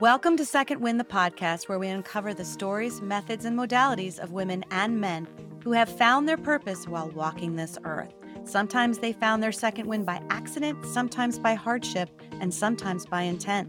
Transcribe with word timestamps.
Welcome 0.00 0.38
to 0.38 0.46
Second 0.46 0.80
Wind, 0.80 0.98
the 0.98 1.04
podcast 1.04 1.68
where 1.68 1.78
we 1.78 1.88
uncover 1.88 2.32
the 2.32 2.42
stories, 2.42 3.02
methods, 3.02 3.44
and 3.44 3.54
modalities 3.54 4.18
of 4.18 4.32
women 4.32 4.64
and 4.70 4.98
men 4.98 5.28
who 5.62 5.72
have 5.72 5.94
found 5.94 6.26
their 6.26 6.38
purpose 6.38 6.88
while 6.88 7.10
walking 7.10 7.54
this 7.54 7.76
earth. 7.84 8.14
Sometimes 8.44 8.96
they 8.96 9.12
found 9.12 9.42
their 9.42 9.52
second 9.52 9.86
wind 9.86 10.06
by 10.06 10.22
accident, 10.30 10.86
sometimes 10.86 11.38
by 11.38 11.52
hardship, 11.52 12.08
and 12.40 12.54
sometimes 12.54 13.04
by 13.04 13.24
intent. 13.24 13.68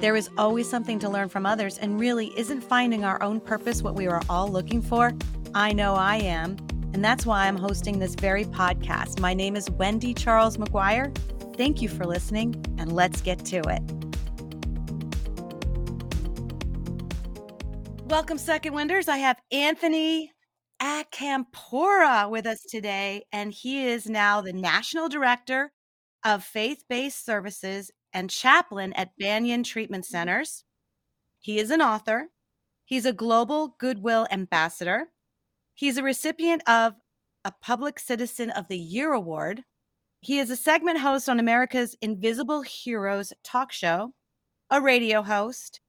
There 0.00 0.16
is 0.16 0.28
always 0.36 0.68
something 0.68 0.98
to 0.98 1.08
learn 1.08 1.28
from 1.28 1.46
others, 1.46 1.78
and 1.78 2.00
really, 2.00 2.36
isn't 2.36 2.62
finding 2.62 3.04
our 3.04 3.22
own 3.22 3.38
purpose 3.38 3.80
what 3.80 3.94
we 3.94 4.08
are 4.08 4.22
all 4.28 4.48
looking 4.48 4.82
for? 4.82 5.12
I 5.54 5.72
know 5.72 5.94
I 5.94 6.16
am, 6.16 6.56
and 6.94 7.04
that's 7.04 7.24
why 7.24 7.46
I'm 7.46 7.56
hosting 7.56 8.00
this 8.00 8.16
very 8.16 8.44
podcast. 8.44 9.20
My 9.20 9.34
name 9.34 9.54
is 9.54 9.70
Wendy 9.70 10.14
Charles 10.14 10.56
McGuire. 10.56 11.16
Thank 11.56 11.80
you 11.80 11.88
for 11.88 12.06
listening, 12.06 12.60
and 12.76 12.90
let's 12.90 13.20
get 13.20 13.44
to 13.44 13.58
it. 13.68 13.99
Welcome, 18.10 18.38
Second 18.38 18.74
Winders. 18.74 19.06
I 19.06 19.18
have 19.18 19.40
Anthony 19.52 20.32
Acampora 20.82 22.28
with 22.28 22.44
us 22.44 22.60
today, 22.68 23.22
and 23.30 23.52
he 23.52 23.86
is 23.86 24.10
now 24.10 24.40
the 24.40 24.52
National 24.52 25.08
Director 25.08 25.70
of 26.24 26.42
Faith 26.42 26.82
Based 26.88 27.24
Services 27.24 27.92
and 28.12 28.28
Chaplain 28.28 28.92
at 28.94 29.16
Banyan 29.16 29.62
Treatment 29.62 30.02
mm-hmm. 30.02 30.10
Centers. 30.10 30.64
He 31.38 31.60
is 31.60 31.70
an 31.70 31.80
author, 31.80 32.30
he's 32.84 33.06
a 33.06 33.12
Global 33.12 33.76
Goodwill 33.78 34.26
Ambassador, 34.32 35.10
he's 35.72 35.96
a 35.96 36.02
recipient 36.02 36.68
of 36.68 36.94
a 37.44 37.52
Public 37.62 38.00
Citizen 38.00 38.50
of 38.50 38.66
the 38.66 38.78
Year 38.78 39.12
Award. 39.12 39.62
He 40.18 40.40
is 40.40 40.50
a 40.50 40.56
segment 40.56 40.98
host 40.98 41.28
on 41.28 41.38
America's 41.38 41.94
Invisible 42.02 42.62
Heroes 42.62 43.32
talk 43.44 43.70
show, 43.70 44.14
a 44.68 44.80
radio 44.80 45.22
host, 45.22 45.80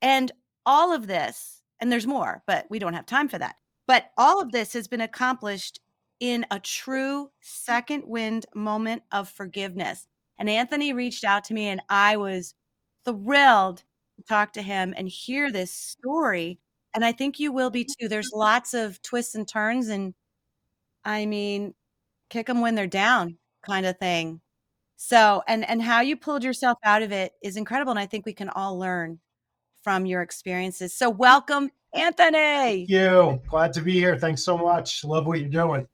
and 0.00 0.32
all 0.64 0.94
of 0.94 1.06
this 1.06 1.55
and 1.80 1.90
there's 1.90 2.06
more, 2.06 2.42
but 2.46 2.66
we 2.70 2.78
don't 2.78 2.94
have 2.94 3.06
time 3.06 3.28
for 3.28 3.38
that. 3.38 3.56
But 3.86 4.10
all 4.16 4.40
of 4.40 4.52
this 4.52 4.72
has 4.72 4.88
been 4.88 5.00
accomplished 5.00 5.80
in 6.20 6.46
a 6.50 6.58
true 6.58 7.30
second 7.40 8.04
wind 8.06 8.46
moment 8.54 9.02
of 9.12 9.28
forgiveness. 9.28 10.06
And 10.38 10.50
Anthony 10.50 10.92
reached 10.92 11.24
out 11.24 11.44
to 11.44 11.54
me, 11.54 11.68
and 11.68 11.80
I 11.88 12.16
was 12.16 12.54
thrilled 13.04 13.84
to 14.16 14.22
talk 14.28 14.52
to 14.54 14.62
him 14.62 14.94
and 14.96 15.08
hear 15.08 15.50
this 15.50 15.72
story. 15.72 16.58
And 16.94 17.04
I 17.04 17.12
think 17.12 17.38
you 17.38 17.52
will 17.52 17.70
be 17.70 17.84
mm-hmm. 17.84 18.04
too. 18.04 18.08
There's 18.08 18.30
lots 18.34 18.74
of 18.74 19.00
twists 19.02 19.34
and 19.34 19.46
turns, 19.46 19.88
and 19.88 20.14
I 21.04 21.26
mean, 21.26 21.74
kick 22.30 22.46
them 22.46 22.60
when 22.60 22.74
they're 22.74 22.86
down 22.86 23.38
kind 23.62 23.86
of 23.86 23.98
thing. 23.98 24.40
So, 24.96 25.42
and 25.46 25.68
and 25.68 25.82
how 25.82 26.00
you 26.00 26.16
pulled 26.16 26.42
yourself 26.42 26.78
out 26.82 27.02
of 27.02 27.12
it 27.12 27.32
is 27.42 27.56
incredible, 27.56 27.92
and 27.92 27.98
I 28.00 28.06
think 28.06 28.24
we 28.26 28.32
can 28.32 28.48
all 28.48 28.78
learn 28.78 29.20
from 29.86 30.04
your 30.04 30.20
experiences. 30.20 30.92
So, 30.92 31.08
welcome, 31.08 31.70
Anthony. 31.94 32.32
Thank 32.32 32.90
you. 32.90 33.40
Glad 33.48 33.72
to 33.74 33.82
be 33.82 33.92
here. 33.92 34.18
Thanks 34.18 34.42
so 34.42 34.58
much. 34.58 35.04
Love 35.04 35.28
what 35.28 35.38
you're 35.38 35.48
doing. 35.48 35.86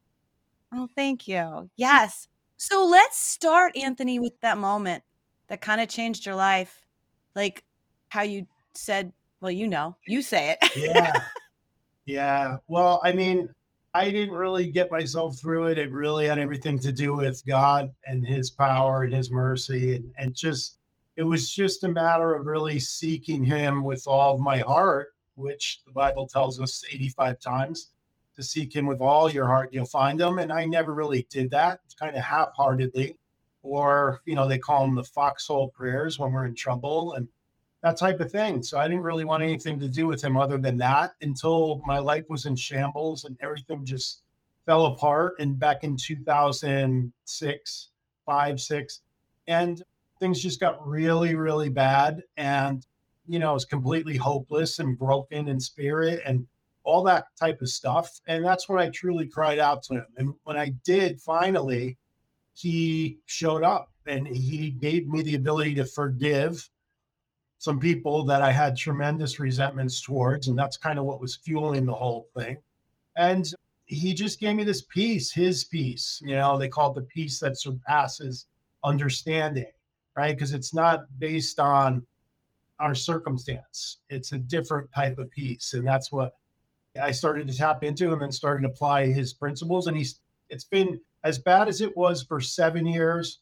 Oh, 0.73 0.89
thank 0.97 1.29
you. 1.29 1.69
Yes. 1.77 2.27
So, 2.57 2.87
let's 2.87 3.19
start, 3.19 3.77
Anthony, 3.77 4.19
with 4.19 4.41
that 4.41 4.57
moment 4.57 5.03
that 5.49 5.61
kind 5.61 5.79
of 5.79 5.91
changed 5.91 6.25
your 6.25 6.37
life. 6.37 6.87
Like 7.37 7.65
how 8.09 8.23
you 8.23 8.47
said, 8.73 9.13
well, 9.43 9.51
you 9.51 9.69
know, 9.69 9.95
you 10.07 10.23
say 10.23 10.57
it. 10.59 10.75
yeah. 10.75 11.13
Yeah. 12.05 12.57
Well, 12.67 13.01
I 13.05 13.13
mean, 13.13 13.49
I 13.95 14.11
didn't 14.11 14.35
really 14.35 14.69
get 14.73 14.91
myself 14.91 15.39
through 15.39 15.69
it. 15.69 15.79
It 15.79 15.93
really 15.93 16.27
had 16.27 16.41
everything 16.41 16.77
to 16.81 16.91
do 16.91 17.15
with 17.15 17.47
God 17.47 17.93
and 18.07 18.27
His 18.27 18.51
power 18.51 19.05
and 19.05 19.15
His 19.15 19.31
mercy 19.31 19.95
and, 19.95 20.11
and 20.19 20.35
just 20.35 20.79
it 21.17 21.23
was 21.23 21.51
just 21.51 21.85
a 21.85 21.89
matter 21.89 22.35
of 22.35 22.47
really 22.47 22.81
seeking 22.81 23.45
him 23.45 23.85
with 23.85 24.07
all 24.07 24.35
of 24.35 24.41
my 24.41 24.59
heart, 24.59 25.15
which 25.35 25.81
the 25.87 25.93
Bible 25.93 26.27
tells 26.27 26.61
us 26.61 26.85
85 26.91 27.41
times 27.41 27.91
to 28.37 28.43
seek 28.43 28.75
him 28.75 28.87
with 28.87 29.01
all 29.01 29.31
your 29.31 29.47
heart, 29.47 29.73
you'll 29.73 29.85
find 29.85 30.21
him. 30.21 30.39
And 30.39 30.53
I 30.53 30.65
never 30.65 30.95
really 30.95 31.27
did 31.31 31.51
that, 31.51 31.81
kind 31.99 32.17
of 32.17 32.23
half 32.23 32.55
heartedly. 32.55 33.17
Or, 33.63 34.23
you 34.25 34.35
know, 34.35 34.49
they 34.49 34.59
call 34.59 34.87
them 34.87 34.95
the 34.95 35.05
foxhole 35.05 35.69
prayers 35.69 36.19
when 36.19 36.33
we're 36.33 36.47
in 36.47 36.55
trouble 36.55 37.13
and 37.13 37.29
that 37.83 37.97
type 37.97 38.21
of 38.21 38.33
thing. 38.33 38.63
So 38.63 38.79
I 38.79 38.89
didn't 38.89 39.03
really 39.03 39.25
want 39.25 39.43
anything 39.43 39.79
to 39.81 39.89
do 39.89 40.07
with 40.07 40.23
him 40.23 40.37
other 40.37 40.59
than 40.59 40.79
that 40.79 41.15
until 41.21 41.83
my 41.87 41.99
life 41.99 42.25
was 42.29 42.47
in 42.47 42.57
shambles 42.57 43.25
and 43.25 43.37
everything 43.41 43.85
just 43.85 44.23
fell 44.67 44.87
apart. 44.87 45.35
And 45.39 45.59
back 45.59 45.85
in 45.85 45.97
2006, 45.97 47.89
five, 48.25 48.61
six. 48.61 49.01
And 49.47 49.83
things 50.23 50.41
just 50.41 50.61
got 50.61 50.87
really, 50.87 51.35
really 51.35 51.69
bad. 51.69 52.23
And, 52.37 52.87
you 53.27 53.41
know, 53.41 53.51
I 53.51 53.53
was 53.53 53.65
completely 53.65 54.17
hopeless 54.17 54.79
and 54.79 54.97
broken 54.97 55.49
in 55.49 55.59
spirit 55.59 56.23
and 56.25 56.47
all 56.85 57.03
that 57.03 57.25
type 57.39 57.61
of 57.61 57.69
stuff. 57.69 58.21
And 58.29 58.45
that's 58.45 58.69
when 58.69 58.79
I 58.79 58.89
truly 58.91 59.27
cried 59.27 59.59
out 59.59 59.83
to 59.85 59.95
him. 59.95 60.07
And 60.17 60.35
when 60.45 60.57
I 60.57 60.75
did 60.85 61.21
finally, 61.21 61.99
he 62.55 63.19
showed 63.27 63.65
up 63.65 63.91
and 64.07 64.29
he 64.29 64.71
gave 64.71 65.09
me 65.09 65.23
the 65.23 65.35
ability 65.35 65.75
to 65.75 65.85
forgive 65.85 66.71
some 67.59 67.81
people 67.81 68.25
that 68.27 68.43
I 68.43 68.53
had 68.53 68.77
tremendous 68.77 69.41
resentments 69.41 70.01
towards. 70.01 70.47
And 70.47 70.57
that's 70.57 70.77
kind 70.77 71.01
of 71.01 71.05
what 71.05 71.21
was 71.21 71.35
fueling 71.35 71.85
the 71.85 71.95
whole 71.95 72.29
thing. 72.39 72.59
And 73.17 73.45
he 73.87 74.15
just 74.15 74.39
gave 74.39 74.55
me 74.55 74.63
this 74.63 74.83
peace, 74.83 75.33
his 75.33 75.65
peace. 75.65 76.23
You 76.25 76.37
know, 76.37 76.57
they 76.59 76.69
call 76.69 76.93
it 76.93 76.95
the 76.95 77.03
peace 77.03 77.41
that 77.41 77.59
surpasses 77.59 78.47
understanding 78.85 79.67
right? 80.17 80.35
Because 80.35 80.53
it's 80.53 80.75
not 80.75 81.07
based 81.19 81.59
on 81.59 82.07
our 82.79 82.95
circumstance. 82.95 83.99
It's 84.11 84.33
a 84.33 84.39
different 84.39 84.91
type 84.95 85.19
of 85.19 85.31
peace. 85.31 85.75
And 85.75 85.87
that's 85.87 86.11
what 86.11 86.35
I 87.01 87.13
started 87.13 87.49
to 87.49 87.57
tap 87.57 87.85
into 87.85 88.13
and 88.13 88.21
then 88.21 88.33
started 88.33 88.63
to 88.63 88.69
apply 88.69 89.07
his 89.07 89.33
principles. 89.33 89.87
And 89.87 89.97
he's 89.97 90.21
it's 90.51 90.65
been 90.65 91.01
as 91.25 91.39
bad 91.39 91.69
as 91.69 91.81
it 91.81 91.97
was 91.97 92.23
for 92.23 92.41
seven 92.41 92.87
years, 92.87 93.39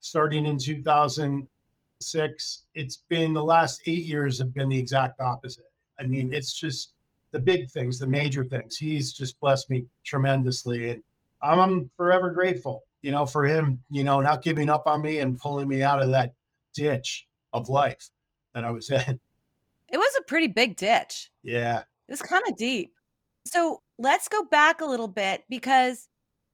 starting 0.00 0.44
in 0.44 0.58
2006. 0.58 2.62
It's 2.74 2.96
been 3.08 3.32
the 3.32 3.44
last 3.44 3.80
eight 3.86 4.04
years 4.04 4.38
have 4.38 4.52
been 4.52 4.68
the 4.68 4.78
exact 4.78 5.20
opposite. 5.20 5.72
I 5.98 6.04
mean, 6.04 6.34
it's 6.34 6.52
just 6.52 6.92
the 7.32 7.38
big 7.38 7.70
things, 7.70 7.98
the 7.98 8.06
major 8.06 8.44
things. 8.44 8.76
He's 8.76 9.12
just 9.12 9.38
blessed 9.40 9.70
me 9.70 9.86
tremendously. 10.04 10.90
And 10.90 11.02
I'm 11.42 11.90
forever 11.96 12.30
grateful 12.30 12.82
you 13.02 13.10
know, 13.10 13.26
for 13.26 13.44
him, 13.44 13.82
you 13.90 14.04
know, 14.04 14.20
not 14.20 14.42
giving 14.42 14.68
up 14.68 14.86
on 14.86 15.02
me 15.02 15.18
and 15.18 15.38
pulling 15.38 15.68
me 15.68 15.82
out 15.82 16.02
of 16.02 16.10
that 16.10 16.34
ditch 16.74 17.26
of 17.52 17.68
life 17.68 18.10
that 18.54 18.64
I 18.64 18.70
was 18.70 18.90
in. 18.90 19.20
It 19.88 19.98
was 19.98 20.16
a 20.18 20.22
pretty 20.22 20.46
big 20.46 20.76
ditch. 20.76 21.30
Yeah. 21.42 21.80
It 21.80 22.12
was 22.12 22.22
kind 22.22 22.42
of 22.48 22.56
deep. 22.56 22.92
So 23.46 23.82
let's 23.98 24.28
go 24.28 24.44
back 24.44 24.80
a 24.80 24.86
little 24.86 25.08
bit 25.08 25.44
because, 25.48 26.08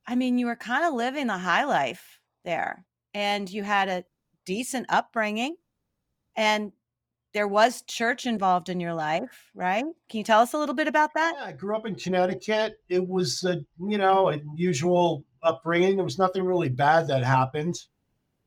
I 0.07 0.15
mean, 0.15 0.39
you 0.39 0.47
were 0.47 0.57
kind 0.57 0.85
of 0.85 0.95
living 0.95 1.27
the 1.27 1.39
high 1.39 1.65
life 1.65 2.21
there 2.45 2.85
and 3.13 3.51
you 3.51 3.63
had 3.63 3.89
a 3.89 4.05
decent 4.45 4.87
upbringing 4.89 5.57
and 6.37 6.73
there 7.35 7.49
was 7.49 7.83
church 7.83 8.25
involved 8.25 8.71
in 8.71 8.81
your 8.81 8.95
life, 8.95 9.51
right? 9.55 9.85
Can 10.09 10.19
you 10.19 10.25
tell 10.25 10.41
us 10.41 10.55
a 10.55 10.59
little 10.59 10.75
bit 10.75 10.89
about 10.89 11.13
that? 11.15 11.35
Yeah, 11.37 11.45
I 11.45 11.53
grew 11.53 11.77
up 11.77 11.85
in 11.85 11.95
Connecticut. 11.95 12.81
It 12.89 13.07
was, 13.07 13.45
a, 13.45 13.61
you 13.79 13.99
know, 13.99 14.31
a 14.31 14.41
usual 14.55 15.23
upbringing. 15.43 15.97
There 15.97 16.05
was 16.05 16.19
nothing 16.19 16.45
really 16.45 16.69
bad 16.69 17.09
that 17.09 17.25
happened. 17.25 17.77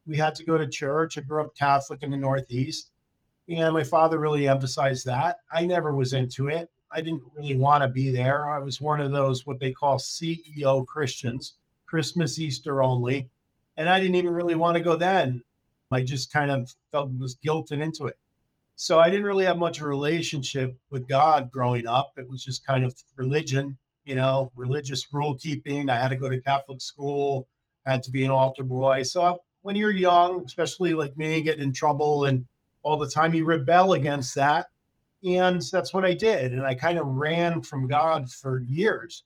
We 0.05 0.17
had 0.17 0.35
to 0.35 0.45
go 0.45 0.57
to 0.57 0.67
church. 0.67 1.17
I 1.17 1.21
grew 1.21 1.41
up 1.41 1.55
Catholic 1.55 2.03
in 2.03 2.11
the 2.11 2.17
Northeast. 2.17 2.91
And 3.47 3.73
my 3.73 3.83
father 3.83 4.19
really 4.19 4.47
emphasized 4.47 5.05
that. 5.05 5.37
I 5.51 5.65
never 5.65 5.95
was 5.95 6.13
into 6.13 6.47
it. 6.49 6.69
I 6.91 7.01
didn't 7.01 7.23
really 7.35 7.55
want 7.55 7.83
to 7.83 7.87
be 7.87 8.11
there. 8.11 8.49
I 8.49 8.59
was 8.59 8.81
one 8.81 8.99
of 8.99 9.11
those, 9.11 9.45
what 9.45 9.59
they 9.59 9.71
call 9.71 9.97
CEO 9.97 10.85
Christians, 10.85 11.55
Christmas, 11.85 12.39
Easter 12.39 12.81
only. 12.81 13.29
And 13.77 13.87
I 13.87 13.99
didn't 13.99 14.15
even 14.15 14.33
really 14.33 14.55
want 14.55 14.77
to 14.77 14.83
go 14.83 14.95
then. 14.95 15.43
I 15.91 16.03
just 16.03 16.31
kind 16.31 16.51
of 16.51 16.73
felt 16.91 17.11
was 17.17 17.35
guilted 17.43 17.81
into 17.81 18.05
it. 18.07 18.17
So 18.75 18.99
I 18.99 19.09
didn't 19.09 19.25
really 19.25 19.45
have 19.45 19.57
much 19.57 19.81
relationship 19.81 20.77
with 20.89 21.07
God 21.07 21.51
growing 21.51 21.87
up. 21.87 22.13
It 22.17 22.29
was 22.29 22.43
just 22.43 22.65
kind 22.65 22.85
of 22.85 22.95
religion 23.15 23.77
you 24.09 24.15
know, 24.15 24.51
religious 24.55 25.05
rule 25.13 25.35
keeping. 25.35 25.87
I 25.87 25.95
had 25.97 26.07
to 26.07 26.15
go 26.15 26.29
to 26.29 26.41
Catholic 26.41 26.81
school, 26.81 27.47
I 27.85 27.91
had 27.91 28.01
to 28.03 28.11
be 28.11 28.25
an 28.25 28.31
altar 28.31 28.63
boy. 28.63 29.03
So 29.03 29.39
when 29.61 29.75
you're 29.75 29.91
young, 29.91 30.43
especially 30.45 30.95
like 30.95 31.15
me, 31.15 31.43
getting 31.43 31.61
in 31.61 31.71
trouble 31.71 32.25
and 32.25 32.43
all 32.81 32.97
the 32.97 33.07
time, 33.07 33.35
you 33.35 33.45
rebel 33.45 33.93
against 33.93 34.33
that. 34.33 34.65
And 35.23 35.61
that's 35.61 35.93
what 35.93 36.05
I 36.05 36.15
did. 36.15 36.53
And 36.53 36.65
I 36.65 36.73
kind 36.73 36.97
of 36.97 37.05
ran 37.05 37.61
from 37.61 37.87
God 37.87 38.31
for 38.31 38.61
years. 38.61 39.25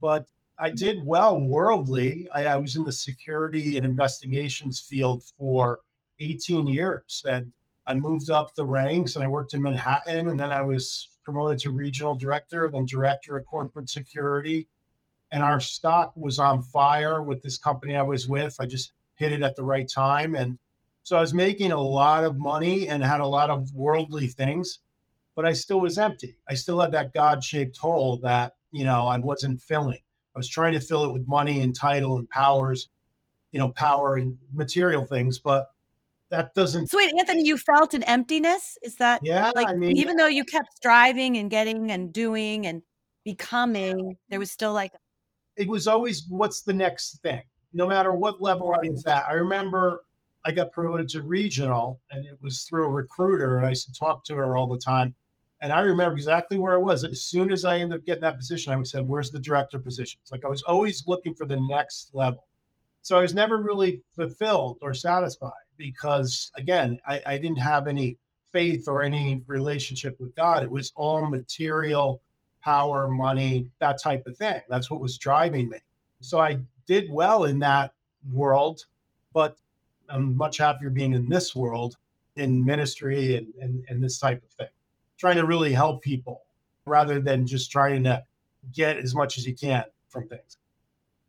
But 0.00 0.24
I 0.58 0.70
did 0.70 1.04
well 1.04 1.38
worldly. 1.38 2.26
I, 2.34 2.46
I 2.46 2.56
was 2.56 2.76
in 2.76 2.84
the 2.84 2.92
security 2.92 3.76
and 3.76 3.84
investigations 3.84 4.80
field 4.80 5.24
for 5.36 5.80
18 6.20 6.68
years. 6.68 7.22
And 7.28 7.52
I 7.86 7.92
moved 7.94 8.30
up 8.30 8.54
the 8.54 8.64
ranks 8.64 9.14
and 9.14 9.24
I 9.24 9.28
worked 9.28 9.52
in 9.52 9.60
Manhattan. 9.60 10.28
And 10.28 10.40
then 10.40 10.52
I 10.52 10.62
was 10.62 11.08
promoted 11.24 11.58
to 11.60 11.70
regional 11.70 12.14
director, 12.14 12.68
then 12.72 12.86
director 12.86 13.36
of 13.36 13.46
corporate 13.46 13.88
security. 13.88 14.68
And 15.30 15.42
our 15.42 15.60
stock 15.60 16.12
was 16.16 16.38
on 16.38 16.62
fire 16.62 17.22
with 17.22 17.42
this 17.42 17.58
company 17.58 17.96
I 17.96 18.02
was 18.02 18.28
with. 18.28 18.56
I 18.60 18.66
just 18.66 18.92
hit 19.14 19.32
it 19.32 19.42
at 19.42 19.56
the 19.56 19.64
right 19.64 19.88
time. 19.88 20.34
And 20.34 20.58
So 21.04 21.16
I 21.16 21.20
was 21.20 21.34
making 21.34 21.72
a 21.72 21.80
lot 21.80 22.22
of 22.22 22.38
money 22.38 22.88
and 22.88 23.02
had 23.02 23.20
a 23.20 23.26
lot 23.26 23.50
of 23.50 23.72
worldly 23.74 24.28
things, 24.28 24.78
but 25.34 25.44
I 25.44 25.52
still 25.52 25.80
was 25.80 25.98
empty. 25.98 26.36
I 26.48 26.54
still 26.54 26.80
had 26.80 26.92
that 26.92 27.12
God 27.12 27.42
shaped 27.42 27.76
hole 27.76 28.18
that, 28.18 28.54
you 28.70 28.84
know, 28.84 29.06
I 29.06 29.18
wasn't 29.18 29.60
filling. 29.60 29.98
I 30.34 30.38
was 30.38 30.48
trying 30.48 30.74
to 30.74 30.80
fill 30.80 31.04
it 31.04 31.12
with 31.12 31.26
money 31.26 31.60
and 31.60 31.74
title 31.74 32.18
and 32.18 32.30
powers, 32.30 32.88
you 33.50 33.58
know, 33.58 33.70
power 33.70 34.16
and 34.16 34.38
material 34.52 35.04
things, 35.04 35.40
but 35.40 35.71
that 36.32 36.54
doesn't. 36.54 36.88
So 36.88 36.96
wait, 36.96 37.12
Anthony, 37.18 37.46
you 37.46 37.58
felt 37.58 37.92
an 37.92 38.02
emptiness? 38.04 38.78
Is 38.82 38.96
that 38.96 39.20
yeah? 39.22 39.52
Like 39.54 39.68
I 39.68 39.74
mean, 39.74 39.98
even 39.98 40.16
though 40.16 40.26
you 40.26 40.44
kept 40.44 40.74
striving 40.74 41.36
and 41.36 41.50
getting 41.50 41.90
and 41.90 42.10
doing 42.10 42.66
and 42.66 42.82
becoming, 43.22 44.16
there 44.30 44.38
was 44.38 44.50
still 44.50 44.72
like 44.72 44.92
it 45.56 45.68
was 45.68 45.86
always 45.86 46.24
what's 46.30 46.62
the 46.62 46.72
next 46.72 47.20
thing, 47.20 47.42
no 47.74 47.86
matter 47.86 48.12
what 48.12 48.40
level 48.40 48.74
I 48.74 48.88
was 48.88 49.04
at. 49.04 49.26
I 49.28 49.34
remember 49.34 50.04
I 50.46 50.52
got 50.52 50.72
promoted 50.72 51.10
to 51.10 51.22
regional, 51.22 52.00
and 52.10 52.24
it 52.24 52.38
was 52.40 52.62
through 52.62 52.86
a 52.86 52.90
recruiter, 52.90 53.58
and 53.58 53.66
I 53.66 53.68
used 53.68 53.86
to 53.88 53.94
talk 53.94 54.24
to 54.24 54.34
her 54.36 54.56
all 54.56 54.66
the 54.66 54.78
time. 54.78 55.14
And 55.60 55.70
I 55.70 55.80
remember 55.80 56.14
exactly 56.14 56.58
where 56.58 56.74
I 56.74 56.78
was. 56.78 57.04
As 57.04 57.26
soon 57.26 57.52
as 57.52 57.66
I 57.66 57.78
ended 57.78 58.00
up 58.00 58.06
getting 58.06 58.22
that 58.22 58.38
position, 58.38 58.72
I 58.72 58.76
would 58.76 58.88
said, 58.88 59.06
"Where's 59.06 59.30
the 59.30 59.38
director 59.38 59.78
position?" 59.78 60.18
It's 60.22 60.32
like 60.32 60.46
I 60.46 60.48
was 60.48 60.62
always 60.62 61.04
looking 61.06 61.34
for 61.34 61.44
the 61.44 61.60
next 61.60 62.10
level. 62.14 62.48
So 63.02 63.18
I 63.18 63.22
was 63.22 63.34
never 63.34 63.58
really 63.58 64.00
fulfilled 64.16 64.78
or 64.80 64.94
satisfied 64.94 65.50
because, 65.82 66.52
again, 66.56 67.00
I, 67.06 67.20
I 67.26 67.38
didn't 67.38 67.58
have 67.58 67.88
any 67.88 68.16
faith 68.52 68.86
or 68.86 69.02
any 69.02 69.42
relationship 69.48 70.18
with 70.20 70.34
God. 70.36 70.62
It 70.62 70.70
was 70.70 70.92
all 70.94 71.26
material, 71.26 72.22
power, 72.62 73.08
money, 73.08 73.68
that 73.80 74.00
type 74.00 74.26
of 74.26 74.36
thing. 74.36 74.60
That's 74.68 74.90
what 74.90 75.00
was 75.00 75.18
driving 75.18 75.68
me. 75.68 75.78
So 76.20 76.38
I 76.38 76.58
did 76.86 77.10
well 77.10 77.44
in 77.44 77.58
that 77.60 77.94
world, 78.32 78.86
but 79.34 79.56
I'm 80.08 80.36
much 80.36 80.58
happier 80.58 80.90
being 80.90 81.14
in 81.14 81.28
this 81.28 81.56
world 81.56 81.96
in 82.36 82.64
ministry 82.64 83.36
and, 83.36 83.52
and, 83.60 83.84
and 83.88 84.02
this 84.02 84.18
type 84.20 84.42
of 84.42 84.50
thing, 84.50 84.72
trying 85.18 85.36
to 85.36 85.46
really 85.46 85.72
help 85.72 86.00
people 86.02 86.42
rather 86.86 87.18
than 87.18 87.46
just 87.46 87.72
trying 87.72 88.04
to 88.04 88.22
get 88.72 88.98
as 88.98 89.14
much 89.14 89.36
as 89.36 89.46
you 89.46 89.54
can 89.54 89.84
from 90.08 90.28
things. 90.28 90.58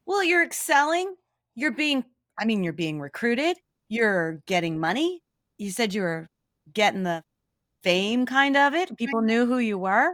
Well, 0.05 0.23
you're 0.23 0.43
excelling. 0.43 1.15
You're 1.55 1.71
being, 1.71 2.03
I 2.37 2.45
mean, 2.45 2.63
you're 2.63 2.73
being 2.73 2.99
recruited. 2.99 3.57
You're 3.93 4.41
getting 4.47 4.79
money. 4.79 5.21
You 5.59 5.69
said 5.69 5.93
you 5.93 6.01
were 6.01 6.27
getting 6.73 7.03
the 7.03 7.21
fame 7.83 8.25
kind 8.25 8.57
of 8.57 8.73
it. 8.73 8.97
People 8.97 9.21
knew 9.21 9.45
who 9.45 9.59
you 9.59 9.77
were. 9.77 10.13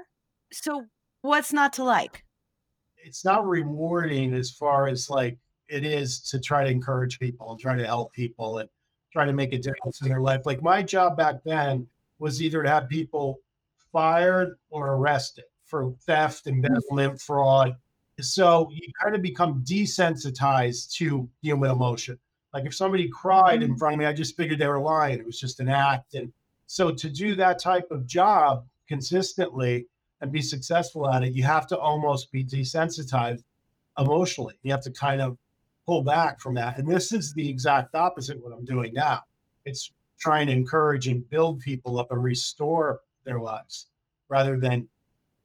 So, 0.52 0.84
what's 1.22 1.54
not 1.54 1.72
to 1.74 1.86
like? 1.86 2.26
It's 2.98 3.24
not 3.24 3.48
rewarding 3.48 4.34
as 4.34 4.52
far 4.52 4.90
as 4.90 5.10
like 5.10 5.38
it 5.70 5.86
is 5.86 6.20
to 6.24 6.42
try 6.42 6.66
to 6.66 6.70
encourage 6.70 7.20
people 7.20 7.52
and 7.52 7.60
try 7.60 7.78
to 7.78 7.86
help 7.86 8.12
people 8.12 8.58
and 8.58 8.70
try 9.14 9.26
to 9.26 9.31
make 9.31 9.54
a 9.54 9.58
difference 9.58 10.02
in 10.02 10.10
their 10.10 10.20
life. 10.20 10.42
Like 10.46 10.62
my 10.62 10.84
job 10.84 11.16
back 11.16 11.36
then 11.46 11.88
was 12.20 12.42
either 12.42 12.62
to 12.62 12.70
have 12.70 12.90
people 12.90 13.40
fired 13.94 14.58
or 14.70 14.96
arrested 14.96 15.46
for 15.66 15.94
theft, 16.06 16.46
mm. 16.46 16.52
embezzlement, 16.52 17.22
fraud. 17.22 17.78
So 18.20 18.70
you 18.74 18.81
kind 19.02 19.16
of 19.16 19.22
become 19.22 19.64
desensitized 19.64 20.92
to 20.96 21.30
human 21.42 21.72
emotion. 21.72 22.20
Like 22.54 22.66
if 22.66 22.75
somebody 22.75 23.10
cried 23.10 23.62
in 23.62 23.72
mm-hmm. 23.72 23.78
front 23.78 23.94
of 23.94 24.00
me, 24.00 24.06
I 24.06 24.13
just 24.13 24.36
figured 24.36 24.60
they 24.60 24.68
were 24.68 24.80
lying. 24.80 25.19
It 25.19 25.25
was 25.25 25.40
just 25.40 25.60
an 25.60 25.69
act. 25.69 26.16
And 26.16 26.31
so 26.66 26.92
to 26.92 27.10
do 27.10 27.36
that 27.36 27.60
type 27.60 27.92
of 27.92 28.06
job 28.06 28.66
consistently 28.88 29.88
and 30.22 30.31
be 30.31 30.42
successful 30.42 31.10
at 31.10 31.24
it, 31.24 31.34
you 31.34 31.44
have 31.44 31.68
to 31.68 31.78
almost 31.78 32.31
be 32.31 32.44
desensitized 32.44 33.44
emotionally. 33.98 34.56
You 34.63 34.72
have 34.72 34.84
to 34.84 34.92
kind 34.92 35.22
of 35.22 35.38
pull 35.86 36.04
back 36.04 36.40
from 36.40 36.56
that. 36.56 36.78
And 36.78 36.88
this 36.88 37.12
is 37.12 37.34
the 37.34 37.50
exact 37.50 37.96
opposite 37.96 38.42
what 38.44 38.54
I'm 38.54 38.66
doing 38.66 38.94
now. 38.94 39.24
It's 39.66 39.92
trying 40.19 40.48
to 40.48 40.54
encourage 40.54 41.07
and 41.07 41.28
build 41.30 41.60
people 41.62 42.00
up 42.00 42.12
and 42.12 42.24
restore 42.24 43.02
their 43.24 43.40
lives 43.40 43.88
rather 44.28 44.60
than 44.60 44.88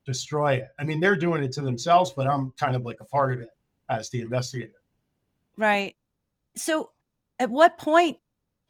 destroy 0.05 0.55
it. 0.55 0.69
I 0.79 0.85
mean, 0.85 1.01
they're 1.01 1.17
doing 1.17 1.43
it 1.43 1.53
to 1.53 1.61
themselves, 1.61 2.13
but 2.15 2.27
I'm 2.27 2.53
kind 2.59 2.77
of 2.77 2.83
like 2.85 3.01
a 3.01 3.05
part 3.05 3.33
of 3.33 3.41
it 3.41 3.51
as 3.89 4.11
the 4.11 4.21
investigator. 4.21 4.73
Right. 5.57 5.97
So, 6.57 6.91
at 7.39 7.51
what 7.51 7.79
point 7.79 8.19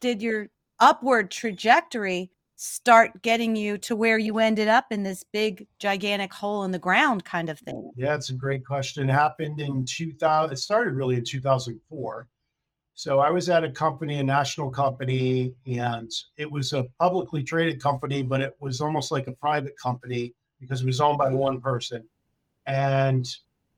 did 0.00 0.22
your 0.22 0.48
upward 0.80 1.30
trajectory 1.30 2.30
start 2.56 3.22
getting 3.22 3.56
you 3.56 3.76
to 3.78 3.96
where 3.96 4.18
you 4.18 4.38
ended 4.38 4.68
up 4.68 4.86
in 4.90 5.02
this 5.02 5.24
big 5.32 5.66
gigantic 5.78 6.32
hole 6.32 6.64
in 6.64 6.70
the 6.70 6.78
ground 6.78 7.24
kind 7.24 7.48
of 7.48 7.58
thing? 7.58 7.90
Yeah, 7.96 8.14
it's 8.14 8.30
a 8.30 8.34
great 8.34 8.64
question. 8.64 9.08
It 9.08 9.12
happened 9.12 9.60
in 9.60 9.84
2000. 9.84 10.52
It 10.52 10.56
started 10.56 10.94
really 10.94 11.16
in 11.16 11.24
2004. 11.24 12.28
So 12.96 13.18
I 13.18 13.30
was 13.30 13.48
at 13.48 13.64
a 13.64 13.70
company, 13.70 14.20
a 14.20 14.22
national 14.22 14.70
company, 14.70 15.52
and 15.66 16.10
it 16.36 16.50
was 16.50 16.72
a 16.72 16.84
publicly 17.00 17.42
traded 17.42 17.82
company, 17.82 18.22
but 18.22 18.40
it 18.40 18.54
was 18.60 18.80
almost 18.80 19.10
like 19.10 19.26
a 19.26 19.32
private 19.32 19.76
company 19.76 20.32
because 20.60 20.80
it 20.80 20.86
was 20.86 21.00
owned 21.00 21.18
by 21.18 21.30
one 21.30 21.60
person. 21.60 22.04
And 22.66 23.26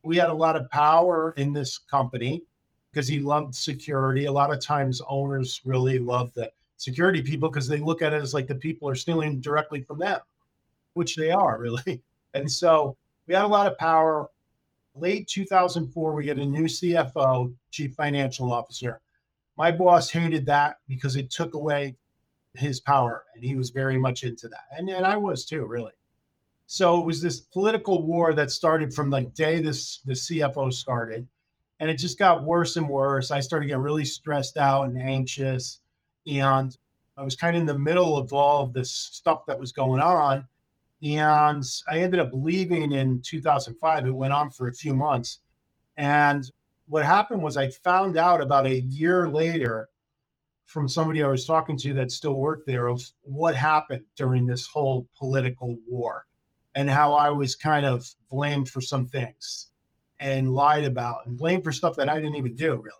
we 0.02 0.18
had 0.18 0.28
a 0.28 0.34
lot 0.34 0.54
of 0.54 0.70
power 0.70 1.32
in 1.38 1.54
this 1.54 1.78
company 1.78 2.42
because 2.96 3.06
he 3.06 3.20
loved 3.20 3.54
security. 3.54 4.24
A 4.24 4.32
lot 4.32 4.50
of 4.50 4.58
times 4.58 5.02
owners 5.06 5.60
really 5.66 5.98
love 5.98 6.32
the 6.32 6.50
security 6.78 7.20
people 7.20 7.50
because 7.50 7.68
they 7.68 7.76
look 7.76 8.00
at 8.00 8.14
it 8.14 8.22
as 8.22 8.32
like 8.32 8.46
the 8.46 8.54
people 8.54 8.88
are 8.88 8.94
stealing 8.94 9.38
directly 9.38 9.82
from 9.82 9.98
them, 9.98 10.18
which 10.94 11.14
they 11.14 11.30
are 11.30 11.58
really. 11.60 12.00
And 12.32 12.50
so 12.50 12.96
we 13.26 13.34
had 13.34 13.44
a 13.44 13.48
lot 13.48 13.70
of 13.70 13.76
power. 13.76 14.30
Late 14.94 15.28
2004, 15.28 16.14
we 16.14 16.24
get 16.24 16.38
a 16.38 16.46
new 16.46 16.64
CFO, 16.64 17.52
chief 17.70 17.92
financial 17.94 18.50
officer. 18.50 19.02
My 19.58 19.70
boss 19.70 20.08
hated 20.08 20.46
that 20.46 20.78
because 20.88 21.16
it 21.16 21.30
took 21.30 21.52
away 21.52 21.96
his 22.54 22.80
power, 22.80 23.24
and 23.34 23.44
he 23.44 23.56
was 23.56 23.68
very 23.68 23.98
much 23.98 24.24
into 24.24 24.48
that. 24.48 24.68
And, 24.70 24.88
and 24.88 25.04
I 25.04 25.18
was 25.18 25.44
too, 25.44 25.66
really. 25.66 25.92
So 26.66 26.98
it 26.98 27.04
was 27.04 27.20
this 27.20 27.40
political 27.40 28.06
war 28.06 28.32
that 28.32 28.50
started 28.50 28.94
from 28.94 29.10
the 29.10 29.20
day 29.34 29.60
this 29.60 29.98
the 30.06 30.14
CFO 30.14 30.72
started, 30.72 31.28
and 31.80 31.90
it 31.90 31.98
just 31.98 32.18
got 32.18 32.44
worse 32.44 32.76
and 32.76 32.88
worse. 32.88 33.30
I 33.30 33.40
started 33.40 33.66
getting 33.66 33.82
really 33.82 34.04
stressed 34.04 34.56
out 34.56 34.84
and 34.84 35.00
anxious 35.00 35.80
and 36.26 36.76
I 37.16 37.22
was 37.22 37.36
kind 37.36 37.56
of 37.56 37.60
in 37.60 37.66
the 37.66 37.78
middle 37.78 38.16
of 38.16 38.32
all 38.32 38.62
of 38.62 38.72
this 38.72 38.90
stuff 38.90 39.46
that 39.46 39.58
was 39.58 39.72
going 39.72 40.00
on. 40.00 40.46
And 41.02 41.64
I 41.88 42.00
ended 42.00 42.20
up 42.20 42.30
leaving 42.32 42.92
in 42.92 43.20
2005. 43.22 44.06
It 44.06 44.10
went 44.10 44.32
on 44.32 44.50
for 44.50 44.68
a 44.68 44.72
few 44.72 44.94
months. 44.94 45.40
And 45.96 46.50
what 46.88 47.04
happened 47.04 47.42
was 47.42 47.56
I 47.56 47.70
found 47.70 48.16
out 48.16 48.40
about 48.40 48.66
a 48.66 48.80
year 48.80 49.28
later 49.28 49.88
from 50.66 50.88
somebody 50.88 51.22
I 51.22 51.28
was 51.28 51.46
talking 51.46 51.76
to 51.78 51.94
that 51.94 52.10
still 52.10 52.34
worked 52.34 52.66
there 52.66 52.88
of 52.88 53.02
what 53.22 53.54
happened 53.54 54.04
during 54.16 54.46
this 54.46 54.66
whole 54.66 55.06
political 55.16 55.76
war 55.88 56.26
and 56.74 56.90
how 56.90 57.14
I 57.14 57.30
was 57.30 57.54
kind 57.54 57.86
of 57.86 58.06
blamed 58.30 58.68
for 58.68 58.80
some 58.80 59.06
things 59.06 59.70
and 60.20 60.54
lied 60.54 60.84
about 60.84 61.26
and 61.26 61.36
blamed 61.36 61.64
for 61.64 61.72
stuff 61.72 61.96
that 61.96 62.08
I 62.08 62.16
didn't 62.16 62.36
even 62.36 62.54
do 62.54 62.76
really. 62.76 62.96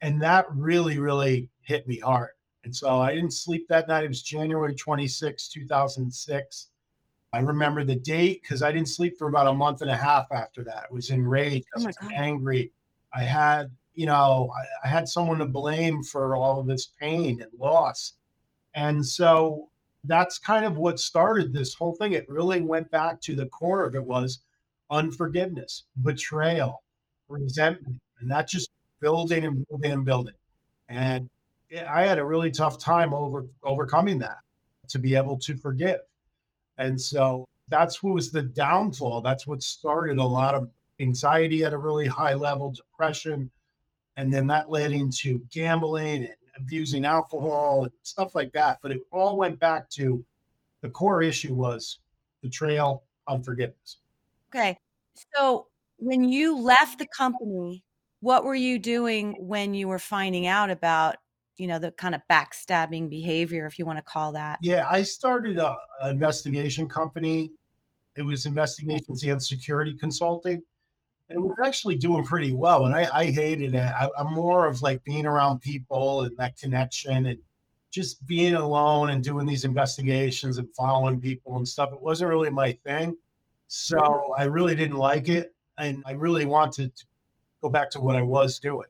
And 0.00 0.20
that 0.22 0.46
really, 0.50 0.98
really 0.98 1.48
hit 1.60 1.86
me 1.86 1.98
hard. 1.98 2.30
And 2.64 2.74
so 2.74 3.00
I 3.00 3.14
didn't 3.14 3.32
sleep 3.32 3.66
that 3.68 3.88
night. 3.88 4.04
It 4.04 4.08
was 4.08 4.22
January 4.22 4.74
26, 4.74 5.48
2006. 5.48 6.68
I 7.32 7.38
remember 7.40 7.82
the 7.82 7.96
date 7.96 8.42
because 8.42 8.62
I 8.62 8.72
didn't 8.72 8.88
sleep 8.88 9.16
for 9.18 9.28
about 9.28 9.46
a 9.46 9.52
month 9.52 9.80
and 9.80 9.90
a 9.90 9.96
half 9.96 10.30
after 10.32 10.62
that. 10.64 10.86
I 10.90 10.94
was 10.94 11.10
enraged. 11.10 11.66
I 11.76 11.80
oh 11.80 11.86
was 11.86 11.96
angry. 12.12 12.72
I 13.14 13.22
had, 13.22 13.70
you 13.94 14.06
know, 14.06 14.52
I, 14.56 14.86
I 14.86 14.90
had 14.90 15.08
someone 15.08 15.38
to 15.38 15.46
blame 15.46 16.02
for 16.02 16.36
all 16.36 16.60
of 16.60 16.66
this 16.66 16.86
pain 17.00 17.40
and 17.40 17.50
loss. 17.58 18.14
And 18.74 19.04
so 19.04 19.68
that's 20.04 20.38
kind 20.38 20.64
of 20.64 20.76
what 20.76 21.00
started 21.00 21.52
this 21.52 21.74
whole 21.74 21.94
thing. 21.94 22.12
It 22.12 22.28
really 22.28 22.60
went 22.60 22.90
back 22.90 23.20
to 23.22 23.34
the 23.34 23.46
core 23.46 23.84
of 23.84 23.94
it 23.94 24.04
was 24.04 24.40
unforgiveness, 24.92 25.84
mm-hmm. 25.98 26.10
betrayal, 26.10 26.82
resentment, 27.28 28.00
and 28.20 28.30
that 28.30 28.46
just 28.46 28.70
building 29.00 29.44
and 29.44 29.66
building 29.68 29.92
and 29.92 30.04
building. 30.04 30.34
And 30.88 31.28
I 31.88 32.02
had 32.02 32.18
a 32.18 32.24
really 32.24 32.50
tough 32.50 32.78
time 32.78 33.12
over 33.14 33.46
overcoming 33.64 34.18
that 34.20 34.38
to 34.88 34.98
be 34.98 35.16
able 35.16 35.38
to 35.38 35.56
forgive. 35.56 36.00
And 36.78 37.00
so 37.00 37.48
that's 37.68 38.02
what 38.02 38.14
was 38.14 38.30
the 38.30 38.42
downfall. 38.42 39.22
That's 39.22 39.46
what 39.46 39.62
started 39.62 40.18
a 40.18 40.24
lot 40.24 40.54
of 40.54 40.70
anxiety 41.00 41.64
at 41.64 41.72
a 41.72 41.78
really 41.78 42.06
high 42.06 42.34
level, 42.34 42.72
depression. 42.72 43.50
And 44.16 44.32
then 44.32 44.46
that 44.48 44.70
led 44.70 44.92
into 44.92 45.40
gambling 45.50 46.24
and 46.24 46.36
abusing 46.58 47.06
alcohol 47.06 47.84
and 47.84 47.92
stuff 48.02 48.34
like 48.34 48.52
that. 48.52 48.78
But 48.82 48.92
it 48.92 49.00
all 49.10 49.38
went 49.38 49.58
back 49.58 49.88
to 49.90 50.22
the 50.82 50.90
core 50.90 51.22
issue 51.22 51.54
was 51.54 51.98
betrayal, 52.42 53.04
unforgiveness. 53.26 53.98
Okay. 54.54 54.76
So 55.34 55.68
when 55.98 56.24
you 56.24 56.58
left 56.58 56.98
the 56.98 57.06
company, 57.06 57.84
what 58.20 58.44
were 58.44 58.54
you 58.54 58.78
doing 58.78 59.36
when 59.38 59.74
you 59.74 59.88
were 59.88 59.98
finding 59.98 60.46
out 60.46 60.70
about 60.70 61.16
you 61.58 61.66
know, 61.66 61.78
the 61.78 61.92
kind 61.92 62.14
of 62.14 62.20
backstabbing 62.30 63.10
behavior, 63.10 63.66
if 63.66 63.78
you 63.78 63.86
want 63.86 63.98
to 63.98 64.02
call 64.02 64.32
that? 64.32 64.58
Yeah, 64.62 64.86
I 64.90 65.02
started 65.02 65.58
a, 65.58 65.76
an 66.00 66.10
investigation 66.10 66.88
company. 66.88 67.52
It 68.16 68.22
was 68.22 68.46
investigations 68.46 69.22
and 69.22 69.42
security 69.42 69.94
consulting. 69.94 70.62
And 71.28 71.38
it 71.38 71.40
was 71.40 71.56
actually 71.64 71.96
doing 71.96 72.24
pretty 72.24 72.52
well. 72.52 72.86
And 72.86 72.94
I, 72.94 73.08
I 73.12 73.24
hated 73.26 73.74
it. 73.74 73.78
I, 73.78 74.08
I'm 74.18 74.34
more 74.34 74.66
of 74.66 74.82
like 74.82 75.04
being 75.04 75.24
around 75.24 75.60
people 75.60 76.22
and 76.22 76.36
that 76.36 76.58
connection 76.58 77.26
and 77.26 77.38
just 77.90 78.26
being 78.26 78.54
alone 78.54 79.10
and 79.10 79.22
doing 79.22 79.46
these 79.46 79.64
investigations 79.64 80.58
and 80.58 80.68
following 80.74 81.20
people 81.20 81.56
and 81.58 81.68
stuff, 81.68 81.92
it 81.92 82.00
wasn't 82.00 82.30
really 82.30 82.50
my 82.50 82.72
thing. 82.84 83.14
So 83.74 84.34
I 84.36 84.44
really 84.44 84.74
didn't 84.74 84.98
like 84.98 85.30
it. 85.30 85.54
And 85.78 86.02
I 86.04 86.12
really 86.12 86.44
wanted 86.44 86.94
to 86.94 87.04
go 87.62 87.70
back 87.70 87.88
to 87.92 88.00
what 88.00 88.16
I 88.16 88.20
was 88.20 88.58
doing. 88.58 88.88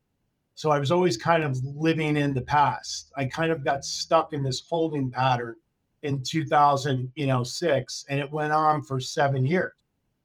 So 0.57 0.73
I 0.73 0.81
was 0.81 0.91
always 0.91 1.17
kind 1.17 1.45
of 1.45 1.57
living 1.65 2.17
in 2.17 2.35
the 2.35 2.41
past. 2.43 3.13
I 3.17 3.27
kind 3.27 3.53
of 3.53 3.65
got 3.65 3.85
stuck 3.85 4.33
in 4.33 4.43
this 4.43 4.61
holding 4.69 5.09
pattern 5.09 5.55
in 6.03 6.21
2000, 6.25 7.13
you 7.15 7.29
know, 7.29 7.45
six, 7.45 8.05
and 8.09 8.19
it 8.19 8.33
went 8.33 8.53
on 8.53 8.83
for 8.83 8.99
seven 8.99 9.47
years. 9.47 9.71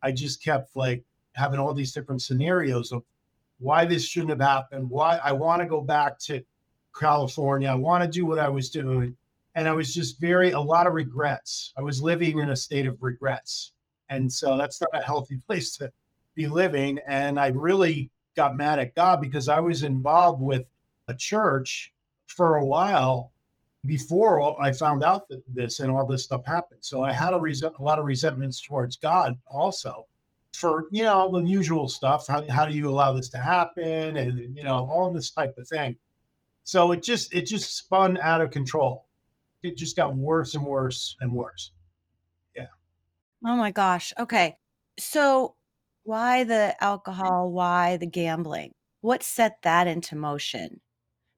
I 0.01 0.11
just 0.11 0.43
kept 0.43 0.75
like 0.75 1.03
having 1.35 1.59
all 1.59 1.75
these 1.75 1.93
different 1.93 2.23
scenarios 2.23 2.91
of 2.91 3.03
why 3.59 3.85
this 3.85 4.07
shouldn't 4.07 4.31
have 4.31 4.41
happened. 4.41 4.89
Why 4.89 5.17
I 5.23 5.33
want 5.33 5.61
to 5.61 5.67
go 5.67 5.81
back 5.81 6.17
to 6.21 6.43
California. 6.99 7.69
I 7.69 7.75
want 7.75 8.03
to 8.03 8.09
do 8.09 8.25
what 8.25 8.39
I 8.39 8.49
was 8.49 8.71
doing. 8.71 9.15
And 9.53 9.67
I 9.67 9.73
was 9.73 9.93
just 9.93 10.19
very, 10.19 10.49
a 10.49 10.59
lot 10.59 10.87
of 10.87 10.93
regrets. 10.93 11.73
I 11.77 11.83
was 11.83 12.01
living 12.01 12.39
in 12.39 12.49
a 12.49 12.55
state 12.55 12.87
of 12.87 12.97
regrets. 13.03 13.73
And 14.09 14.31
so 14.31 14.57
that's 14.57 14.81
not 14.81 14.89
a 14.93 15.01
healthy 15.01 15.37
place 15.47 15.75
to 15.77 15.91
be 16.35 16.47
living. 16.47 16.99
And 17.07 17.39
I 17.39 17.47
really 17.47 18.11
got 18.35 18.55
mad 18.55 18.79
at 18.79 18.95
God 18.95 19.21
because 19.21 19.49
I 19.49 19.59
was 19.59 19.83
involved 19.83 20.41
with 20.41 20.65
a 21.07 21.13
church 21.13 21.93
for 22.27 22.57
a 22.57 22.65
while 22.65 23.31
before 23.85 24.61
I 24.61 24.71
found 24.71 25.03
out 25.03 25.27
that 25.29 25.41
this 25.53 25.79
and 25.79 25.91
all 25.91 26.05
this 26.05 26.25
stuff 26.25 26.45
happened. 26.45 26.81
So 26.81 27.03
I 27.03 27.11
had 27.11 27.33
a, 27.33 27.37
a 27.37 27.83
lot 27.83 27.99
of 27.99 28.05
resentments 28.05 28.61
towards 28.61 28.97
God 28.97 29.37
also 29.47 30.05
for, 30.53 30.85
you 30.91 31.03
know, 31.03 31.31
the 31.31 31.47
usual 31.47 31.87
stuff. 31.87 32.27
How, 32.27 32.43
how 32.49 32.65
do 32.65 32.75
you 32.75 32.89
allow 32.89 33.13
this 33.13 33.29
to 33.29 33.37
happen? 33.37 34.17
And, 34.17 34.55
you 34.55 34.63
know, 34.63 34.87
all 34.91 35.11
this 35.11 35.31
type 35.31 35.57
of 35.57 35.67
thing. 35.67 35.95
So 36.63 36.91
it 36.91 37.01
just, 37.01 37.33
it 37.33 37.43
just 37.43 37.77
spun 37.77 38.17
out 38.17 38.41
of 38.41 38.51
control. 38.51 39.05
It 39.63 39.77
just 39.77 39.95
got 39.95 40.15
worse 40.15 40.53
and 40.53 40.65
worse 40.65 41.15
and 41.21 41.31
worse. 41.31 41.71
Oh 43.45 43.55
my 43.55 43.71
gosh. 43.71 44.13
Okay. 44.19 44.57
So 44.99 45.55
why 46.03 46.43
the 46.43 46.75
alcohol? 46.83 47.51
Why 47.51 47.97
the 47.97 48.07
gambling? 48.07 48.73
What 49.01 49.23
set 49.23 49.61
that 49.63 49.87
into 49.87 50.15
motion? 50.15 50.81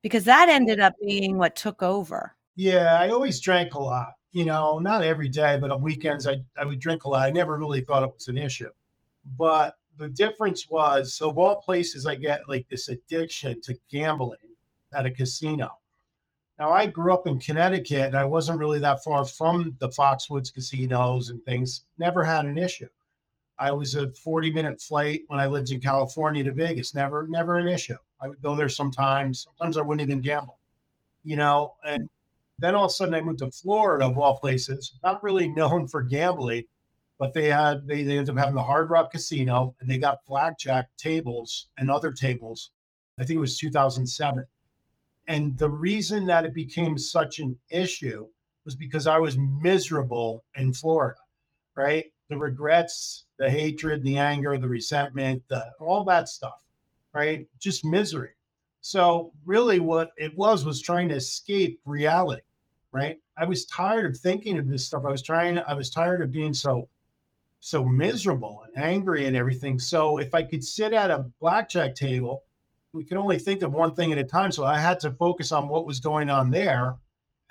Because 0.02 0.24
that 0.26 0.50
ended 0.50 0.80
up 0.80 0.94
being 1.06 1.38
what 1.38 1.56
took 1.56 1.84
over. 1.84 2.36
Yeah, 2.56 2.98
I 3.00 3.10
always 3.10 3.40
drank 3.40 3.74
a 3.74 3.80
lot. 3.80 4.14
You 4.32 4.46
know, 4.46 4.80
not 4.80 5.04
every 5.04 5.28
day, 5.28 5.58
but 5.60 5.72
on 5.72 5.82
weekends 5.82 6.28
I, 6.28 6.38
I 6.58 6.66
would 6.66 6.80
drink 6.80 7.04
a 7.04 7.10
lot. 7.10 7.28
I 7.28 7.32
never 7.32 7.58
really 7.58 7.82
thought 7.82 8.04
it 8.04 8.14
was 8.14 8.28
an 8.28 8.38
issue. 8.38 8.70
But 9.38 9.76
the 9.98 10.10
difference 10.10 10.70
was, 10.70 11.14
so 11.14 11.30
of 11.30 11.38
all 11.38 11.58
places, 11.62 12.06
I 12.06 12.16
get 12.16 12.48
like 12.48 12.68
this 12.70 12.88
addiction 12.90 13.60
to 13.62 13.76
gambling 13.90 14.38
at 14.94 15.06
a 15.06 15.12
casino. 15.12 15.79
Now, 16.60 16.74
I 16.74 16.88
grew 16.88 17.14
up 17.14 17.26
in 17.26 17.40
Connecticut 17.40 18.08
and 18.08 18.18
I 18.18 18.26
wasn't 18.26 18.60
really 18.60 18.80
that 18.80 19.02
far 19.02 19.24
from 19.24 19.78
the 19.80 19.88
Foxwoods 19.88 20.54
casinos 20.54 21.30
and 21.30 21.42
things, 21.46 21.86
never 21.98 22.22
had 22.22 22.46
an 22.46 22.58
issue. 22.58 22.90
I 23.58 23.72
was 23.72 23.96
a 23.96 24.12
40 24.12 24.52
minute 24.52 24.82
flight 24.82 25.22
when 25.28 25.40
I 25.40 25.48
lived 25.48 25.72
in 25.72 25.80
California 25.80 26.44
to 26.44 26.52
Vegas. 26.52 26.94
Never, 26.94 27.28
never 27.30 27.58
an 27.58 27.70
issue. 27.70 27.96
I 28.22 28.28
would 28.28 28.42
go 28.42 28.56
there 28.56 28.68
sometimes. 28.68 29.44
Sometimes 29.44 29.78
I 29.78 29.82
wouldn't 29.82 30.08
even 30.08 30.22
gamble, 30.22 30.60
you 31.24 31.38
know. 31.38 31.76
And 31.86 32.10
then 32.58 32.76
all 32.76 32.86
of 32.86 32.90
a 32.90 32.94
sudden 32.94 33.14
I 33.14 33.22
moved 33.22 33.40
to 33.40 33.52
Florida, 33.52 34.06
of 34.06 34.18
all 34.18 34.38
places, 34.38 34.94
not 35.02 35.24
really 35.24 35.48
known 35.56 35.88
for 35.88 36.04
gambling, 36.04 36.66
but 37.18 37.34
they 37.34 37.48
had 37.48 37.88
they, 37.88 38.04
they 38.04 38.18
ended 38.18 38.36
up 38.36 38.38
having 38.38 38.56
the 38.56 38.64
Hard 38.64 38.90
Rock 38.90 39.12
Casino 39.12 39.76
and 39.80 39.90
they 39.90 39.98
got 39.98 40.26
blackjack 40.26 40.90
tables 40.98 41.68
and 41.78 41.90
other 41.90 42.12
tables. 42.12 42.72
I 43.18 43.24
think 43.24 43.38
it 43.38 43.42
was 43.42 43.58
2007. 43.58 44.46
And 45.30 45.58
the 45.58 45.70
reason 45.70 46.26
that 46.26 46.44
it 46.44 46.54
became 46.54 46.98
such 46.98 47.40
an 47.40 47.58
issue 47.70 48.28
was 48.66 48.76
because 48.76 49.08
I 49.08 49.18
was 49.18 49.38
miserable 49.38 50.44
in 50.56 50.74
Florida, 50.74 51.20
right? 51.76 52.12
the 52.30 52.38
regrets, 52.38 53.26
the 53.38 53.50
hatred, 53.50 54.04
the 54.04 54.18
anger, 54.18 54.58
the 54.58 54.68
resentment, 54.68 55.44
the, 55.50 55.66
all 55.80 56.04
that 56.06 56.30
stuff, 56.30 56.64
right? 57.14 57.48
Just 57.60 57.84
misery. 57.84 58.30
So, 58.82 59.34
really, 59.46 59.80
what 59.80 60.12
it 60.16 60.38
was 60.38 60.64
was 60.64 60.82
trying 60.82 61.10
to 61.10 61.16
escape 61.16 61.82
reality, 61.86 62.44
right? 62.94 63.18
I 63.36 63.46
was 63.46 63.66
tired 63.66 64.06
of 64.06 64.18
thinking 64.18 64.58
of 64.58 64.70
this 64.70 64.86
stuff. 64.86 65.04
I 65.06 65.12
was 65.12 65.24
trying, 65.24 65.60
I 65.60 65.74
was 65.74 65.90
tired 65.90 66.22
of 66.22 66.32
being 66.32 66.54
so, 66.54 66.88
so 67.60 67.84
miserable 67.84 68.64
and 68.66 68.84
angry 68.84 69.26
and 69.26 69.36
everything. 69.36 69.80
So, 69.80 70.20
if 70.20 70.34
I 70.34 70.44
could 70.44 70.64
sit 70.64 70.94
at 70.94 71.12
a 71.12 71.26
blackjack 71.42 71.96
table, 71.96 72.44
we 72.94 73.04
could 73.04 73.18
only 73.18 73.40
think 73.40 73.62
of 73.62 73.74
one 73.74 73.94
thing 73.94 74.12
at 74.12 74.18
a 74.18 74.24
time. 74.24 74.52
So, 74.52 74.66
I 74.66 74.80
had 74.80 75.00
to 75.02 75.12
focus 75.12 75.52
on 75.52 75.68
what 75.68 75.86
was 75.86 76.00
going 76.00 76.30
on 76.30 76.50
there. 76.50 76.96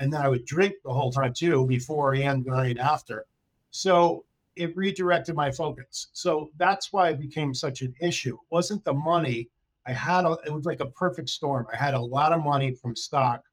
And 0.01 0.13
then 0.13 0.21
I 0.21 0.29
would 0.29 0.45
drink 0.45 0.75
the 0.85 0.93
whole 0.93 1.11
time 1.11 1.33
too, 1.35 1.67
before 1.67 2.15
and 2.15 2.45
during 2.45 2.79
after. 2.79 3.27
So, 3.71 4.25
it 4.59 4.77
redirected 4.77 5.37
my 5.37 5.51
focus. 5.51 6.09
So 6.13 6.51
that's 6.57 6.93
why 6.93 7.11
it 7.11 7.21
became 7.21 7.55
such 7.55 7.81
an 7.81 7.95
issue. 8.01 8.35
It 8.35 8.51
wasn't 8.51 8.85
the 8.85 8.93
money. 8.93 9.49
I 9.87 9.93
had 9.93 10.25
a, 10.25 10.37
it 10.45 10.53
was 10.53 10.67
like 10.67 10.81
a 10.81 10.87
perfect 10.87 11.31
storm. 11.31 11.67
I 11.73 11.77
had 11.77 11.95
a 11.95 12.01
lot 12.01 12.33
of 12.33 12.43
money 12.43 12.75
from 12.75 12.97
stock. 12.97 13.45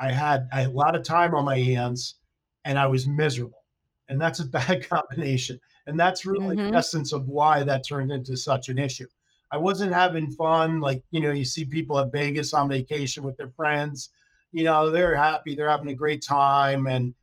I 0.00 0.10
had, 0.10 0.48
I 0.52 0.62
had 0.62 0.70
a 0.70 0.72
lot 0.72 0.96
of 0.96 1.04
time 1.04 1.34
on 1.34 1.44
my 1.44 1.58
hands 1.58 2.16
and 2.64 2.78
I 2.78 2.86
was 2.86 3.06
miserable. 3.06 3.64
And 4.08 4.20
that's 4.20 4.40
a 4.40 4.44
bad 4.58 4.88
combination. 4.88 5.60
And 5.86 5.98
that's 5.98 6.26
really 6.26 6.56
mm-hmm. 6.56 6.72
the 6.72 6.76
essence 6.76 7.12
of 7.12 7.28
why 7.28 7.62
that 7.62 7.86
turned 7.86 8.10
into 8.10 8.36
such 8.36 8.68
an 8.68 8.78
issue. 8.78 9.06
I 9.50 9.56
wasn't 9.56 9.92
having 9.92 10.30
fun. 10.30 10.80
Like, 10.80 11.02
you 11.10 11.20
know, 11.20 11.32
you 11.32 11.44
see 11.44 11.64
people 11.64 11.98
at 11.98 12.12
Vegas 12.12 12.52
on 12.52 12.68
vacation 12.68 13.22
with 13.22 13.36
their 13.36 13.50
friends, 13.50 14.10
you 14.52 14.64
know, 14.64 14.90
they're 14.90 15.16
happy, 15.16 15.54
they're 15.54 15.68
having 15.68 15.88
a 15.88 15.94
great 15.94 16.22
time. 16.22 16.86
And 16.86 17.14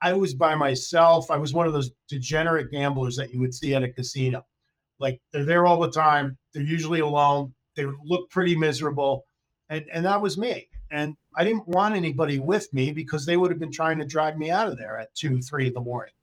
I 0.00 0.12
was 0.12 0.34
by 0.34 0.54
myself. 0.54 1.30
I 1.30 1.36
was 1.36 1.54
one 1.54 1.66
of 1.66 1.72
those 1.72 1.90
degenerate 2.08 2.70
gamblers 2.70 3.16
that 3.16 3.32
you 3.32 3.40
would 3.40 3.54
see 3.54 3.74
at 3.74 3.82
a 3.82 3.88
casino. 3.88 4.44
Like 4.98 5.20
they're 5.32 5.44
there 5.44 5.66
all 5.66 5.80
the 5.80 5.90
time. 5.90 6.36
They're 6.52 6.62
usually 6.62 7.00
alone. 7.00 7.54
They 7.76 7.86
look 8.04 8.30
pretty 8.30 8.56
miserable. 8.56 9.26
And 9.70 9.86
and 9.92 10.04
that 10.04 10.20
was 10.20 10.38
me. 10.38 10.68
And 10.90 11.16
I 11.36 11.42
didn't 11.42 11.66
want 11.66 11.96
anybody 11.96 12.38
with 12.38 12.72
me 12.72 12.92
because 12.92 13.26
they 13.26 13.36
would 13.36 13.50
have 13.50 13.58
been 13.58 13.72
trying 13.72 13.98
to 13.98 14.04
drag 14.04 14.38
me 14.38 14.50
out 14.50 14.68
of 14.68 14.78
there 14.78 14.98
at 14.98 15.14
two, 15.14 15.40
three 15.40 15.66
in 15.66 15.72
the 15.72 15.80
morning. 15.80 16.14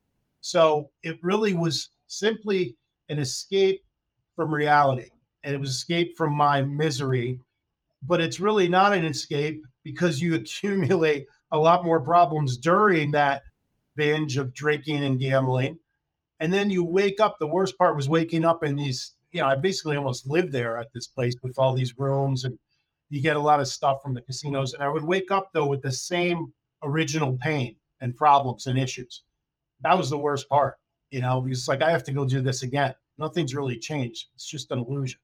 So 0.41 0.89
it 1.03 1.19
really 1.21 1.53
was 1.53 1.89
simply 2.07 2.77
an 3.09 3.19
escape 3.19 3.83
from 4.35 4.53
reality. 4.53 5.09
And 5.43 5.53
it 5.53 5.59
was 5.59 5.71
escape 5.71 6.17
from 6.17 6.33
my 6.33 6.61
misery. 6.61 7.39
But 8.03 8.21
it's 8.21 8.39
really 8.39 8.67
not 8.67 8.93
an 8.93 9.05
escape 9.05 9.63
because 9.83 10.21
you 10.21 10.35
accumulate 10.35 11.27
a 11.51 11.57
lot 11.57 11.83
more 11.83 11.99
problems 11.99 12.57
during 12.57 13.11
that 13.11 13.43
binge 13.95 14.37
of 14.37 14.53
drinking 14.53 15.03
and 15.03 15.19
gambling. 15.19 15.77
And 16.39 16.51
then 16.51 16.69
you 16.69 16.83
wake 16.83 17.19
up. 17.19 17.37
The 17.39 17.47
worst 17.47 17.77
part 17.77 17.95
was 17.95 18.09
waking 18.09 18.45
up 18.45 18.63
in 18.63 18.75
these, 18.75 19.13
you 19.31 19.41
know, 19.41 19.47
I 19.47 19.55
basically 19.55 19.97
almost 19.97 20.27
lived 20.27 20.51
there 20.51 20.77
at 20.77 20.91
this 20.93 21.07
place 21.07 21.35
with 21.43 21.59
all 21.59 21.73
these 21.73 21.97
rooms 21.97 22.45
and 22.45 22.57
you 23.09 23.21
get 23.21 23.35
a 23.35 23.39
lot 23.39 23.59
of 23.59 23.67
stuff 23.67 24.01
from 24.01 24.13
the 24.13 24.21
casinos. 24.21 24.73
And 24.73 24.81
I 24.81 24.89
would 24.89 25.03
wake 25.03 25.31
up 25.31 25.49
though 25.53 25.67
with 25.67 25.81
the 25.81 25.91
same 25.91 26.53
original 26.81 27.37
pain 27.37 27.75
and 27.99 28.15
problems 28.15 28.65
and 28.67 28.79
issues. 28.79 29.23
That 29.81 29.97
was 29.97 30.09
the 30.09 30.17
worst 30.17 30.49
part, 30.49 30.77
you 31.11 31.21
know, 31.21 31.41
because 31.41 31.67
like 31.67 31.81
I 31.81 31.91
have 31.91 32.03
to 32.05 32.11
go 32.11 32.25
do 32.25 32.41
this 32.41 32.63
again. 32.63 32.95
Nothing's 33.17 33.53
really 33.53 33.77
changed. 33.77 34.27
It's 34.33 34.49
just 34.49 34.71
an 34.71 34.79
illusion. 34.79 35.19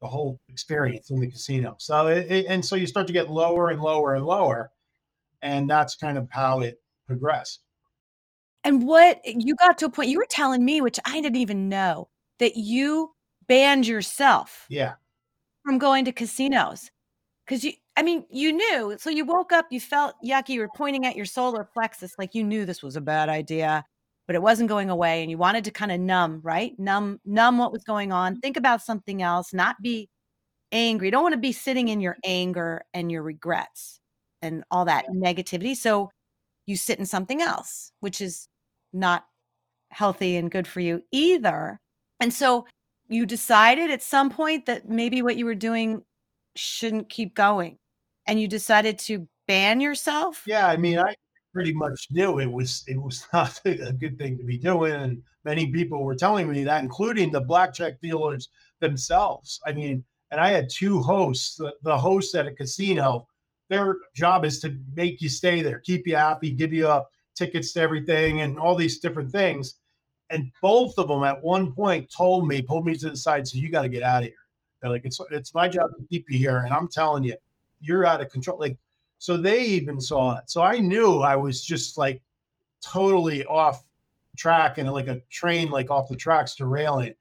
The 0.00 0.06
whole 0.06 0.38
experience 0.48 1.10
in 1.10 1.20
the 1.20 1.30
casino. 1.30 1.74
So 1.78 2.06
it, 2.06 2.30
it, 2.30 2.46
and 2.48 2.64
so 2.64 2.76
you 2.76 2.86
start 2.86 3.06
to 3.08 3.12
get 3.12 3.30
lower 3.30 3.70
and 3.70 3.80
lower 3.80 4.14
and 4.14 4.24
lower, 4.24 4.70
and 5.42 5.68
that's 5.68 5.96
kind 5.96 6.16
of 6.16 6.28
how 6.30 6.60
it 6.60 6.80
progressed. 7.06 7.60
And 8.64 8.86
what 8.86 9.20
you 9.24 9.56
got 9.56 9.78
to 9.78 9.86
a 9.86 9.90
point 9.90 10.10
you 10.10 10.18
were 10.18 10.26
telling 10.28 10.64
me, 10.64 10.80
which 10.80 11.00
I 11.04 11.20
didn't 11.20 11.36
even 11.36 11.68
know, 11.68 12.08
that 12.38 12.56
you 12.56 13.12
banned 13.46 13.86
yourself 13.86 14.66
Yeah. 14.68 14.94
from 15.64 15.78
going 15.78 16.04
to 16.04 16.12
casinos. 16.12 16.90
Cause 17.46 17.64
you, 17.64 17.72
I 17.96 18.02
mean, 18.02 18.24
you 18.30 18.52
knew. 18.52 18.96
So 18.98 19.10
you 19.10 19.24
woke 19.24 19.52
up, 19.52 19.66
you 19.70 19.80
felt 19.80 20.14
yucky, 20.24 20.50
you 20.50 20.60
were 20.60 20.68
pointing 20.76 21.06
at 21.06 21.16
your 21.16 21.24
solar 21.24 21.64
plexus, 21.64 22.14
like 22.18 22.34
you 22.34 22.44
knew 22.44 22.66
this 22.66 22.82
was 22.82 22.94
a 22.94 23.00
bad 23.00 23.28
idea, 23.28 23.84
but 24.28 24.36
it 24.36 24.42
wasn't 24.42 24.68
going 24.68 24.90
away. 24.90 25.22
And 25.22 25.30
you 25.30 25.38
wanted 25.38 25.64
to 25.64 25.72
kind 25.72 25.90
of 25.90 25.98
numb, 25.98 26.40
right? 26.44 26.78
Numb, 26.78 27.18
numb 27.24 27.58
what 27.58 27.72
was 27.72 27.82
going 27.82 28.12
on, 28.12 28.34
mm-hmm. 28.34 28.40
think 28.40 28.56
about 28.56 28.82
something 28.82 29.22
else, 29.22 29.52
not 29.52 29.76
be 29.82 30.08
angry. 30.70 31.08
You 31.08 31.12
don't 31.12 31.22
want 31.22 31.32
to 31.32 31.40
be 31.40 31.50
sitting 31.50 31.88
in 31.88 32.00
your 32.00 32.18
anger 32.22 32.82
and 32.92 33.10
your 33.10 33.22
regrets 33.22 33.98
and 34.42 34.62
all 34.70 34.84
that 34.84 35.06
negativity. 35.08 35.74
So 35.74 36.10
you 36.66 36.76
sit 36.76 36.98
in 36.98 37.06
something 37.06 37.40
else, 37.40 37.90
which 38.00 38.20
is 38.20 38.46
not 38.92 39.24
healthy 39.90 40.36
and 40.36 40.50
good 40.50 40.68
for 40.68 40.80
you 40.80 41.02
either. 41.10 41.80
And 42.20 42.32
so 42.32 42.66
you 43.08 43.24
decided 43.24 43.90
at 43.90 44.02
some 44.02 44.28
point 44.28 44.66
that 44.66 44.90
maybe 44.90 45.22
what 45.22 45.36
you 45.36 45.46
were 45.46 45.54
doing 45.54 46.02
shouldn't 46.54 47.08
keep 47.08 47.34
going 47.34 47.78
and 48.26 48.38
you 48.38 48.46
decided 48.46 48.98
to 48.98 49.26
ban 49.46 49.80
yourself? 49.80 50.44
Yeah, 50.46 50.66
I 50.66 50.76
mean, 50.76 50.98
I 50.98 51.14
pretty 51.52 51.72
much 51.72 52.08
knew 52.10 52.38
it 52.38 52.50
was 52.50 52.84
it 52.86 53.00
was 53.00 53.26
not 53.32 53.60
a 53.64 53.92
good 53.92 54.18
thing 54.18 54.36
to 54.38 54.44
be 54.44 54.58
doing 54.58 54.92
and 54.92 55.22
many 55.44 55.66
people 55.70 56.04
were 56.04 56.14
telling 56.14 56.50
me 56.50 56.64
that 56.64 56.82
including 56.82 57.30
the 57.30 57.40
blackjack 57.40 58.00
dealers 58.00 58.48
themselves. 58.80 59.60
I 59.66 59.72
mean, 59.72 60.04
and 60.30 60.40
I 60.40 60.50
had 60.50 60.68
two 60.68 61.00
hosts, 61.02 61.56
the, 61.56 61.74
the 61.82 61.96
host 61.96 62.34
at 62.34 62.46
a 62.46 62.52
casino 62.52 63.26
their 63.68 63.96
job 64.14 64.44
is 64.44 64.60
to 64.60 64.76
make 64.96 65.20
you 65.20 65.28
stay 65.28 65.62
there, 65.62 65.80
keep 65.80 66.06
you 66.06 66.16
happy, 66.16 66.50
give 66.50 66.72
you 66.72 66.88
up 66.88 67.10
tickets 67.34 67.72
to 67.72 67.80
everything 67.80 68.40
and 68.40 68.58
all 68.58 68.74
these 68.74 68.98
different 68.98 69.30
things. 69.30 69.76
And 70.30 70.50
both 70.60 70.98
of 70.98 71.08
them 71.08 71.24
at 71.24 71.42
one 71.42 71.72
point 71.72 72.10
told 72.14 72.48
me, 72.48 72.62
pulled 72.62 72.86
me 72.86 72.96
to 72.96 73.10
the 73.10 73.16
side, 73.16 73.46
so 73.46 73.58
you 73.58 73.70
got 73.70 73.82
to 73.82 73.88
get 73.88 74.02
out 74.02 74.22
of 74.22 74.28
here. 74.28 74.34
They're 74.80 74.90
like, 74.90 75.04
it's 75.04 75.20
it's 75.30 75.54
my 75.54 75.68
job 75.68 75.90
to 75.98 76.06
keep 76.08 76.30
you 76.30 76.38
here. 76.38 76.58
And 76.58 76.72
I'm 76.72 76.88
telling 76.88 77.24
you, 77.24 77.34
you're 77.80 78.06
out 78.06 78.20
of 78.20 78.30
control. 78.30 78.58
Like, 78.58 78.76
so 79.18 79.36
they 79.36 79.64
even 79.64 80.00
saw 80.00 80.38
it. 80.38 80.50
So 80.50 80.62
I 80.62 80.78
knew 80.78 81.20
I 81.20 81.36
was 81.36 81.64
just 81.64 81.98
like 81.98 82.22
totally 82.80 83.44
off 83.46 83.84
track 84.36 84.78
and 84.78 84.90
like 84.92 85.08
a 85.08 85.20
train 85.30 85.70
like 85.70 85.90
off 85.90 86.08
the 86.08 86.16
tracks 86.16 86.54
derailing. 86.54 87.14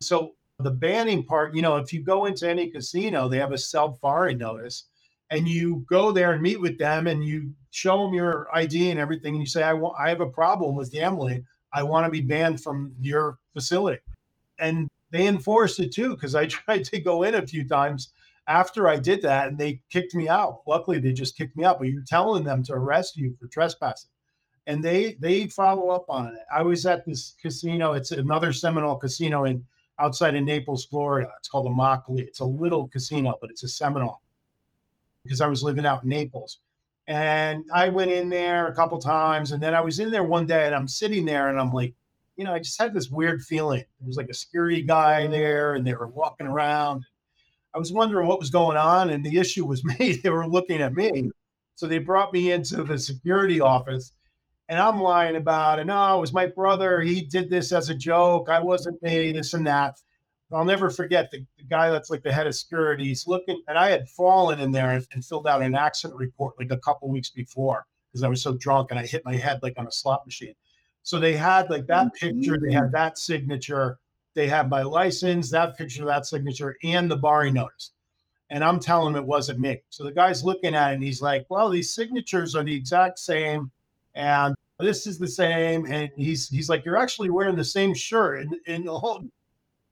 So 0.00 0.34
the 0.58 0.70
banning 0.70 1.24
part, 1.24 1.54
you 1.54 1.62
know, 1.62 1.76
if 1.76 1.92
you 1.92 2.02
go 2.02 2.26
into 2.26 2.48
any 2.48 2.70
casino, 2.70 3.28
they 3.28 3.38
have 3.38 3.52
a 3.52 3.58
self 3.58 4.00
barring 4.00 4.38
notice 4.38 4.84
and 5.30 5.48
you 5.48 5.84
go 5.88 6.12
there 6.12 6.32
and 6.32 6.42
meet 6.42 6.60
with 6.60 6.78
them 6.78 7.06
and 7.06 7.24
you 7.24 7.52
show 7.70 8.04
them 8.04 8.14
your 8.14 8.48
ID 8.54 8.90
and 8.90 9.00
everything, 9.00 9.34
and 9.34 9.42
you 9.42 9.46
say, 9.46 9.62
I 9.62 9.72
want 9.72 9.96
I 9.98 10.08
have 10.08 10.20
a 10.20 10.26
problem 10.26 10.76
with 10.76 10.92
gambling. 10.92 11.44
I 11.72 11.82
want 11.82 12.06
to 12.06 12.10
be 12.10 12.20
banned 12.20 12.62
from 12.62 12.92
your 13.00 13.38
facility. 13.52 14.00
And 14.60 14.88
they 15.10 15.26
enforced 15.26 15.80
it 15.80 15.92
too, 15.92 16.10
because 16.10 16.34
I 16.34 16.46
tried 16.46 16.84
to 16.84 17.00
go 17.00 17.24
in 17.24 17.34
a 17.34 17.46
few 17.46 17.66
times 17.66 18.10
after 18.46 18.88
I 18.88 18.96
did 18.96 19.22
that 19.22 19.48
and 19.48 19.58
they 19.58 19.80
kicked 19.90 20.14
me 20.14 20.28
out. 20.28 20.62
Luckily, 20.66 20.98
they 20.98 21.12
just 21.12 21.36
kicked 21.36 21.56
me 21.56 21.64
out, 21.64 21.78
but 21.78 21.88
you're 21.88 22.02
telling 22.06 22.44
them 22.44 22.62
to 22.64 22.74
arrest 22.74 23.16
you 23.16 23.36
for 23.40 23.46
trespassing. 23.48 24.10
And 24.66 24.82
they 24.82 25.16
they 25.20 25.46
follow 25.46 25.90
up 25.90 26.06
on 26.08 26.28
it. 26.28 26.42
I 26.54 26.62
was 26.62 26.86
at 26.86 27.04
this 27.04 27.34
casino, 27.40 27.92
it's 27.92 28.12
another 28.12 28.52
Seminole 28.52 28.96
casino 28.96 29.44
in 29.44 29.64
outside 29.98 30.34
of 30.34 30.42
Naples, 30.42 30.86
Florida. 30.86 31.30
It's 31.38 31.48
called 31.48 31.66
the 31.66 31.70
Immokalee. 31.70 32.20
It's 32.20 32.40
a 32.40 32.44
little 32.44 32.88
casino, 32.88 33.36
but 33.40 33.50
it's 33.50 33.62
a 33.62 33.68
Seminole 33.68 34.20
because 35.22 35.40
I 35.40 35.46
was 35.46 35.62
living 35.62 35.86
out 35.86 36.02
in 36.02 36.08
Naples. 36.08 36.58
And 37.06 37.64
I 37.72 37.90
went 37.90 38.10
in 38.10 38.30
there 38.30 38.68
a 38.68 38.74
couple 38.74 38.98
times, 38.98 39.52
and 39.52 39.62
then 39.62 39.74
I 39.74 39.80
was 39.80 39.98
in 39.98 40.10
there 40.10 40.24
one 40.24 40.46
day, 40.46 40.66
and 40.66 40.74
I'm 40.74 40.88
sitting 40.88 41.24
there, 41.26 41.50
and 41.50 41.60
I'm 41.60 41.70
like, 41.70 41.94
you 42.36 42.44
know, 42.44 42.54
I 42.54 42.58
just 42.58 42.80
had 42.80 42.94
this 42.94 43.10
weird 43.10 43.42
feeling. 43.42 43.84
There 44.00 44.06
was 44.06 44.16
like 44.16 44.30
a 44.30 44.34
security 44.34 44.82
guy 44.82 45.26
there, 45.26 45.74
and 45.74 45.86
they 45.86 45.94
were 45.94 46.08
walking 46.08 46.46
around. 46.46 47.04
I 47.74 47.78
was 47.78 47.92
wondering 47.92 48.28
what 48.28 48.38
was 48.38 48.50
going 48.50 48.76
on, 48.76 49.10
and 49.10 49.24
the 49.24 49.38
issue 49.38 49.66
was 49.66 49.84
me. 49.98 50.20
they 50.22 50.30
were 50.30 50.46
looking 50.46 50.80
at 50.80 50.94
me, 50.94 51.30
so 51.74 51.86
they 51.86 51.98
brought 51.98 52.32
me 52.32 52.52
into 52.52 52.84
the 52.84 52.98
security 52.98 53.60
office, 53.60 54.12
and 54.68 54.78
I'm 54.78 55.00
lying 55.00 55.36
about 55.36 55.78
it. 55.78 55.86
No, 55.86 56.16
it 56.16 56.20
was 56.20 56.32
my 56.32 56.46
brother. 56.46 57.00
He 57.00 57.22
did 57.22 57.50
this 57.50 57.72
as 57.72 57.90
a 57.90 57.94
joke. 57.94 58.48
I 58.48 58.60
wasn't 58.60 59.02
me. 59.02 59.32
This 59.32 59.54
and 59.54 59.66
that. 59.66 59.98
I'll 60.52 60.64
never 60.64 60.88
forget 60.88 61.30
the, 61.32 61.44
the, 61.58 61.64
guy 61.64 61.90
that's 61.90 62.10
like 62.10 62.22
the 62.22 62.32
head 62.32 62.46
of 62.46 62.54
security. 62.54 63.04
He's 63.06 63.26
looking, 63.26 63.60
and 63.66 63.76
I 63.76 63.90
had 63.90 64.08
fallen 64.08 64.60
in 64.60 64.70
there 64.70 64.90
and, 64.90 65.04
and 65.12 65.24
filled 65.24 65.48
out 65.48 65.62
an 65.62 65.74
accident 65.74 66.18
report 66.18 66.54
like 66.60 66.70
a 66.70 66.78
couple 66.78 67.08
weeks 67.08 67.30
before 67.30 67.86
because 68.12 68.22
I 68.22 68.28
was 68.28 68.42
so 68.42 68.54
drunk 68.54 68.90
and 68.90 69.00
I 69.00 69.06
hit 69.06 69.24
my 69.24 69.34
head 69.34 69.58
like 69.62 69.74
on 69.78 69.88
a 69.88 69.92
slot 69.92 70.24
machine. 70.24 70.54
So 71.02 71.18
they 71.18 71.34
had 71.34 71.68
like 71.70 71.86
that 71.88 72.06
oh, 72.06 72.10
picture, 72.18 72.56
they 72.64 72.72
had 72.72 72.92
that 72.92 73.18
signature, 73.18 73.98
they 74.34 74.48
have 74.48 74.68
my 74.68 74.82
license, 74.82 75.50
that 75.50 75.76
picture, 75.76 76.04
that 76.04 76.26
signature, 76.26 76.76
and 76.82 77.10
the 77.10 77.16
barring 77.16 77.54
notice. 77.54 77.92
And 78.50 78.62
I'm 78.62 78.78
telling 78.78 79.14
him 79.14 79.22
it 79.22 79.26
wasn't 79.26 79.60
me. 79.60 79.80
So 79.90 80.04
the 80.04 80.12
guy's 80.12 80.44
looking 80.44 80.74
at 80.74 80.90
it 80.90 80.94
and 80.94 81.02
he's 81.02 81.22
like, 81.22 81.46
Well, 81.48 81.70
these 81.70 81.94
signatures 81.94 82.54
are 82.54 82.64
the 82.64 82.74
exact 82.74 83.18
same, 83.18 83.70
and 84.14 84.54
this 84.78 85.06
is 85.06 85.18
the 85.18 85.28
same. 85.28 85.86
And 85.86 86.10
he's 86.16 86.48
he's 86.48 86.68
like, 86.68 86.84
You're 86.84 86.96
actually 86.96 87.30
wearing 87.30 87.56
the 87.56 87.64
same 87.64 87.94
shirt. 87.94 88.46
And, 88.66 88.86
the 88.86 88.98
whole 88.98 89.24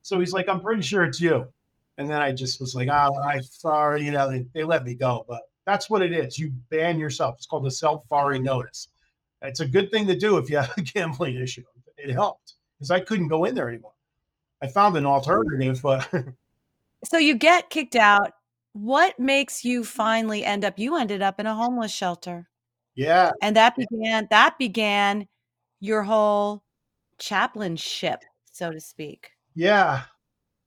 so 0.03 0.19
he's 0.19 0.33
like, 0.33 0.49
I'm 0.49 0.61
pretty 0.61 0.83
sure 0.83 1.05
it's 1.05 1.21
you. 1.21 1.47
And 1.99 2.11
then 2.11 2.21
I 2.21 2.33
just 2.33 2.61
was 2.61 2.75
like, 2.75 2.89
oh, 2.89 3.17
I'm 3.23 3.43
sorry. 3.43 4.03
You 4.05 4.11
know, 4.11 4.31
they, 4.31 4.45
they 4.53 4.65
let 4.65 4.85
me 4.85 4.95
go. 4.95 5.25
But 5.29 5.43
that's 5.65 5.89
what 5.89 6.03
it 6.03 6.13
is. 6.13 6.39
You 6.39 6.53
ban 6.71 6.99
yourself. 6.99 7.37
It's 7.37 7.47
called 7.47 7.65
the 7.65 7.71
self 7.71 8.09
barring 8.09 8.43
notice. 8.43 8.89
It's 9.43 9.61
a 9.61 9.67
good 9.67 9.91
thing 9.91 10.07
to 10.09 10.17
do 10.17 10.39
if 10.39 10.51
you 10.51 10.57
have 10.57 10.73
a 10.77 10.83
gambling 10.83 11.37
issue. 11.37 11.63
It 11.97 12.11
helped 12.11 12.55
because 12.79 12.91
I 12.91 13.01
couldn't 13.01 13.29
go 13.29 13.45
in 13.45 13.55
there 13.55 13.69
anymore. 13.69 13.93
I 14.63 14.69
found 14.69 14.97
an 14.97 15.07
alternative, 15.07 15.81
but. 15.83 16.09
so 17.05 17.19
you 17.19 17.35
get 17.35 17.71
kicked 17.71 17.97
out. 17.97 18.33
What 18.75 19.19
makes 19.19 19.65
you 19.65 19.85
finally 19.85 20.45
end 20.45 20.65
up? 20.65 20.79
You 20.79 20.97
ended 20.97 21.21
up 21.21 21.39
in 21.39 21.47
a 21.47 21.55
homeless 21.55 21.93
shelter. 21.93 22.49
Yeah. 22.95 23.33
And 23.43 23.57
that 23.57 23.77
began, 23.77 24.29
that 24.31 24.59
began 24.59 25.27
your 25.81 26.03
whole 26.03 26.63
chaplainship, 27.19 28.21
so 28.51 28.71
to 28.71 28.81
speak. 28.81 29.31
Yeah. 29.55 30.03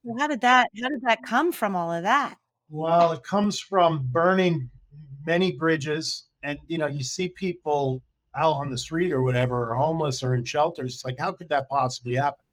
Well, 0.04 0.18
how 0.18 0.28
did 0.28 0.42
that 0.42 0.68
how 0.80 0.88
did 0.88 1.00
that 1.02 1.22
come 1.24 1.50
from 1.50 1.74
all 1.74 1.92
of 1.92 2.04
that? 2.04 2.36
Well, 2.68 3.12
it 3.12 3.24
comes 3.24 3.58
from 3.58 4.08
burning 4.12 4.70
many 5.26 5.52
bridges 5.52 6.26
and 6.44 6.58
you 6.68 6.78
know, 6.78 6.86
you 6.86 7.02
see 7.02 7.28
people 7.28 8.02
out 8.36 8.52
on 8.52 8.70
the 8.70 8.78
street 8.78 9.12
or 9.12 9.22
whatever, 9.22 9.70
or 9.70 9.74
homeless 9.74 10.22
or 10.22 10.34
in 10.34 10.44
shelters. 10.44 10.94
It's 10.94 11.04
like, 11.04 11.18
how 11.18 11.32
could 11.32 11.48
that 11.48 11.68
possibly 11.68 12.14
happen? 12.14 12.44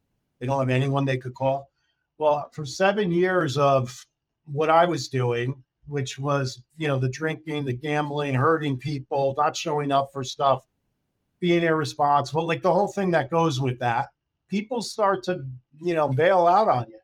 They 0.43 0.47
don't 0.47 0.59
have 0.59 0.69
anyone 0.69 1.05
they 1.05 1.15
could 1.15 1.35
call. 1.35 1.71
Well, 2.17 2.49
for 2.51 2.65
seven 2.65 3.13
years 3.13 3.57
of 3.57 4.05
what 4.43 4.69
I 4.69 4.83
was 4.83 5.07
doing, 5.07 5.55
which 5.87 6.19
was, 6.19 6.61
you 6.75 6.85
know, 6.85 6.99
the 6.99 7.07
drinking, 7.07 7.63
the 7.63 7.71
gambling, 7.71 8.33
hurting 8.33 8.75
people, 8.75 9.35
not 9.37 9.55
showing 9.55 9.93
up 9.93 10.11
for 10.11 10.21
stuff, 10.21 10.67
being 11.39 11.63
irresponsible, 11.63 12.45
like 12.45 12.61
the 12.61 12.73
whole 12.73 12.89
thing 12.89 13.09
that 13.11 13.29
goes 13.29 13.61
with 13.61 13.79
that 13.79 14.09
people 14.49 14.81
start 14.81 15.23
to, 15.23 15.45
you 15.81 15.93
know, 15.93 16.09
bail 16.09 16.45
out 16.45 16.67
on 16.67 16.87
you. 16.89 16.99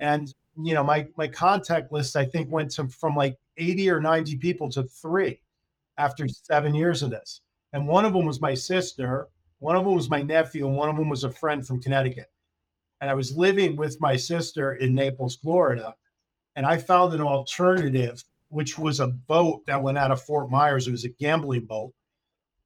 And, 0.00 0.34
you 0.60 0.74
know, 0.74 0.82
my 0.82 1.06
my 1.16 1.28
contact 1.28 1.92
list, 1.92 2.16
I 2.16 2.24
think, 2.24 2.50
went 2.50 2.72
to 2.72 2.88
from 2.88 3.14
like 3.14 3.38
80 3.58 3.90
or 3.90 4.00
90 4.00 4.38
people 4.38 4.68
to 4.70 4.82
three 4.82 5.40
after 5.98 6.26
seven 6.26 6.74
years 6.74 7.04
of 7.04 7.10
this. 7.10 7.42
And 7.74 7.86
one 7.86 8.04
of 8.04 8.12
them 8.12 8.26
was 8.26 8.40
my 8.40 8.54
sister, 8.54 9.28
one 9.60 9.76
of 9.76 9.84
them 9.84 9.94
was 9.94 10.10
my 10.10 10.22
nephew, 10.22 10.66
and 10.66 10.76
one 10.76 10.88
of 10.88 10.96
them 10.96 11.08
was 11.08 11.22
a 11.22 11.30
friend 11.30 11.64
from 11.64 11.80
Connecticut. 11.80 12.28
And 13.02 13.10
I 13.10 13.14
was 13.14 13.36
living 13.36 13.74
with 13.74 14.00
my 14.00 14.14
sister 14.14 14.74
in 14.74 14.94
Naples, 14.94 15.34
Florida. 15.34 15.96
And 16.54 16.64
I 16.64 16.78
found 16.78 17.12
an 17.12 17.20
alternative, 17.20 18.22
which 18.48 18.78
was 18.78 19.00
a 19.00 19.08
boat 19.08 19.66
that 19.66 19.82
went 19.82 19.98
out 19.98 20.12
of 20.12 20.22
Fort 20.22 20.48
Myers. 20.48 20.86
It 20.86 20.92
was 20.92 21.04
a 21.04 21.08
gambling 21.08 21.66
boat. 21.66 21.92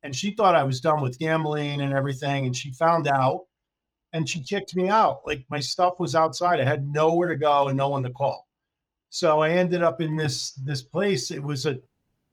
And 0.02 0.14
she 0.14 0.32
thought 0.32 0.54
I 0.54 0.64
was 0.64 0.82
done 0.82 1.00
with 1.00 1.18
gambling 1.18 1.80
and 1.80 1.94
everything. 1.94 2.44
And 2.44 2.54
she 2.54 2.70
found 2.70 3.08
out 3.08 3.46
and 4.12 4.28
she 4.28 4.42
kicked 4.42 4.76
me 4.76 4.90
out. 4.90 5.22
Like 5.26 5.46
my 5.48 5.58
stuff 5.58 5.94
was 5.98 6.14
outside. 6.14 6.60
I 6.60 6.64
had 6.64 6.86
nowhere 6.86 7.30
to 7.30 7.36
go 7.36 7.68
and 7.68 7.76
no 7.78 7.88
one 7.88 8.02
to 8.02 8.10
call. 8.10 8.46
So 9.08 9.40
I 9.40 9.50
ended 9.52 9.82
up 9.82 10.02
in 10.02 10.16
this 10.16 10.52
this 10.52 10.82
place. 10.82 11.30
It 11.30 11.42
was 11.42 11.64
a 11.64 11.80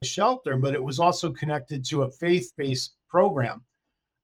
shelter, 0.03 0.57
but 0.57 0.73
it 0.73 0.83
was 0.83 0.99
also 0.99 1.31
connected 1.31 1.85
to 1.85 2.03
a 2.03 2.11
faith-based 2.11 2.95
program. 3.07 3.63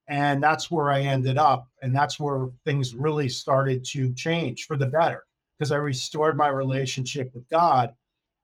And 0.09 0.43
that's 0.43 0.69
where 0.69 0.89
I 0.89 1.01
ended 1.01 1.37
up. 1.37 1.67
And 1.81 1.95
that's 1.95 2.19
where 2.19 2.49
things 2.65 2.95
really 2.95 3.29
started 3.29 3.85
to 3.91 4.13
change 4.13 4.65
for 4.65 4.75
the 4.75 4.87
better 4.87 5.23
because 5.57 5.71
I 5.71 5.77
restored 5.77 6.35
my 6.35 6.47
relationship 6.49 7.31
with 7.33 7.47
God. 7.49 7.93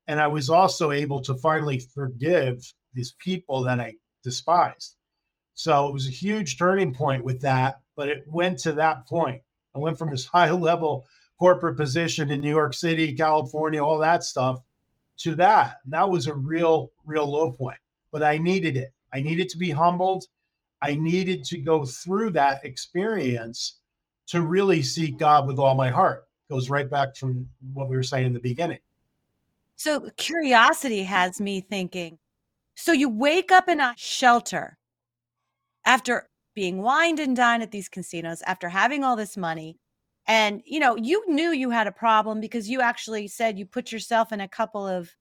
And 0.07 0.21
I 0.21 0.27
was 0.27 0.49
also 0.49 0.91
able 0.91 1.21
to 1.21 1.33
finally 1.35 1.79
forgive 1.79 2.71
these 2.93 3.15
people 3.19 3.63
that 3.63 3.79
I 3.79 3.95
despised. 4.23 4.95
So 5.55 5.87
it 5.87 5.93
was 5.93 6.07
a 6.07 6.11
huge 6.11 6.57
turning 6.57 6.93
point 6.93 7.23
with 7.23 7.41
that 7.41 7.81
but 7.95 8.09
it 8.09 8.25
went 8.27 8.59
to 8.59 8.73
that 8.73 9.07
point. 9.07 9.41
I 9.73 9.79
went 9.79 9.97
from 9.97 10.09
this 10.09 10.25
high 10.33 10.51
level 10.51 11.05
corporate 11.39 11.77
position 11.77 12.31
in 12.31 12.41
New 12.41 12.49
York 12.49 12.73
City, 12.73 13.13
California, 13.13 13.83
all 13.83 13.97
that 13.99 14.23
stuff 14.23 14.61
to 15.17 15.35
that. 15.35 15.77
And 15.83 15.93
that 15.93 16.09
was 16.09 16.27
a 16.27 16.33
real, 16.33 16.91
real 17.05 17.29
low 17.29 17.51
point. 17.51 17.77
But 18.11 18.23
I 18.23 18.37
needed 18.37 18.77
it. 18.77 18.93
I 19.13 19.21
needed 19.21 19.49
to 19.49 19.57
be 19.57 19.71
humbled. 19.71 20.25
I 20.85 20.93
needed 20.93 21.43
to 21.45 21.57
go 21.57 21.83
through 21.83 22.29
that 22.31 22.63
experience 22.63 23.79
to 24.27 24.41
really 24.41 24.83
seek 24.83 25.17
God 25.17 25.47
with 25.47 25.57
all 25.57 25.73
my 25.73 25.89
heart. 25.89 26.27
Goes 26.47 26.69
right 26.69 26.87
back 26.87 27.15
from 27.15 27.49
what 27.73 27.89
we 27.89 27.95
were 27.95 28.03
saying 28.03 28.27
in 28.27 28.33
the 28.33 28.39
beginning. 28.39 28.77
So 29.77 30.09
curiosity 30.15 31.03
has 31.03 31.41
me 31.41 31.59
thinking. 31.61 32.19
So 32.75 32.91
you 32.91 33.09
wake 33.09 33.51
up 33.51 33.67
in 33.67 33.79
a 33.79 33.95
shelter 33.97 34.77
after 35.85 36.29
being 36.53 36.83
wined 36.83 37.19
and 37.19 37.35
dined 37.35 37.63
at 37.63 37.71
these 37.71 37.89
casinos 37.89 38.43
after 38.43 38.69
having 38.69 39.03
all 39.03 39.15
this 39.15 39.35
money. 39.35 39.79
And, 40.27 40.61
you 40.65 40.79
know, 40.79 40.95
you 40.95 41.23
knew 41.27 41.49
you 41.51 41.71
had 41.71 41.87
a 41.87 41.91
problem 41.91 42.39
because 42.41 42.69
you 42.69 42.81
actually 42.81 43.27
said 43.27 43.57
you 43.57 43.65
put 43.65 43.91
yourself 43.91 44.31
in 44.31 44.39
a 44.39 44.47
couple 44.47 44.87
of 44.87 45.15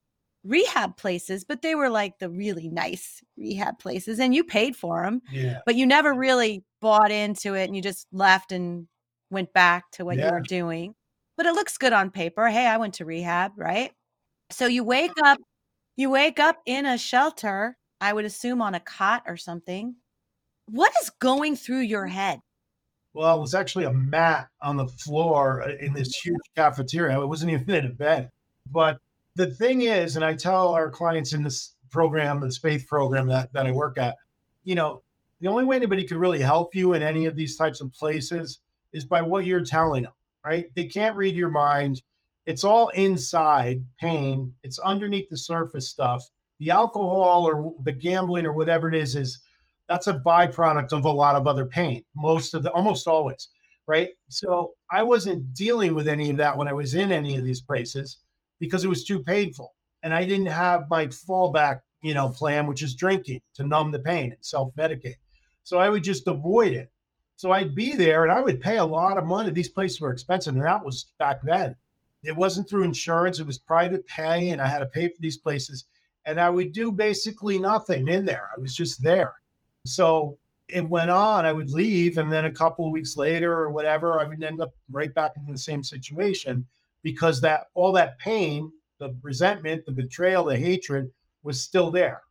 rehab 0.45 0.95
places, 0.97 1.43
but 1.43 1.61
they 1.61 1.75
were 1.75 1.89
like 1.89 2.19
the 2.19 2.29
really 2.29 2.69
nice 2.69 3.21
rehab 3.37 3.79
places 3.79 4.19
and 4.19 4.33
you 4.33 4.43
paid 4.43 4.75
for 4.75 5.03
them. 5.03 5.21
Yeah. 5.31 5.59
But 5.65 5.75
you 5.75 5.85
never 5.85 6.13
really 6.13 6.63
bought 6.81 7.11
into 7.11 7.55
it 7.55 7.65
and 7.65 7.75
you 7.75 7.81
just 7.81 8.07
left 8.11 8.51
and 8.51 8.87
went 9.29 9.51
back 9.53 9.91
to 9.93 10.05
what 10.05 10.17
yeah. 10.17 10.27
you 10.27 10.31
were 10.31 10.41
doing. 10.41 10.95
But 11.37 11.45
it 11.45 11.53
looks 11.53 11.77
good 11.77 11.93
on 11.93 12.11
paper. 12.11 12.47
Hey, 12.47 12.67
I 12.67 12.77
went 12.77 12.95
to 12.95 13.05
rehab, 13.05 13.51
right? 13.57 13.91
So 14.51 14.67
you 14.67 14.83
wake 14.83 15.11
up, 15.23 15.39
you 15.97 16.09
wake 16.09 16.39
up 16.39 16.57
in 16.65 16.85
a 16.85 16.97
shelter, 16.97 17.75
I 17.99 18.13
would 18.13 18.25
assume 18.25 18.61
on 18.61 18.75
a 18.75 18.79
cot 18.79 19.23
or 19.25 19.37
something. 19.37 19.95
What 20.67 20.93
is 21.01 21.09
going 21.19 21.55
through 21.55 21.81
your 21.81 22.07
head? 22.07 22.39
Well, 23.13 23.37
it 23.37 23.41
was 23.41 23.55
actually 23.55 23.85
a 23.85 23.93
mat 23.93 24.49
on 24.61 24.77
the 24.77 24.87
floor 24.87 25.63
uh, 25.63 25.75
in 25.79 25.93
this 25.93 26.15
huge 26.17 26.37
cafeteria. 26.55 27.19
It 27.19 27.27
wasn't 27.27 27.51
even 27.51 27.69
in 27.73 27.85
a 27.85 27.89
bed. 27.89 28.29
But 28.69 28.97
the 29.35 29.47
thing 29.47 29.81
is, 29.81 30.15
and 30.15 30.23
I 30.23 30.33
tell 30.33 30.69
our 30.73 30.89
clients 30.89 31.33
in 31.33 31.43
this 31.43 31.75
program, 31.91 32.39
this 32.39 32.57
faith 32.57 32.87
program 32.87 33.27
that, 33.27 33.51
that 33.53 33.65
I 33.65 33.71
work 33.71 33.97
at, 33.97 34.15
you 34.63 34.75
know, 34.75 35.01
the 35.41 35.47
only 35.47 35.65
way 35.65 35.75
anybody 35.75 36.05
could 36.05 36.17
really 36.17 36.39
help 36.39 36.73
you 36.73 36.93
in 36.93 37.03
any 37.03 37.25
of 37.25 37.35
these 37.35 37.57
types 37.57 37.81
of 37.81 37.93
places 37.93 38.59
is 38.93 39.05
by 39.05 39.21
what 39.21 39.45
you're 39.45 39.63
telling 39.63 40.03
them, 40.03 40.13
right? 40.45 40.67
They 40.75 40.85
can't 40.85 41.17
read 41.17 41.35
your 41.35 41.49
mind. 41.49 42.01
It's 42.45 42.63
all 42.63 42.89
inside 42.89 43.83
pain. 43.99 44.53
It's 44.63 44.79
underneath 44.79 45.29
the 45.29 45.37
surface 45.37 45.89
stuff. 45.89 46.23
The 46.59 46.71
alcohol 46.71 47.45
or 47.45 47.73
the 47.83 47.91
gambling 47.91 48.45
or 48.45 48.53
whatever 48.53 48.87
it 48.87 48.95
is, 48.95 49.17
is 49.17 49.41
that's 49.89 50.07
a 50.07 50.21
byproduct 50.25 50.93
of 50.93 51.03
a 51.03 51.11
lot 51.11 51.35
of 51.35 51.47
other 51.47 51.65
pain, 51.65 52.03
most 52.15 52.53
of 52.53 52.63
the 52.63 52.71
almost 52.71 53.07
always, 53.07 53.49
right? 53.87 54.09
So 54.29 54.73
I 54.89 55.03
wasn't 55.03 55.53
dealing 55.53 55.93
with 55.93 56.07
any 56.07 56.29
of 56.29 56.37
that 56.37 56.57
when 56.57 56.69
I 56.69 56.73
was 56.73 56.95
in 56.95 57.11
any 57.11 57.35
of 57.35 57.43
these 57.43 57.61
places 57.61 58.19
because 58.59 58.83
it 58.83 58.89
was 58.89 59.03
too 59.03 59.21
painful. 59.21 59.73
And 60.03 60.13
I 60.13 60.25
didn't 60.25 60.47
have 60.47 60.89
my 60.89 61.07
fallback, 61.07 61.81
you 62.01 62.13
know, 62.13 62.29
plan, 62.29 62.67
which 62.67 62.83
is 62.83 62.95
drinking 62.95 63.41
to 63.55 63.63
numb 63.63 63.91
the 63.91 63.99
pain 63.99 64.31
and 64.31 64.37
self-medicate. 64.41 65.15
So 65.63 65.79
I 65.79 65.89
would 65.89 66.03
just 66.03 66.27
avoid 66.27 66.73
it. 66.73 66.91
So 67.37 67.51
I'd 67.51 67.75
be 67.75 67.95
there 67.95 68.23
and 68.23 68.31
I 68.31 68.41
would 68.41 68.61
pay 68.61 68.77
a 68.77 68.85
lot 68.85 69.17
of 69.17 69.25
money. 69.25 69.51
These 69.51 69.69
places 69.69 69.99
were 69.99 70.11
expensive, 70.11 70.55
and 70.55 70.63
that 70.63 70.85
was 70.85 71.11
back 71.17 71.41
then. 71.43 71.75
It 72.23 72.35
wasn't 72.35 72.69
through 72.69 72.83
insurance, 72.83 73.39
it 73.39 73.47
was 73.47 73.57
private 73.57 74.05
pay, 74.07 74.49
and 74.49 74.61
I 74.61 74.67
had 74.67 74.79
to 74.79 74.85
pay 74.85 75.07
for 75.07 75.19
these 75.19 75.37
places. 75.37 75.85
And 76.25 76.39
I 76.39 76.49
would 76.49 76.71
do 76.71 76.91
basically 76.91 77.59
nothing 77.59 78.07
in 78.07 78.25
there. 78.25 78.49
I 78.55 78.59
was 78.59 78.75
just 78.75 79.03
there. 79.03 79.33
So 79.85 80.37
it 80.67 80.87
went 80.89 81.11
on. 81.11 81.45
I 81.45 81.53
would 81.53 81.69
leave, 81.69 82.17
and 82.17 82.31
then 82.31 82.45
a 82.45 82.51
couple 82.51 82.87
of 82.87 82.91
weeks 82.91 83.17
later 83.17 83.51
or 83.51 83.69
whatever, 83.69 84.19
I 84.19 84.27
would 84.27 84.43
end 84.43 84.61
up 84.61 84.73
right 84.91 85.13
back 85.13 85.33
in 85.35 85.51
the 85.51 85.57
same 85.57 85.83
situation 85.83 86.65
because 87.05 87.39
that 87.39 87.67
all 87.75 87.91
that 87.91 88.17
pain, 88.17 88.71
the 88.99 89.15
resentment, 89.21 89.85
the 89.85 89.91
betrayal, 89.91 90.43
the 90.43 90.57
hatred 90.57 91.11
was 91.43 91.61
still 91.61 91.91
there. 91.91 92.23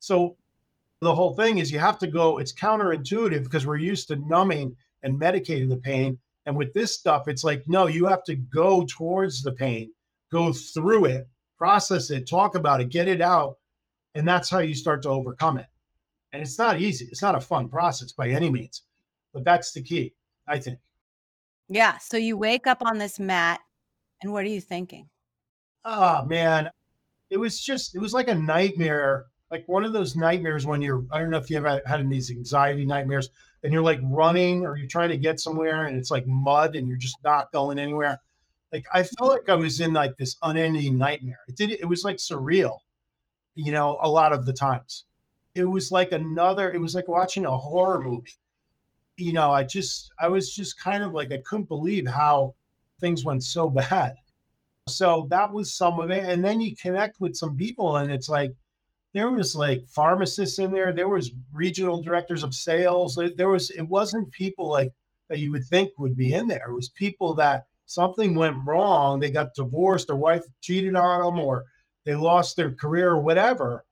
So 0.00 0.36
the 1.00 1.14
whole 1.14 1.36
thing 1.36 1.58
is 1.58 1.70
you 1.70 1.78
have 1.78 1.98
to 2.00 2.08
go, 2.08 2.38
it's 2.38 2.52
counterintuitive 2.52 3.44
because 3.44 3.66
we're 3.66 3.76
used 3.76 4.08
to 4.08 4.16
numbing 4.16 4.74
and 5.04 5.20
medicating 5.20 5.68
the 5.68 5.76
pain. 5.76 6.18
And 6.44 6.56
with 6.56 6.74
this 6.74 6.92
stuff, 6.92 7.28
it's 7.28 7.44
like, 7.44 7.62
no, 7.68 7.86
you 7.86 8.04
have 8.06 8.24
to 8.24 8.34
go 8.34 8.84
towards 8.90 9.44
the 9.44 9.52
pain, 9.52 9.92
go 10.32 10.52
through 10.52 11.04
it, 11.04 11.28
process 11.56 12.10
it, 12.10 12.28
talk 12.28 12.56
about 12.56 12.80
it, 12.80 12.88
get 12.88 13.06
it 13.06 13.20
out. 13.20 13.58
And 14.16 14.26
that's 14.26 14.50
how 14.50 14.58
you 14.58 14.74
start 14.74 15.02
to 15.02 15.10
overcome 15.10 15.56
it. 15.58 15.66
And 16.32 16.42
it's 16.42 16.58
not 16.58 16.80
easy. 16.80 17.06
It's 17.12 17.22
not 17.22 17.36
a 17.36 17.40
fun 17.40 17.68
process 17.68 18.10
by 18.10 18.30
any 18.30 18.50
means, 18.50 18.82
but 19.32 19.44
that's 19.44 19.70
the 19.70 19.82
key, 19.82 20.14
I 20.48 20.58
think. 20.58 20.80
Yeah. 21.68 21.98
So 21.98 22.16
you 22.16 22.36
wake 22.36 22.66
up 22.66 22.82
on 22.84 22.98
this 22.98 23.20
mat, 23.20 23.60
and 24.22 24.32
what 24.32 24.44
are 24.44 24.48
you 24.48 24.60
thinking? 24.60 25.08
Oh, 25.84 26.24
man. 26.24 26.70
It 27.30 27.38
was 27.38 27.60
just, 27.60 27.94
it 27.94 28.00
was 28.00 28.12
like 28.12 28.28
a 28.28 28.34
nightmare. 28.34 29.26
Like 29.50 29.64
one 29.66 29.84
of 29.84 29.92
those 29.92 30.16
nightmares 30.16 30.66
when 30.66 30.82
you're, 30.82 31.04
I 31.10 31.20
don't 31.20 31.30
know 31.30 31.38
if 31.38 31.50
you 31.50 31.56
ever 31.56 31.80
had 31.86 32.08
these 32.08 32.30
anxiety 32.30 32.84
nightmares 32.84 33.30
and 33.62 33.72
you're 33.72 33.82
like 33.82 34.00
running 34.02 34.64
or 34.64 34.76
you're 34.76 34.88
trying 34.88 35.10
to 35.10 35.16
get 35.16 35.40
somewhere 35.40 35.86
and 35.86 35.96
it's 35.96 36.10
like 36.10 36.26
mud 36.26 36.76
and 36.76 36.88
you're 36.88 36.96
just 36.96 37.18
not 37.22 37.52
going 37.52 37.78
anywhere. 37.78 38.20
Like 38.72 38.86
I 38.92 39.04
felt 39.04 39.30
like 39.30 39.48
I 39.48 39.54
was 39.54 39.80
in 39.80 39.92
like 39.92 40.16
this 40.16 40.36
unending 40.42 40.98
nightmare. 40.98 41.40
It 41.48 41.56
did, 41.56 41.70
it 41.70 41.84
was 41.84 42.04
like 42.04 42.16
surreal, 42.16 42.78
you 43.54 43.70
know, 43.70 43.98
a 44.02 44.10
lot 44.10 44.32
of 44.32 44.46
the 44.46 44.52
times 44.52 45.04
it 45.56 45.64
was 45.64 45.90
like 45.90 46.12
another 46.12 46.70
it 46.70 46.80
was 46.80 46.94
like 46.94 47.08
watching 47.08 47.46
a 47.46 47.58
horror 47.58 48.00
movie 48.00 48.36
you 49.16 49.32
know 49.32 49.50
i 49.50 49.64
just 49.64 50.12
i 50.20 50.28
was 50.28 50.54
just 50.54 50.78
kind 50.78 51.02
of 51.02 51.14
like 51.14 51.32
i 51.32 51.38
couldn't 51.38 51.66
believe 51.68 52.06
how 52.06 52.54
things 53.00 53.24
went 53.24 53.42
so 53.42 53.68
bad 53.70 54.14
so 54.88 55.26
that 55.30 55.52
was 55.52 55.74
some 55.74 55.98
of 55.98 56.10
it 56.10 56.24
and 56.24 56.44
then 56.44 56.60
you 56.60 56.74
connect 56.76 57.20
with 57.20 57.34
some 57.34 57.56
people 57.56 57.96
and 57.96 58.12
it's 58.12 58.28
like 58.28 58.52
there 59.14 59.30
was 59.30 59.56
like 59.56 59.86
pharmacists 59.88 60.58
in 60.58 60.70
there 60.70 60.92
there 60.92 61.08
was 61.08 61.32
regional 61.52 62.02
directors 62.02 62.42
of 62.42 62.54
sales 62.54 63.18
there 63.36 63.48
was 63.48 63.70
it 63.70 63.82
wasn't 63.82 64.30
people 64.30 64.68
like 64.68 64.92
that 65.28 65.38
you 65.40 65.50
would 65.50 65.64
think 65.64 65.90
would 65.98 66.16
be 66.16 66.34
in 66.34 66.46
there 66.46 66.68
it 66.68 66.74
was 66.74 66.90
people 66.90 67.34
that 67.34 67.66
something 67.86 68.34
went 68.34 68.56
wrong 68.64 69.18
they 69.18 69.30
got 69.30 69.54
divorced 69.54 70.06
their 70.06 70.16
wife 70.16 70.44
cheated 70.60 70.94
on 70.94 71.34
them 71.34 71.44
or 71.44 71.64
they 72.04 72.14
lost 72.14 72.56
their 72.56 72.70
career 72.70 73.10
or 73.10 73.20
whatever 73.20 73.84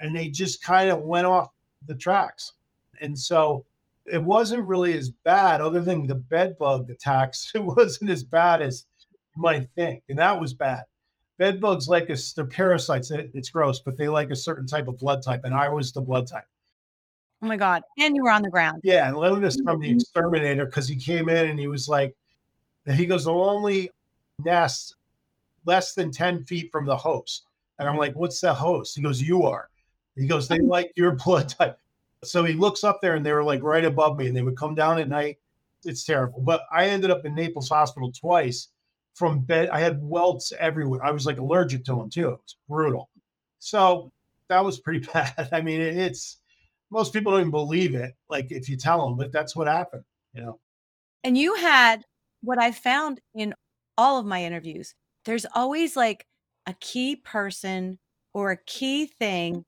and 0.00 0.14
they 0.14 0.28
just 0.28 0.62
kind 0.62 0.90
of 0.90 1.00
went 1.00 1.26
off 1.26 1.48
the 1.86 1.94
tracks. 1.94 2.52
And 3.00 3.18
so 3.18 3.64
it 4.10 4.22
wasn't 4.22 4.66
really 4.66 4.96
as 4.96 5.10
bad, 5.10 5.60
other 5.60 5.80
than 5.80 6.06
the 6.06 6.14
bed 6.14 6.56
bug 6.58 6.90
attacks. 6.90 7.52
It 7.54 7.64
wasn't 7.64 8.10
as 8.10 8.24
bad 8.24 8.62
as 8.62 8.86
you 9.34 9.42
might 9.42 9.68
think, 9.74 10.02
and 10.08 10.18
that 10.18 10.40
was 10.40 10.54
bad. 10.54 10.84
Bed 11.38 11.60
bugs 11.60 11.88
like 11.88 12.08
us, 12.10 12.32
they're 12.32 12.46
parasites. 12.46 13.10
It's 13.10 13.50
gross, 13.50 13.80
but 13.80 13.96
they 13.96 14.08
like 14.08 14.30
a 14.30 14.36
certain 14.36 14.66
type 14.66 14.88
of 14.88 14.98
blood 14.98 15.22
type, 15.22 15.42
and 15.44 15.54
I 15.54 15.68
was 15.68 15.92
the 15.92 16.00
blood 16.00 16.26
type. 16.26 16.46
Oh 17.42 17.46
my 17.46 17.56
god! 17.56 17.82
And 17.98 18.16
you 18.16 18.22
were 18.22 18.30
on 18.30 18.42
the 18.42 18.50
ground. 18.50 18.80
Yeah, 18.82 19.08
and 19.08 19.16
learned 19.16 19.44
this 19.44 19.58
from 19.62 19.80
the 19.80 19.90
exterminator 19.90 20.64
because 20.64 20.88
he 20.88 20.96
came 20.96 21.28
in 21.28 21.50
and 21.50 21.58
he 21.58 21.68
was 21.68 21.88
like, 21.88 22.14
he 22.86 23.04
goes, 23.04 23.24
the 23.24 23.32
only 23.32 23.90
nest 24.44 24.96
less 25.66 25.94
than 25.94 26.10
ten 26.10 26.44
feet 26.44 26.70
from 26.72 26.86
the 26.86 26.96
host, 26.96 27.46
and 27.78 27.88
I'm 27.88 27.96
like, 27.96 28.14
what's 28.14 28.40
the 28.40 28.54
host? 28.54 28.96
He 28.96 29.02
goes, 29.02 29.20
you 29.20 29.42
are. 29.42 29.68
He 30.16 30.26
goes, 30.26 30.48
they 30.48 30.58
like 30.60 30.92
your 30.96 31.12
blood 31.12 31.50
type. 31.50 31.78
So 32.26 32.44
he 32.44 32.54
looks 32.54 32.84
up 32.84 33.00
there 33.00 33.14
and 33.14 33.24
they 33.24 33.32
were 33.32 33.44
like 33.44 33.62
right 33.62 33.84
above 33.84 34.18
me 34.18 34.26
and 34.26 34.36
they 34.36 34.42
would 34.42 34.56
come 34.56 34.74
down 34.74 34.98
at 34.98 35.08
night. 35.08 35.38
It's 35.84 36.04
terrible. 36.04 36.40
But 36.40 36.62
I 36.72 36.86
ended 36.86 37.10
up 37.10 37.24
in 37.24 37.34
Naples 37.34 37.68
Hospital 37.68 38.12
twice 38.12 38.68
from 39.14 39.40
bed. 39.40 39.70
I 39.70 39.80
had 39.80 40.02
welts 40.02 40.52
everywhere. 40.58 41.04
I 41.04 41.10
was 41.10 41.26
like 41.26 41.38
allergic 41.38 41.84
to 41.86 41.94
them 41.94 42.10
too. 42.10 42.28
It 42.28 42.40
was 42.42 42.56
brutal. 42.68 43.10
So 43.58 44.12
that 44.48 44.64
was 44.64 44.80
pretty 44.80 45.06
bad. 45.12 45.48
I 45.52 45.60
mean, 45.60 45.80
it's 45.80 46.38
most 46.90 47.12
people 47.12 47.32
don't 47.32 47.40
even 47.40 47.50
believe 47.50 47.94
it, 47.94 48.14
like 48.28 48.50
if 48.50 48.68
you 48.68 48.76
tell 48.76 49.06
them, 49.06 49.16
but 49.16 49.32
that's 49.32 49.56
what 49.56 49.66
happened, 49.66 50.04
you 50.32 50.42
know. 50.42 50.60
And 51.24 51.36
you 51.36 51.54
had 51.56 52.04
what 52.42 52.58
I 52.58 52.70
found 52.70 53.20
in 53.34 53.54
all 53.98 54.18
of 54.18 54.26
my 54.26 54.44
interviews, 54.44 54.94
there's 55.24 55.46
always 55.54 55.96
like 55.96 56.26
a 56.66 56.74
key 56.74 57.16
person 57.16 57.98
or 58.34 58.52
a 58.52 58.64
key 58.64 59.06
thing 59.06 59.64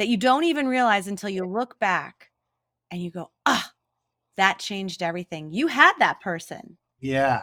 that 0.00 0.08
you 0.08 0.16
don't 0.16 0.44
even 0.44 0.66
realize 0.66 1.08
until 1.08 1.28
you 1.28 1.44
look 1.44 1.78
back 1.78 2.30
and 2.90 3.02
you 3.02 3.10
go, 3.10 3.30
ah, 3.44 3.70
that 4.38 4.58
changed 4.58 5.02
everything. 5.02 5.52
You 5.52 5.66
had 5.66 5.92
that 5.98 6.22
person. 6.22 6.78
Yeah. 7.00 7.42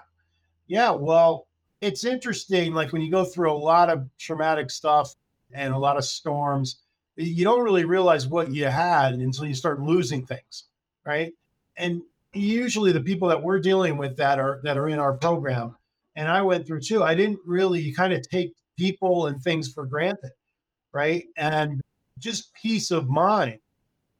Yeah. 0.66 0.90
Well, 0.90 1.46
it's 1.82 2.04
interesting. 2.04 2.74
Like 2.74 2.92
when 2.92 3.04
you 3.04 3.12
go 3.12 3.24
through 3.24 3.52
a 3.52 3.54
lot 3.54 3.92
of 3.92 4.10
traumatic 4.18 4.72
stuff 4.72 5.14
and 5.54 5.72
a 5.72 5.78
lot 5.78 5.98
of 5.98 6.04
storms, 6.04 6.82
you 7.16 7.44
don't 7.44 7.64
really 7.64 7.86
realize 7.86 8.28
what 8.28 8.52
you 8.52 8.66
had 8.66 9.14
until 9.14 9.46
you 9.46 9.54
start 9.54 9.80
losing 9.80 10.26
things. 10.26 10.64
Right. 11.06 11.34
And 11.76 12.02
usually 12.34 12.92
the 12.92 13.02
people 13.02 13.28
that 13.28 13.44
we're 13.44 13.60
dealing 13.60 13.98
with 13.98 14.18
that 14.18 14.40
are 14.40 14.62
that 14.64 14.78
are 14.78 14.90
in 14.90 15.00
our 15.00 15.14
program 15.14 15.76
and 16.16 16.28
i 16.28 16.42
went 16.42 16.68
through 16.68 16.80
too 16.80 17.02
i 17.02 17.16
didn't 17.16 17.40
really 17.46 17.92
kind 17.94 18.14
of 18.14 18.22
take 18.30 18.54
people 18.78 19.28
and 19.28 19.42
things 19.42 19.72
for 19.72 19.86
granted 19.86 20.30
right 20.92 21.24
and 21.38 21.82
just 22.20 22.54
peace 22.54 22.92
of 22.92 23.10
mind. 23.10 23.60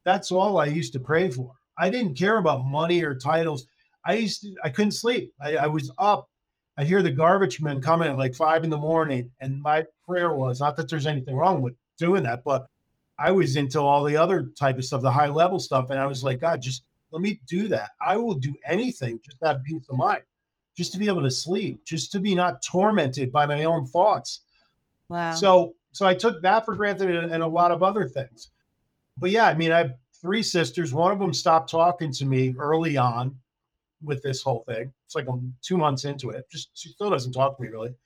That's 0.04 0.32
all 0.32 0.58
I 0.58 0.66
used 0.66 0.92
to 0.94 1.00
pray 1.00 1.30
for. 1.30 1.52
I 1.76 1.90
didn't 1.90 2.14
care 2.14 2.38
about 2.38 2.66
money 2.66 3.02
or 3.02 3.14
titles. 3.14 3.66
I 4.04 4.14
used 4.14 4.42
to, 4.42 4.54
I 4.64 4.70
couldn't 4.70 4.92
sleep. 4.92 5.32
I, 5.40 5.56
I 5.56 5.66
was 5.66 5.90
up. 5.98 6.28
I 6.76 6.84
hear 6.84 7.02
the 7.02 7.10
garbage 7.10 7.60
men 7.60 7.80
coming 7.80 8.08
at 8.08 8.16
like 8.16 8.34
five 8.34 8.64
in 8.64 8.70
the 8.70 8.78
morning. 8.78 9.30
And 9.40 9.60
my 9.60 9.84
prayer 10.06 10.32
was 10.32 10.60
not 10.60 10.76
that 10.76 10.88
there's 10.88 11.06
anything 11.06 11.36
wrong 11.36 11.60
with 11.60 11.74
doing 11.98 12.22
that, 12.22 12.42
but 12.44 12.68
I 13.18 13.32
was 13.32 13.56
into 13.56 13.80
all 13.80 14.04
the 14.04 14.16
other 14.16 14.50
type 14.58 14.78
of 14.78 14.84
stuff, 14.84 15.02
the 15.02 15.10
high 15.10 15.28
level 15.28 15.58
stuff. 15.58 15.90
And 15.90 15.98
I 15.98 16.06
was 16.06 16.22
like, 16.22 16.40
God, 16.40 16.62
just 16.62 16.84
let 17.10 17.20
me 17.20 17.40
do 17.46 17.68
that. 17.68 17.90
I 18.00 18.16
will 18.16 18.34
do 18.34 18.54
anything 18.66 19.20
just 19.24 19.40
that 19.40 19.62
peace 19.64 19.86
of 19.88 19.96
mind, 19.96 20.22
just 20.76 20.92
to 20.92 20.98
be 20.98 21.08
able 21.08 21.22
to 21.22 21.30
sleep, 21.30 21.84
just 21.84 22.12
to 22.12 22.20
be 22.20 22.34
not 22.34 22.62
tormented 22.62 23.32
by 23.32 23.44
my 23.46 23.64
own 23.64 23.86
thoughts. 23.86 24.42
Wow. 25.08 25.32
So 25.34 25.74
so 25.98 26.06
I 26.06 26.14
took 26.14 26.40
that 26.42 26.64
for 26.64 26.76
granted 26.76 27.10
and, 27.10 27.32
and 27.32 27.42
a 27.42 27.46
lot 27.48 27.72
of 27.72 27.82
other 27.82 28.06
things. 28.06 28.50
But 29.16 29.32
yeah, 29.32 29.46
I 29.46 29.54
mean, 29.54 29.72
I 29.72 29.78
have 29.78 29.94
three 30.22 30.44
sisters. 30.44 30.94
One 30.94 31.10
of 31.10 31.18
them 31.18 31.34
stopped 31.34 31.68
talking 31.68 32.12
to 32.12 32.24
me 32.24 32.54
early 32.56 32.96
on 32.96 33.34
with 34.00 34.22
this 34.22 34.40
whole 34.40 34.62
thing. 34.68 34.92
It's 35.06 35.16
like 35.16 35.26
I'm 35.28 35.52
two 35.60 35.76
months 35.76 36.04
into 36.04 36.30
it. 36.30 36.48
Just 36.52 36.70
she 36.74 36.90
still 36.90 37.10
doesn't 37.10 37.32
talk 37.32 37.56
to 37.56 37.62
me 37.64 37.68
really. 37.68 37.96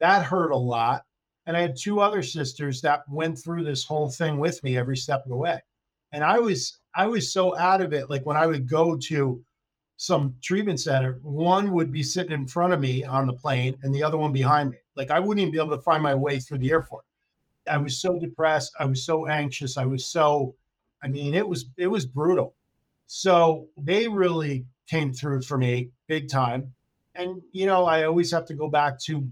That 0.00 0.24
hurt 0.24 0.50
a 0.50 0.56
lot. 0.56 1.04
And 1.44 1.54
I 1.54 1.60
had 1.60 1.76
two 1.76 2.00
other 2.00 2.22
sisters 2.22 2.80
that 2.80 3.02
went 3.06 3.38
through 3.38 3.64
this 3.64 3.84
whole 3.84 4.08
thing 4.08 4.38
with 4.38 4.64
me 4.64 4.78
every 4.78 4.96
step 4.96 5.22
of 5.22 5.28
the 5.28 5.36
way. 5.36 5.60
And 6.12 6.24
I 6.24 6.38
was 6.38 6.78
I 6.94 7.06
was 7.06 7.34
so 7.34 7.54
out 7.58 7.82
of 7.82 7.92
it. 7.92 8.08
Like 8.08 8.24
when 8.24 8.38
I 8.38 8.46
would 8.46 8.66
go 8.66 8.96
to 8.96 9.44
some 9.98 10.36
treatment 10.42 10.80
center, 10.80 11.18
one 11.22 11.72
would 11.72 11.92
be 11.92 12.02
sitting 12.02 12.32
in 12.32 12.46
front 12.46 12.72
of 12.72 12.80
me 12.80 13.04
on 13.04 13.26
the 13.26 13.34
plane 13.34 13.76
and 13.82 13.94
the 13.94 14.02
other 14.02 14.16
one 14.16 14.32
behind 14.32 14.70
me. 14.70 14.78
Like 14.96 15.10
I 15.10 15.20
wouldn't 15.20 15.42
even 15.42 15.52
be 15.52 15.58
able 15.58 15.76
to 15.76 15.82
find 15.82 16.02
my 16.02 16.14
way 16.14 16.38
through 16.38 16.58
the 16.58 16.70
airport. 16.70 17.04
I 17.70 17.78
was 17.78 18.00
so 18.00 18.18
depressed. 18.18 18.72
I 18.78 18.84
was 18.86 19.04
so 19.04 19.26
anxious. 19.26 19.76
I 19.76 19.86
was 19.86 20.06
so, 20.06 20.54
I 21.02 21.08
mean, 21.08 21.34
it 21.34 21.46
was 21.46 21.66
it 21.76 21.88
was 21.88 22.06
brutal. 22.06 22.54
So 23.06 23.68
they 23.76 24.08
really 24.08 24.66
came 24.88 25.12
through 25.12 25.42
for 25.42 25.58
me 25.58 25.90
big 26.08 26.28
time. 26.28 26.72
And 27.14 27.42
you 27.52 27.66
know, 27.66 27.84
I 27.84 28.04
always 28.04 28.30
have 28.32 28.46
to 28.46 28.54
go 28.54 28.68
back 28.68 28.98
to 29.00 29.28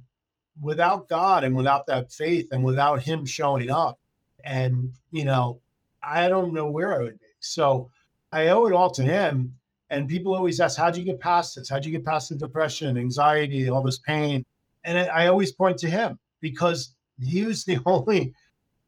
without 0.60 1.08
God 1.08 1.44
and 1.44 1.56
without 1.56 1.86
that 1.86 2.12
faith 2.12 2.48
and 2.52 2.64
without 2.64 3.02
Him 3.02 3.24
showing 3.26 3.70
up 3.70 3.98
And, 4.44 4.92
you 5.10 5.24
know, 5.24 5.60
I 6.02 6.28
don't 6.28 6.54
know 6.54 6.70
where 6.70 6.94
I 6.94 7.02
would 7.02 7.18
be. 7.18 7.26
So 7.40 7.90
I 8.32 8.48
owe 8.48 8.66
it 8.66 8.72
all 8.72 8.90
to 8.92 9.02
him. 9.02 9.54
And 9.90 10.08
people 10.08 10.34
always 10.34 10.60
ask, 10.60 10.78
How'd 10.78 10.96
you 10.96 11.04
get 11.04 11.20
past 11.20 11.56
this? 11.56 11.68
How'd 11.68 11.84
you 11.84 11.92
get 11.92 12.04
past 12.04 12.28
the 12.28 12.36
depression, 12.36 12.96
anxiety, 12.96 13.68
all 13.68 13.82
this 13.82 13.98
pain? 13.98 14.44
And 14.84 14.98
I 14.98 15.26
always 15.26 15.52
point 15.52 15.78
to 15.78 15.90
him 15.90 16.18
because 16.40 16.94
he 17.22 17.44
was 17.44 17.64
the 17.64 17.78
only 17.86 18.34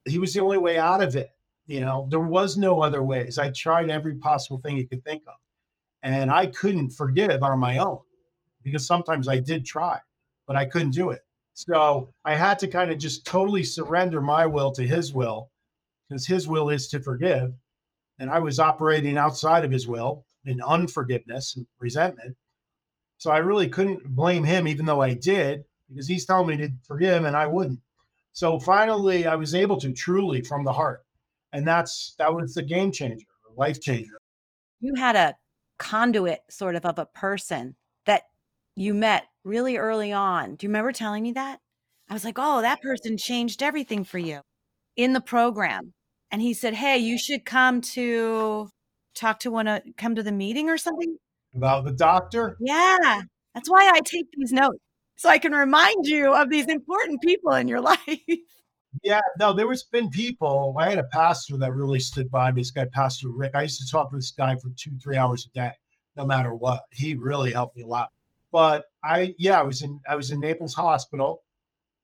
he 0.05 0.19
was 0.19 0.35
the 0.35 0.41
only 0.41 0.59
way 0.59 0.79
out 0.79 1.03
of 1.03 1.17
it. 1.17 1.31
You 1.67 1.81
know, 1.81 2.07
there 2.11 2.21
was 2.21 2.57
no 2.57 2.83
other 2.83 3.03
ways. 3.03 3.39
I 3.39 3.51
tried 3.51 3.89
every 3.89 4.17
possible 4.17 4.59
thing 4.59 4.77
you 4.77 4.89
could 4.89 5.05
think 5.05 5.23
of. 5.29 5.35
And 6.03 6.31
I 6.31 6.47
couldn't 6.47 6.91
forgive 6.91 7.43
on 7.45 7.59
my 7.61 7.79
own 7.79 8.01
because 8.65 8.85
sometimes 8.85 9.29
I 9.29 9.39
did 9.39 9.65
try, 9.65 10.01
but 10.47 10.57
I 10.57 10.65
couldn't 10.65 10.91
do 10.91 11.11
it. 11.11 11.25
So 11.55 12.13
I 12.25 12.35
had 12.35 12.59
to 12.61 12.69
kind 12.69 12.91
of 12.91 12.99
just 12.99 13.25
totally 13.25 13.63
surrender 13.63 14.21
my 14.21 14.47
will 14.47 14.73
to 14.73 14.87
his 14.87 15.13
will 15.13 15.51
because 16.09 16.27
his 16.27 16.49
will 16.49 16.71
is 16.71 16.89
to 16.89 17.01
forgive. 17.01 17.53
And 18.19 18.31
I 18.31 18.41
was 18.41 18.59
operating 18.59 19.17
outside 19.17 19.65
of 19.65 19.71
his 19.71 19.87
will 19.87 20.25
in 20.45 20.61
unforgiveness 20.61 21.57
and 21.57 21.67
resentment. 21.79 22.37
So 23.19 23.31
I 23.31 23.39
really 23.39 23.69
couldn't 23.69 24.05
blame 24.17 24.43
him, 24.43 24.67
even 24.67 24.85
though 24.85 25.01
I 25.01 25.15
did, 25.15 25.65
because 25.89 26.09
he's 26.09 26.27
telling 26.27 26.49
me 26.49 26.57
to 26.57 26.73
forgive 26.87 27.25
and 27.25 27.37
I 27.37 27.47
wouldn't. 27.47 27.79
So 28.33 28.59
finally, 28.59 29.27
I 29.27 29.35
was 29.35 29.55
able 29.55 29.79
to 29.79 29.93
truly 29.93 30.43
from 30.43 30.65
the 30.65 30.73
heart. 30.73 31.05
And 31.53 31.67
that's 31.67 32.15
that 32.19 32.35
was 32.35 32.55
the 32.55 32.63
game 32.63 32.93
changer, 32.93 33.27
life 33.57 33.81
changer. 33.81 34.19
You 34.81 34.95
had 34.97 35.17
a 35.17 35.35
conduit 35.79 36.41
sort 36.49 36.75
of 36.75 36.87
of 36.87 36.99
a 36.99 37.07
person 37.07 37.77
that 38.07 38.23
you 38.75 38.95
met 38.95 39.25
really 39.45 39.77
early 39.77 40.13
on. 40.13 40.57
Do 40.57 40.65
you 40.65 40.71
remember 40.71 40.93
telling 40.93 41.23
me 41.23 41.33
that? 41.33 41.61
I 42.09 42.15
was 42.15 42.25
like, 42.25 42.39
oh, 42.39 42.63
that 42.63 42.81
person 42.81 43.17
changed 43.17 43.63
everything 43.63 44.05
for 44.05 44.19
you 44.19 44.41
in 44.97 45.13
the 45.13 45.21
program. 45.21 45.93
And 46.31 46.41
he 46.41 46.55
said, 46.55 46.75
hey, 46.75 46.99
you 46.99 47.19
should 47.19 47.45
come 47.45 47.81
to 47.83 48.71
talk 49.15 49.41
to 49.41 49.51
one, 49.51 49.69
of, 49.69 49.83
come 49.99 50.15
to 50.15 50.23
the 50.23 50.33
meeting 50.33 50.71
or 50.71 50.79
something. 50.79 51.17
About 51.55 51.85
the 51.85 51.93
doctor? 51.93 52.57
Yeah. 52.61 53.23
That's 53.55 53.69
why 53.69 53.91
I 53.93 54.01
take 54.01 54.27
these 54.37 54.53
notes 54.53 54.79
so 55.17 55.29
I 55.29 55.39
can 55.39 55.53
remind 55.53 56.07
you 56.07 56.35
of 56.35 56.51
these 56.51 56.67
important 56.67 57.21
people 57.23 57.53
in 57.53 57.69
your 57.69 57.81
life. 57.93 58.21
Yeah, 59.03 59.21
no, 59.39 59.53
there 59.53 59.67
was 59.67 59.85
been 59.85 60.11
people. 60.11 60.75
I 60.79 60.91
had 60.91 60.99
a 60.99 61.05
pastor 61.05 61.57
that 61.57 61.73
really 61.73 62.01
stood 62.01 62.31
by 62.31 62.53
me. 62.53 62.61
This 62.61 62.71
guy, 62.71 62.87
Pastor 62.93 63.29
Rick. 63.31 63.53
I 63.55 63.63
used 63.63 63.81
to 63.81 63.91
talk 63.91 64.11
to 64.11 64.17
this 64.17 64.31
guy 64.31 64.55
for 64.57 64.71
two, 64.77 64.93
three 65.03 65.17
hours 65.17 65.47
a 65.47 65.59
day, 65.59 65.73
no 66.17 66.27
matter 66.27 66.55
what. 66.55 66.83
He 66.91 67.15
really 67.15 67.53
helped 67.53 67.77
me 67.77 67.83
a 67.83 67.87
lot. 67.87 68.11
But 68.51 68.85
I, 69.03 69.35
yeah, 69.39 69.59
I 69.59 69.63
was 69.63 69.83
in 69.83 69.99
I 70.09 70.15
was 70.15 70.31
in 70.31 70.41
Naples 70.41 70.75
Hospital. 70.75 71.43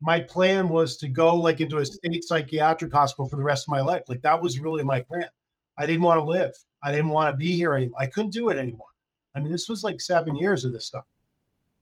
My 0.01 0.21
plan 0.21 0.69
was 0.69 0.97
to 0.99 1.09
go 1.09 1.35
like 1.37 1.61
into 1.61 1.79
a 1.79 1.85
state 1.85 2.25
psychiatric 2.25 2.93
hospital 2.93 3.29
for 3.29 3.37
the 3.37 3.43
rest 3.43 3.69
of 3.69 3.73
my 3.73 3.81
life. 3.81 4.03
Like 4.09 4.23
that 4.23 4.41
was 4.41 4.59
really 4.59 4.83
my 4.83 5.03
plan. 5.03 5.29
I 5.77 5.87
didn't 5.87 6.03
want 6.03 6.21
to 6.21 6.25
live. 6.25 6.53
I 6.83 6.91
didn't 6.91 7.11
want 7.11 7.33
to 7.33 7.37
be 7.37 7.53
here 7.53 7.75
anymore. 7.75 8.01
I 8.01 8.07
couldn't 8.07 8.33
do 8.33 8.49
it 8.49 8.57
anymore. 8.57 8.87
I 9.35 9.41
mean, 9.41 9.53
this 9.53 9.69
was 9.69 9.85
like 9.85 10.01
seven 10.01 10.37
years 10.37 10.65
of 10.65 10.73
this 10.73 10.87
stuff. 10.87 11.05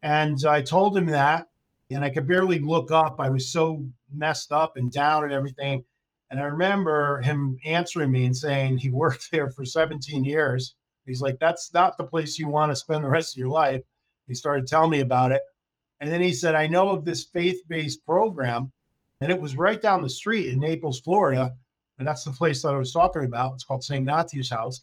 And 0.03 0.39
I 0.47 0.63
told 0.63 0.97
him 0.97 1.07
that, 1.07 1.49
and 1.91 2.05
I 2.05 2.11
could 2.11 2.27
barely 2.27 2.59
look 2.59 2.91
up. 2.91 3.17
I 3.19 3.31
was 3.31 3.51
so 3.51 3.85
messed 4.13 4.53
up 4.53 4.77
and 4.77 4.91
down 4.91 5.25
and 5.25 5.33
everything. 5.33 5.85
And 6.31 6.41
I 6.41 6.45
remember 6.45 7.21
him 7.21 7.59
answering 7.65 8.11
me 8.11 8.25
and 8.25 8.37
saying 8.37 8.79
he 8.79 8.91
worked 8.91 9.31
there 9.31 9.51
for 9.51 9.65
17 9.65 10.25
years. 10.25 10.75
He's 11.05 11.21
like, 11.21 11.39
that's 11.39 11.73
not 11.73 11.97
the 11.97 12.05
place 12.05 12.39
you 12.39 12.49
want 12.49 12.73
to 12.73 12.77
spend 12.77 13.05
the 13.05 13.09
rest 13.09 13.35
of 13.35 13.39
your 13.39 13.49
life. 13.49 13.83
He 14.27 14.35
started 14.35 14.67
telling 14.67 14.91
me 14.91 15.01
about 15.01 15.31
it. 15.31 15.43
And 16.01 16.11
then 16.11 16.21
he 16.21 16.33
said, 16.33 16.55
I 16.55 16.67
know 16.67 16.91
of 16.91 17.05
this 17.05 17.25
faith 17.25 17.63
based 17.69 18.05
program. 18.05 18.73
And 19.21 19.31
it 19.31 19.41
was 19.41 19.57
right 19.57 19.81
down 19.81 20.03
the 20.03 20.11
street 20.11 20.49
in 20.49 20.59
Naples, 20.59 21.01
Florida. 21.01 21.55
And 21.99 22.07
that's 22.07 22.25
the 22.25 22.33
place 22.33 22.61
that 22.63 22.75
I 22.75 22.77
was 22.77 22.93
talking 22.93 23.25
about. 23.25 23.55
It's 23.55 23.65
called 23.65 23.85
St. 23.85 24.05
Matthew's 24.05 24.51
House. 24.51 24.83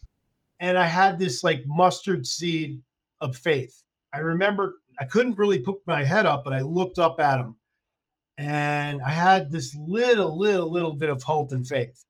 And 0.60 0.78
I 0.78 0.86
had 0.86 1.18
this 1.18 1.44
like 1.44 1.64
mustard 1.66 2.26
seed 2.26 2.80
of 3.20 3.36
faith. 3.36 3.82
I 4.12 4.18
remember 4.18 4.76
I 4.98 5.04
couldn't 5.04 5.38
really 5.38 5.58
put 5.58 5.76
my 5.86 6.04
head 6.04 6.26
up, 6.26 6.44
but 6.44 6.52
I 6.52 6.60
looked 6.60 6.98
up 6.98 7.20
at 7.20 7.40
him 7.40 7.56
and 8.38 9.00
I 9.02 9.10
had 9.10 9.50
this 9.50 9.74
little, 9.76 10.36
little, 10.38 10.70
little 10.70 10.94
bit 10.94 11.10
of 11.10 11.22
hope 11.22 11.52
and 11.52 11.66
faith. 11.66 12.04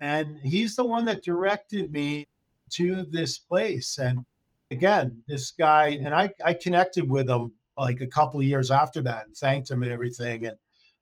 And 0.00 0.38
he's 0.42 0.76
the 0.76 0.84
one 0.84 1.04
that 1.06 1.24
directed 1.24 1.90
me 1.90 2.26
to 2.72 3.04
this 3.04 3.38
place. 3.38 3.98
And 3.98 4.24
again, 4.70 5.22
this 5.26 5.52
guy, 5.52 5.98
and 6.02 6.14
I, 6.14 6.30
I 6.44 6.54
connected 6.54 7.08
with 7.08 7.28
him 7.28 7.52
like 7.78 8.00
a 8.00 8.06
couple 8.06 8.40
of 8.40 8.46
years 8.46 8.70
after 8.70 9.00
that 9.02 9.26
and 9.26 9.36
thanked 9.36 9.70
him 9.70 9.82
and 9.82 9.92
everything. 9.92 10.46
And, 10.46 10.56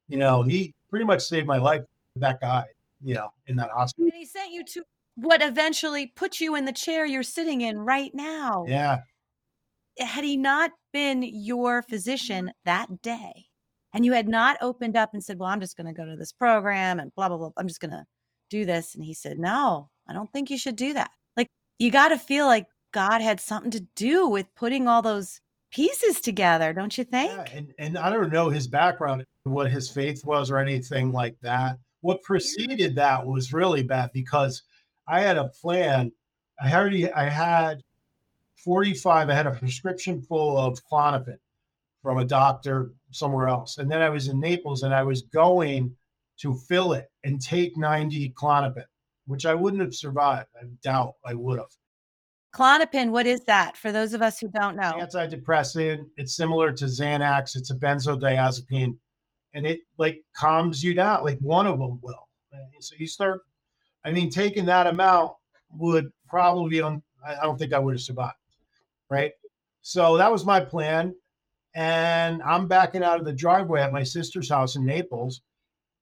you 0.08 0.18
know, 0.18 0.42
he 0.42 0.74
pretty 0.90 1.04
much 1.04 1.22
saved 1.22 1.46
my 1.46 1.58
life, 1.58 1.82
that 2.16 2.40
guy, 2.40 2.64
you 3.02 3.14
know, 3.14 3.32
in 3.46 3.56
that 3.56 3.70
hospital. 3.70 4.04
And 4.04 4.14
he 4.14 4.26
sent 4.26 4.52
you 4.52 4.64
to 4.64 4.84
what 5.16 5.42
eventually 5.42 6.08
put 6.14 6.40
you 6.40 6.54
in 6.54 6.64
the 6.64 6.72
chair 6.72 7.04
you're 7.06 7.22
sitting 7.22 7.60
in 7.60 7.78
right 7.78 8.12
now. 8.14 8.64
Yeah. 8.68 9.00
Had 9.98 10.24
he 10.24 10.36
not 10.36 10.70
been 10.94 11.22
your 11.22 11.82
mm-hmm. 11.82 11.90
physician 11.90 12.52
that 12.64 13.02
day 13.02 13.48
and 13.92 14.04
you 14.04 14.12
had 14.12 14.28
not 14.28 14.56
opened 14.62 14.96
up 14.96 15.10
and 15.12 15.22
said, 15.22 15.38
Well, 15.38 15.50
I'm 15.50 15.60
just 15.60 15.76
going 15.76 15.86
to 15.86 15.92
go 15.92 16.06
to 16.06 16.16
this 16.16 16.32
program 16.32 16.98
and 16.98 17.14
blah, 17.14 17.28
blah, 17.28 17.36
blah, 17.36 17.50
I'm 17.58 17.68
just 17.68 17.80
going 17.80 17.90
to 17.90 18.04
do 18.48 18.64
this. 18.64 18.94
And 18.94 19.04
he 19.04 19.12
said, 19.12 19.38
No, 19.38 19.90
I 20.08 20.12
don't 20.12 20.30
think 20.32 20.50
you 20.50 20.56
should 20.56 20.76
do 20.76 20.94
that. 20.94 21.10
Like, 21.36 21.48
you 21.78 21.90
got 21.90 22.08
to 22.08 22.18
feel 22.18 22.46
like 22.46 22.66
God 22.92 23.20
had 23.20 23.40
something 23.40 23.70
to 23.72 23.86
do 23.94 24.28
with 24.28 24.46
putting 24.56 24.88
all 24.88 25.02
those 25.02 25.40
pieces 25.70 26.20
together, 26.20 26.72
don't 26.72 26.96
you 26.96 27.04
think? 27.04 27.32
Yeah, 27.32 27.56
and, 27.56 27.74
and 27.78 27.98
I 27.98 28.10
don't 28.10 28.32
know 28.32 28.48
his 28.48 28.68
background, 28.68 29.24
what 29.42 29.70
his 29.70 29.90
faith 29.90 30.24
was, 30.24 30.50
or 30.50 30.58
anything 30.58 31.12
like 31.12 31.36
that. 31.42 31.78
What 32.00 32.22
preceded 32.22 32.94
that 32.96 33.24
was 33.24 33.52
really 33.52 33.82
bad 33.82 34.10
because 34.12 34.62
I 35.08 35.20
had 35.20 35.38
a 35.38 35.48
plan. 35.48 36.12
I 36.62 36.72
already 36.72 37.10
I 37.12 37.28
had 37.28 37.82
45. 38.64 39.28
I 39.28 39.34
had 39.34 39.46
a 39.46 39.52
prescription 39.52 40.22
full 40.22 40.56
of 40.56 40.80
Klonopin 40.90 41.36
from 42.02 42.18
a 42.18 42.24
doctor 42.24 42.92
somewhere 43.10 43.48
else, 43.48 43.78
and 43.78 43.90
then 43.90 44.02
I 44.02 44.08
was 44.08 44.28
in 44.28 44.40
Naples 44.40 44.82
and 44.82 44.94
I 44.94 45.02
was 45.02 45.22
going 45.22 45.94
to 46.38 46.54
fill 46.54 46.94
it 46.94 47.06
and 47.22 47.40
take 47.40 47.76
90 47.76 48.30
Klonopin, 48.30 48.84
which 49.26 49.46
I 49.46 49.54
wouldn't 49.54 49.82
have 49.82 49.94
survived. 49.94 50.48
I 50.60 50.66
doubt 50.82 51.14
I 51.24 51.34
would 51.34 51.58
have. 51.58 51.68
Klonopin, 52.54 53.10
what 53.10 53.26
is 53.26 53.44
that 53.44 53.76
for 53.76 53.90
those 53.90 54.14
of 54.14 54.22
us 54.22 54.38
who 54.38 54.48
don't 54.48 54.76
know? 54.76 54.92
Antidepressant. 54.98 56.06
It's 56.16 56.36
similar 56.36 56.72
to 56.72 56.84
Xanax. 56.84 57.56
It's 57.56 57.70
a 57.70 57.74
benzodiazepine, 57.74 58.96
and 59.54 59.66
it 59.66 59.80
like 59.98 60.22
calms 60.36 60.82
you 60.82 60.94
down. 60.94 61.24
Like 61.24 61.38
one 61.40 61.66
of 61.66 61.78
them 61.78 61.98
will. 62.02 62.28
So 62.80 62.94
you 62.98 63.06
start. 63.08 63.40
I 64.04 64.12
mean, 64.12 64.30
taking 64.30 64.66
that 64.66 64.86
amount 64.86 65.32
would 65.70 66.12
probably 66.28 66.80
on. 66.80 67.02
I 67.26 67.42
don't 67.42 67.58
think 67.58 67.72
I 67.72 67.78
would 67.78 67.94
have 67.94 68.02
survived. 68.02 68.36
Right. 69.10 69.32
So 69.82 70.16
that 70.16 70.32
was 70.32 70.46
my 70.46 70.60
plan, 70.60 71.14
and 71.74 72.42
I'm 72.42 72.68
backing 72.68 73.04
out 73.04 73.18
of 73.18 73.26
the 73.26 73.32
driveway 73.32 73.82
at 73.82 73.92
my 73.92 74.02
sister's 74.02 74.48
house 74.48 74.76
in 74.76 74.86
Naples, 74.86 75.42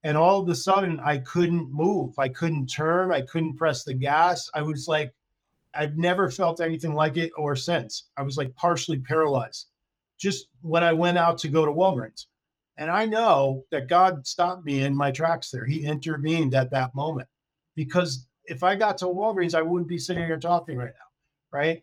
and 0.04 0.16
all 0.16 0.40
of 0.40 0.48
a 0.48 0.54
sudden 0.54 1.00
I 1.00 1.18
couldn't 1.18 1.72
move. 1.72 2.18
I 2.18 2.28
couldn't 2.28 2.66
turn. 2.66 3.12
I 3.12 3.22
couldn't 3.22 3.56
press 3.56 3.84
the 3.84 3.94
gas. 3.94 4.48
I 4.54 4.62
was 4.62 4.86
like 4.86 5.12
I've 5.74 5.96
never 5.96 6.30
felt 6.30 6.60
anything 6.60 6.94
like 6.94 7.16
it 7.16 7.32
or 7.36 7.56
since. 7.56 8.08
I 8.16 8.22
was 8.22 8.36
like 8.36 8.54
partially 8.54 8.98
paralyzed 8.98 9.68
just 10.18 10.48
when 10.60 10.84
I 10.84 10.92
went 10.92 11.18
out 11.18 11.38
to 11.38 11.48
go 11.48 11.64
to 11.64 11.72
Walgreens. 11.72 12.26
And 12.76 12.90
I 12.90 13.06
know 13.06 13.64
that 13.70 13.88
God 13.88 14.26
stopped 14.26 14.64
me 14.64 14.82
in 14.82 14.94
my 14.94 15.10
tracks 15.10 15.50
there. 15.50 15.64
He 15.64 15.84
intervened 15.84 16.54
at 16.54 16.70
that 16.70 16.94
moment 16.94 17.28
because 17.74 18.26
if 18.44 18.62
I 18.62 18.76
got 18.76 18.98
to 18.98 19.06
Walgreens, 19.06 19.54
I 19.54 19.62
wouldn't 19.62 19.88
be 19.88 19.98
sitting 19.98 20.24
here 20.24 20.38
talking 20.38 20.76
right 20.76 20.86
now. 20.86 21.58
Right. 21.58 21.82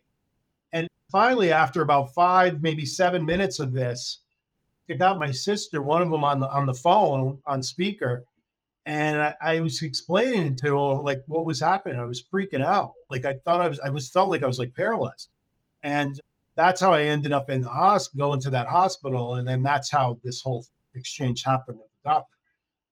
Finally, 1.10 1.52
after 1.52 1.82
about 1.82 2.14
five, 2.14 2.62
maybe 2.62 2.86
seven 2.86 3.24
minutes 3.24 3.58
of 3.58 3.72
this, 3.72 4.20
I 4.88 4.94
got 4.94 5.18
my 5.18 5.30
sister, 5.30 5.82
one 5.82 6.02
of 6.02 6.10
them 6.10 6.24
on 6.24 6.40
the 6.40 6.48
on 6.48 6.66
the 6.66 6.74
phone 6.74 7.38
on 7.46 7.62
speaker, 7.62 8.24
and 8.86 9.20
I, 9.22 9.34
I, 9.40 9.60
was 9.60 9.82
explaining 9.82 10.56
to 10.56 10.66
her 10.66 11.02
like 11.02 11.22
what 11.26 11.44
was 11.44 11.60
happening. 11.60 12.00
I 12.00 12.04
was 12.04 12.22
freaking 12.22 12.64
out. 12.64 12.94
Like 13.08 13.24
I 13.24 13.34
thought 13.44 13.60
I 13.60 13.68
was, 13.68 13.78
I 13.80 13.90
was 13.90 14.10
felt 14.10 14.30
like 14.30 14.42
I 14.42 14.46
was 14.46 14.58
like 14.58 14.74
paralyzed, 14.74 15.28
and 15.82 16.20
that's 16.56 16.80
how 16.80 16.92
I 16.92 17.02
ended 17.02 17.32
up 17.32 17.50
in 17.50 17.62
the 17.62 17.68
hospital, 17.68 18.28
going 18.28 18.40
to 18.40 18.50
that 18.50 18.66
hospital, 18.66 19.36
and 19.36 19.46
then 19.46 19.62
that's 19.62 19.90
how 19.90 20.18
this 20.24 20.42
whole 20.42 20.66
exchange 20.94 21.44
happened 21.44 21.78
with 21.78 21.88
the 22.02 22.10
doctor. 22.10 22.36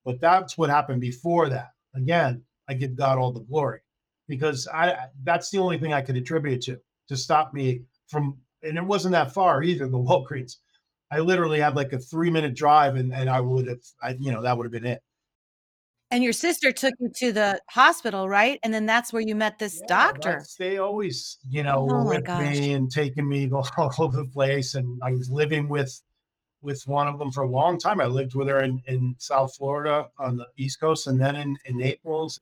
But 0.04 0.20
that's 0.20 0.56
what 0.56 0.70
happened 0.70 1.00
before 1.00 1.48
that. 1.48 1.72
Again, 1.94 2.42
I 2.68 2.74
give 2.74 2.96
God 2.96 3.18
all 3.18 3.32
the 3.32 3.40
glory 3.40 3.80
because 4.28 4.68
I 4.72 4.96
that's 5.24 5.50
the 5.50 5.58
only 5.58 5.78
thing 5.78 5.92
I 5.92 6.02
could 6.02 6.16
attribute 6.16 6.54
it 6.54 6.62
to 6.62 6.80
to 7.08 7.16
stop 7.16 7.52
me 7.52 7.82
from, 8.08 8.38
and 8.62 8.76
it 8.76 8.84
wasn't 8.84 9.12
that 9.12 9.32
far 9.32 9.62
either. 9.62 9.86
The 9.88 9.98
Walgreens, 9.98 10.56
I 11.10 11.20
literally 11.20 11.60
had 11.60 11.76
like 11.76 11.92
a 11.92 11.98
three 11.98 12.30
minute 12.30 12.54
drive, 12.54 12.96
and 12.96 13.14
and 13.14 13.28
I 13.30 13.40
would 13.40 13.68
have, 13.68 13.82
I 14.02 14.16
you 14.18 14.32
know, 14.32 14.42
that 14.42 14.56
would 14.56 14.64
have 14.64 14.72
been 14.72 14.86
it. 14.86 15.02
And 16.10 16.24
your 16.24 16.32
sister 16.32 16.72
took 16.72 16.94
you 17.00 17.10
to 17.16 17.32
the 17.32 17.60
hospital, 17.68 18.30
right? 18.30 18.58
And 18.62 18.72
then 18.72 18.86
that's 18.86 19.12
where 19.12 19.20
you 19.20 19.34
met 19.34 19.58
this 19.58 19.78
yeah, 19.80 19.86
doctor. 19.88 20.42
They 20.58 20.78
always, 20.78 21.36
you 21.50 21.62
know, 21.62 21.86
oh 21.90 22.08
with 22.08 22.26
me 22.26 22.72
and 22.72 22.90
taking 22.90 23.28
me 23.28 23.50
all 23.76 23.92
over 23.98 24.16
the 24.16 24.28
place. 24.28 24.74
And 24.74 24.98
I 25.02 25.12
was 25.12 25.30
living 25.30 25.68
with 25.68 26.00
with 26.60 26.82
one 26.86 27.06
of 27.06 27.18
them 27.18 27.30
for 27.30 27.44
a 27.44 27.48
long 27.48 27.78
time. 27.78 28.00
I 28.00 28.06
lived 28.06 28.34
with 28.34 28.48
her 28.48 28.62
in, 28.62 28.82
in 28.86 29.14
South 29.18 29.54
Florida 29.54 30.08
on 30.18 30.36
the 30.36 30.46
East 30.56 30.80
Coast 30.80 31.06
and 31.06 31.20
then 31.20 31.36
in, 31.36 31.56
in 31.66 31.78
Naples. 31.78 32.40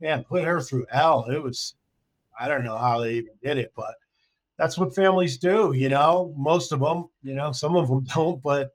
Man, 0.00 0.24
put 0.24 0.44
her 0.44 0.60
through 0.60 0.86
hell. 0.90 1.26
It 1.28 1.42
was, 1.42 1.74
I 2.38 2.48
don't 2.48 2.64
know 2.64 2.76
how 2.76 3.00
they 3.00 3.14
even 3.14 3.34
did 3.42 3.58
it, 3.58 3.72
but 3.74 3.94
that's 4.58 4.78
what 4.78 4.94
families 4.94 5.38
do, 5.38 5.72
you 5.74 5.88
know. 5.88 6.34
Most 6.36 6.72
of 6.72 6.80
them, 6.80 7.08
you 7.22 7.34
know, 7.34 7.52
some 7.52 7.76
of 7.76 7.88
them 7.88 8.04
don't, 8.14 8.42
but 8.42 8.70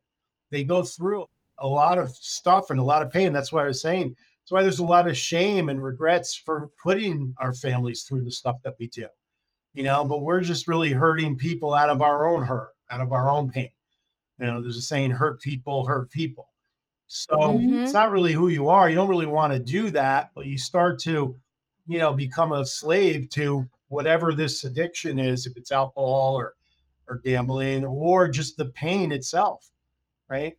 they 0.51 0.63
go 0.63 0.83
through 0.83 1.25
a 1.59 1.67
lot 1.67 1.97
of 1.97 2.09
stuff 2.09 2.69
and 2.69 2.79
a 2.79 2.83
lot 2.83 3.01
of 3.01 3.11
pain. 3.11 3.33
That's 3.33 3.51
why 3.51 3.63
I 3.63 3.67
was 3.67 3.81
saying. 3.81 4.15
That's 4.41 4.51
why 4.51 4.63
there's 4.63 4.79
a 4.79 4.85
lot 4.85 5.07
of 5.07 5.17
shame 5.17 5.69
and 5.69 5.83
regrets 5.83 6.35
for 6.35 6.71
putting 6.81 7.33
our 7.37 7.53
families 7.53 8.03
through 8.03 8.23
the 8.23 8.31
stuff 8.31 8.57
that 8.63 8.75
we 8.79 8.87
do, 8.87 9.07
you 9.73 9.83
know. 9.83 10.03
But 10.03 10.21
we're 10.21 10.41
just 10.41 10.67
really 10.67 10.91
hurting 10.91 11.37
people 11.37 11.73
out 11.73 11.89
of 11.89 12.01
our 12.01 12.27
own 12.27 12.43
hurt, 12.43 12.71
out 12.89 13.01
of 13.01 13.11
our 13.11 13.29
own 13.29 13.49
pain. 13.51 13.69
You 14.39 14.47
know, 14.47 14.61
there's 14.61 14.77
a 14.77 14.81
saying, 14.81 15.11
hurt 15.11 15.39
people 15.41 15.85
hurt 15.85 16.09
people. 16.09 16.49
So 17.05 17.35
mm-hmm. 17.35 17.83
it's 17.83 17.93
not 17.93 18.11
really 18.11 18.31
who 18.31 18.47
you 18.47 18.69
are. 18.69 18.89
You 18.89 18.95
don't 18.95 19.09
really 19.09 19.25
want 19.25 19.53
to 19.53 19.59
do 19.59 19.91
that, 19.91 20.31
but 20.33 20.45
you 20.45 20.57
start 20.57 20.97
to, 21.01 21.35
you 21.85 21.99
know, 21.99 22.13
become 22.13 22.53
a 22.53 22.65
slave 22.65 23.29
to 23.31 23.67
whatever 23.91 24.33
this 24.33 24.63
addiction 24.63 25.19
is, 25.19 25.45
if 25.45 25.57
it's 25.57 25.71
alcohol 25.71 26.35
or 26.35 26.55
or 27.07 27.17
gambling 27.25 27.83
or 27.83 28.27
just 28.29 28.55
the 28.55 28.65
pain 28.65 29.11
itself, 29.11 29.69
right? 30.29 30.57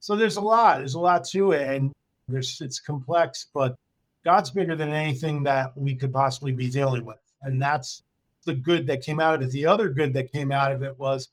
So 0.00 0.14
there's 0.14 0.36
a 0.36 0.40
lot. 0.40 0.78
There's 0.78 0.94
a 0.94 1.00
lot 1.00 1.24
to 1.28 1.52
it, 1.52 1.76
and 1.76 1.92
there's 2.28 2.60
it's 2.60 2.78
complex, 2.78 3.46
but 3.54 3.76
God's 4.24 4.50
bigger 4.50 4.76
than 4.76 4.90
anything 4.90 5.42
that 5.44 5.76
we 5.76 5.94
could 5.94 6.12
possibly 6.12 6.52
be 6.52 6.70
dealing 6.70 7.04
with, 7.04 7.20
and 7.42 7.60
that's 7.60 8.02
the 8.44 8.54
good 8.54 8.86
that 8.86 9.02
came 9.02 9.18
out 9.18 9.34
of 9.34 9.42
it. 9.42 9.50
The 9.50 9.66
other 9.66 9.88
good 9.88 10.12
that 10.14 10.30
came 10.30 10.52
out 10.52 10.72
of 10.72 10.82
it 10.82 10.98
was 10.98 11.28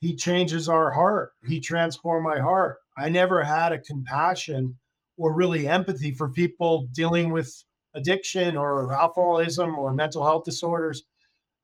he 0.00 0.14
changes 0.14 0.68
our 0.68 0.90
heart. 0.90 1.32
He 1.46 1.60
transformed 1.60 2.24
my 2.24 2.38
heart. 2.38 2.78
I 2.98 3.08
never 3.08 3.42
had 3.42 3.72
a 3.72 3.78
compassion 3.78 4.76
or 5.16 5.32
really 5.32 5.66
empathy 5.66 6.12
for 6.12 6.28
people 6.28 6.88
dealing 6.92 7.32
with 7.32 7.64
addiction 7.94 8.56
or 8.56 8.92
alcoholism 8.92 9.78
or 9.78 9.92
mental 9.92 10.24
health 10.24 10.44
disorders 10.44 11.04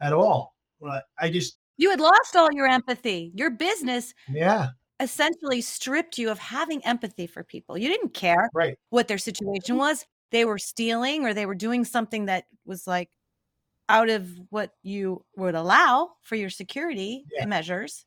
at 0.01 0.13
all. 0.13 0.55
I 1.21 1.31
just 1.31 1.59
you 1.77 1.91
had 1.91 2.01
lost 2.01 2.37
all 2.37 2.53
your 2.53 2.67
empathy. 2.67 3.33
Your 3.35 3.51
business, 3.51 4.15
yeah, 4.29 4.69
essentially 5.01 5.61
stripped 5.61 6.19
you 6.19 6.31
of 6.31 6.39
having 6.39 6.85
empathy 6.85 7.27
for 7.27 7.43
people. 7.43 7.79
You 7.79 7.89
didn't 7.89 8.15
care 8.15 8.51
right. 8.55 8.79
what 8.91 9.09
their 9.09 9.19
situation 9.19 9.77
was. 9.77 10.05
They 10.33 10.45
were 10.45 10.59
stealing 10.59 11.25
or 11.25 11.33
they 11.33 11.47
were 11.47 11.55
doing 11.55 11.85
something 11.85 12.27
that 12.27 12.45
was 12.65 12.87
like 12.87 13.11
out 13.89 14.09
of 14.09 14.29
what 14.51 14.73
you 14.83 15.25
would 15.37 15.55
allow 15.55 16.13
for 16.23 16.35
your 16.35 16.51
security 16.51 17.25
yeah. 17.33 17.47
measures 17.47 18.05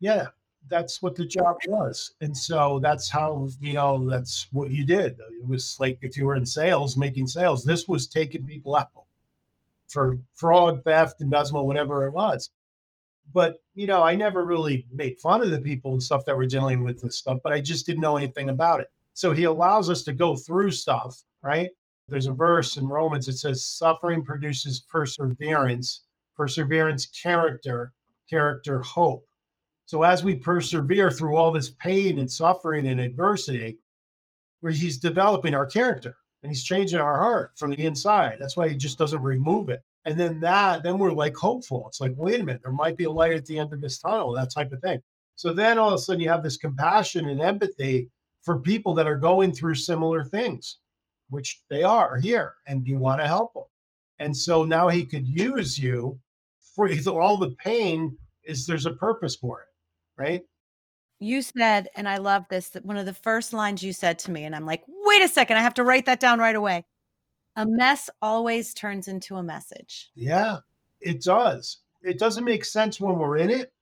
yeah, 0.00 0.28
that's 0.68 1.02
what 1.02 1.16
the 1.16 1.26
job 1.26 1.56
was. 1.66 2.14
And 2.20 2.36
so 2.36 2.78
that's 2.80 3.08
how, 3.08 3.48
you 3.60 3.72
know, 3.72 4.08
that's 4.08 4.46
what 4.52 4.70
you 4.70 4.84
did. 4.84 5.18
It 5.18 5.46
was 5.46 5.76
like 5.80 5.98
if 6.02 6.16
you 6.16 6.26
were 6.26 6.36
in 6.36 6.46
sales, 6.46 6.96
making 6.96 7.26
sales, 7.26 7.64
this 7.64 7.88
was 7.88 8.06
taking 8.06 8.46
people 8.46 8.76
out 8.76 8.90
for 9.88 10.18
fraud, 10.34 10.84
theft, 10.84 11.20
embezzlement, 11.20 11.66
whatever 11.66 12.06
it 12.06 12.12
was. 12.12 12.50
But, 13.32 13.62
you 13.74 13.86
know, 13.86 14.02
I 14.02 14.14
never 14.14 14.44
really 14.44 14.86
made 14.92 15.18
fun 15.18 15.42
of 15.42 15.50
the 15.50 15.60
people 15.60 15.92
and 15.92 16.02
stuff 16.02 16.24
that 16.24 16.36
were 16.36 16.46
dealing 16.46 16.84
with 16.84 17.00
this 17.00 17.16
stuff, 17.16 17.38
but 17.42 17.52
I 17.52 17.60
just 17.60 17.86
didn't 17.86 18.00
know 18.00 18.16
anything 18.16 18.50
about 18.50 18.80
it. 18.80 18.88
So 19.14 19.32
he 19.32 19.44
allows 19.44 19.90
us 19.90 20.02
to 20.04 20.12
go 20.12 20.36
through 20.36 20.70
stuff, 20.70 21.22
right? 21.42 21.70
There's 22.08 22.26
a 22.26 22.32
verse 22.32 22.76
in 22.76 22.88
Romans 22.88 23.26
that 23.26 23.34
says, 23.34 23.64
suffering 23.64 24.24
produces 24.24 24.80
perseverance, 24.80 26.02
perseverance, 26.36 27.06
character, 27.06 27.92
character, 28.28 28.80
hope. 28.82 29.24
So 29.90 30.04
as 30.04 30.22
we 30.22 30.36
persevere 30.36 31.10
through 31.10 31.34
all 31.34 31.50
this 31.50 31.70
pain 31.70 32.20
and 32.20 32.30
suffering 32.30 32.86
and 32.86 33.00
adversity, 33.00 33.76
where 34.60 34.70
he's 34.70 34.98
developing 34.98 35.52
our 35.52 35.66
character 35.66 36.14
and 36.44 36.52
he's 36.52 36.62
changing 36.62 37.00
our 37.00 37.18
heart 37.18 37.54
from 37.56 37.72
the 37.72 37.84
inside. 37.84 38.36
That's 38.38 38.56
why 38.56 38.68
he 38.68 38.76
just 38.76 38.98
doesn't 38.98 39.20
remove 39.20 39.68
it. 39.68 39.82
And 40.04 40.16
then 40.16 40.38
that, 40.42 40.84
then 40.84 40.96
we're 40.96 41.10
like 41.10 41.34
hopeful. 41.34 41.88
It's 41.88 42.00
like, 42.00 42.12
wait 42.16 42.38
a 42.38 42.44
minute, 42.44 42.62
there 42.62 42.70
might 42.70 42.96
be 42.96 43.02
a 43.02 43.10
light 43.10 43.32
at 43.32 43.46
the 43.46 43.58
end 43.58 43.72
of 43.72 43.80
this 43.80 43.98
tunnel, 43.98 44.32
that 44.34 44.54
type 44.54 44.70
of 44.70 44.80
thing. 44.80 45.02
So 45.34 45.52
then 45.52 45.76
all 45.76 45.88
of 45.88 45.94
a 45.94 45.98
sudden 45.98 46.22
you 46.22 46.28
have 46.28 46.44
this 46.44 46.56
compassion 46.56 47.28
and 47.28 47.40
empathy 47.40 48.08
for 48.42 48.60
people 48.60 48.94
that 48.94 49.08
are 49.08 49.18
going 49.18 49.50
through 49.50 49.74
similar 49.74 50.22
things, 50.22 50.78
which 51.30 51.62
they 51.68 51.82
are 51.82 52.16
here, 52.16 52.54
and 52.68 52.86
you 52.86 52.96
want 52.96 53.20
to 53.22 53.26
help 53.26 53.54
them. 53.54 53.64
And 54.20 54.36
so 54.36 54.62
now 54.62 54.86
he 54.86 55.04
could 55.04 55.26
use 55.26 55.76
you 55.76 56.16
for 56.76 56.88
all 57.20 57.36
the 57.36 57.56
pain 57.58 58.16
is 58.44 58.68
there's 58.68 58.86
a 58.86 58.92
purpose 58.92 59.34
for 59.34 59.62
it 59.62 59.66
right? 60.20 60.42
You 61.18 61.42
said, 61.42 61.88
and 61.96 62.08
I 62.08 62.18
love 62.18 62.44
this, 62.48 62.70
that 62.70 62.84
one 62.84 62.96
of 62.96 63.06
the 63.06 63.14
first 63.14 63.52
lines 63.52 63.82
you 63.82 63.92
said 63.92 64.18
to 64.20 64.30
me, 64.30 64.44
and 64.44 64.54
I'm 64.54 64.66
like, 64.66 64.84
wait 64.86 65.22
a 65.22 65.28
second, 65.28 65.56
I 65.56 65.62
have 65.62 65.74
to 65.74 65.84
write 65.84 66.06
that 66.06 66.20
down 66.20 66.38
right 66.38 66.54
away. 66.54 66.84
A 67.56 67.66
mess 67.66 68.08
always 68.22 68.72
turns 68.72 69.08
into 69.08 69.36
a 69.36 69.42
message. 69.42 70.10
Yeah, 70.14 70.58
it 71.00 71.22
does. 71.22 71.78
It 72.02 72.18
doesn't 72.18 72.44
make 72.44 72.64
sense 72.64 73.00
when 73.00 73.18
we're 73.18 73.38
in 73.38 73.50
it. 73.50 73.72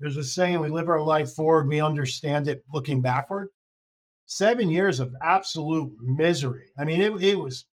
There's 0.00 0.16
a 0.16 0.24
saying 0.24 0.60
we 0.60 0.68
live 0.68 0.88
our 0.88 1.02
life 1.02 1.32
forward, 1.32 1.68
we 1.68 1.80
understand 1.80 2.48
it 2.48 2.64
looking 2.72 3.00
backward. 3.00 3.48
Seven 4.26 4.70
years 4.70 5.00
of 5.00 5.14
absolute 5.22 5.92
misery. 6.00 6.66
I 6.78 6.84
mean, 6.84 7.00
it, 7.00 7.22
it 7.22 7.38
was, 7.38 7.66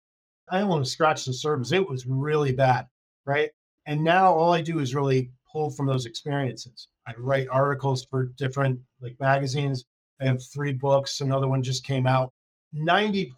I 0.49 0.59
don't 0.59 0.69
want 0.69 0.83
to 0.83 0.91
scratch 0.91 1.25
the 1.25 1.33
surface. 1.33 1.71
It 1.71 1.89
was 1.89 2.05
really 2.05 2.51
bad. 2.51 2.87
Right. 3.25 3.51
And 3.85 4.03
now 4.03 4.33
all 4.33 4.53
I 4.53 4.61
do 4.61 4.79
is 4.79 4.95
really 4.95 5.31
pull 5.51 5.69
from 5.71 5.85
those 5.85 6.05
experiences. 6.05 6.87
I 7.07 7.13
write 7.17 7.47
articles 7.49 8.05
for 8.05 8.25
different 8.37 8.79
like 9.01 9.19
magazines. 9.19 9.85
I 10.19 10.25
have 10.25 10.43
three 10.43 10.73
books. 10.73 11.21
Another 11.21 11.47
one 11.47 11.63
just 11.63 11.85
came 11.85 12.05
out. 12.05 12.31
95% 12.75 13.31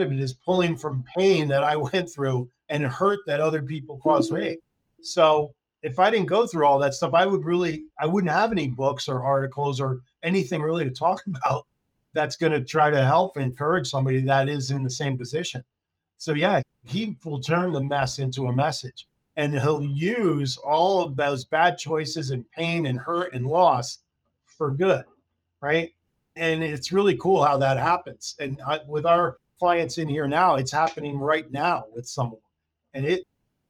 of 0.00 0.12
it 0.12 0.20
is 0.20 0.32
pulling 0.32 0.76
from 0.76 1.04
pain 1.16 1.48
that 1.48 1.64
I 1.64 1.76
went 1.92 2.10
through 2.10 2.48
and 2.68 2.84
hurt 2.84 3.20
that 3.26 3.40
other 3.40 3.62
people 3.62 3.98
caused 3.98 4.32
me. 4.32 4.58
So 5.02 5.54
if 5.82 5.98
I 5.98 6.10
didn't 6.10 6.26
go 6.26 6.46
through 6.46 6.66
all 6.66 6.78
that 6.78 6.94
stuff, 6.94 7.12
I 7.14 7.26
would 7.26 7.44
really, 7.44 7.84
I 8.00 8.06
wouldn't 8.06 8.32
have 8.32 8.52
any 8.52 8.68
books 8.68 9.08
or 9.08 9.22
articles 9.22 9.80
or 9.80 10.00
anything 10.22 10.62
really 10.62 10.84
to 10.84 10.90
talk 10.90 11.22
about 11.26 11.66
that's 12.14 12.36
going 12.36 12.52
to 12.52 12.64
try 12.64 12.90
to 12.90 13.04
help 13.04 13.36
encourage 13.36 13.88
somebody 13.88 14.20
that 14.20 14.48
is 14.48 14.70
in 14.70 14.82
the 14.82 14.90
same 14.90 15.18
position. 15.18 15.62
So 16.16 16.32
yeah, 16.32 16.62
he 16.84 17.16
will 17.24 17.40
turn 17.40 17.72
the 17.72 17.82
mess 17.82 18.18
into 18.18 18.46
a 18.46 18.52
message 18.52 19.08
and 19.36 19.58
he'll 19.58 19.82
use 19.82 20.56
all 20.56 21.02
of 21.02 21.16
those 21.16 21.44
bad 21.44 21.78
choices 21.78 22.30
and 22.30 22.48
pain 22.50 22.86
and 22.86 22.98
hurt 22.98 23.34
and 23.34 23.46
loss 23.46 23.98
for 24.46 24.70
good 24.70 25.04
right? 25.64 25.94
And 26.36 26.62
it's 26.62 26.92
really 26.92 27.16
cool 27.16 27.42
how 27.42 27.56
that 27.58 27.78
happens. 27.78 28.36
And 28.38 28.60
I, 28.66 28.80
with 28.86 29.06
our 29.06 29.38
clients 29.58 29.98
in 29.98 30.08
here 30.08 30.26
now 30.26 30.56
it's 30.56 30.72
happening 30.72 31.16
right 31.18 31.50
now 31.50 31.84
with 31.94 32.06
someone. 32.06 32.40
And 32.92 33.06
it 33.06 33.24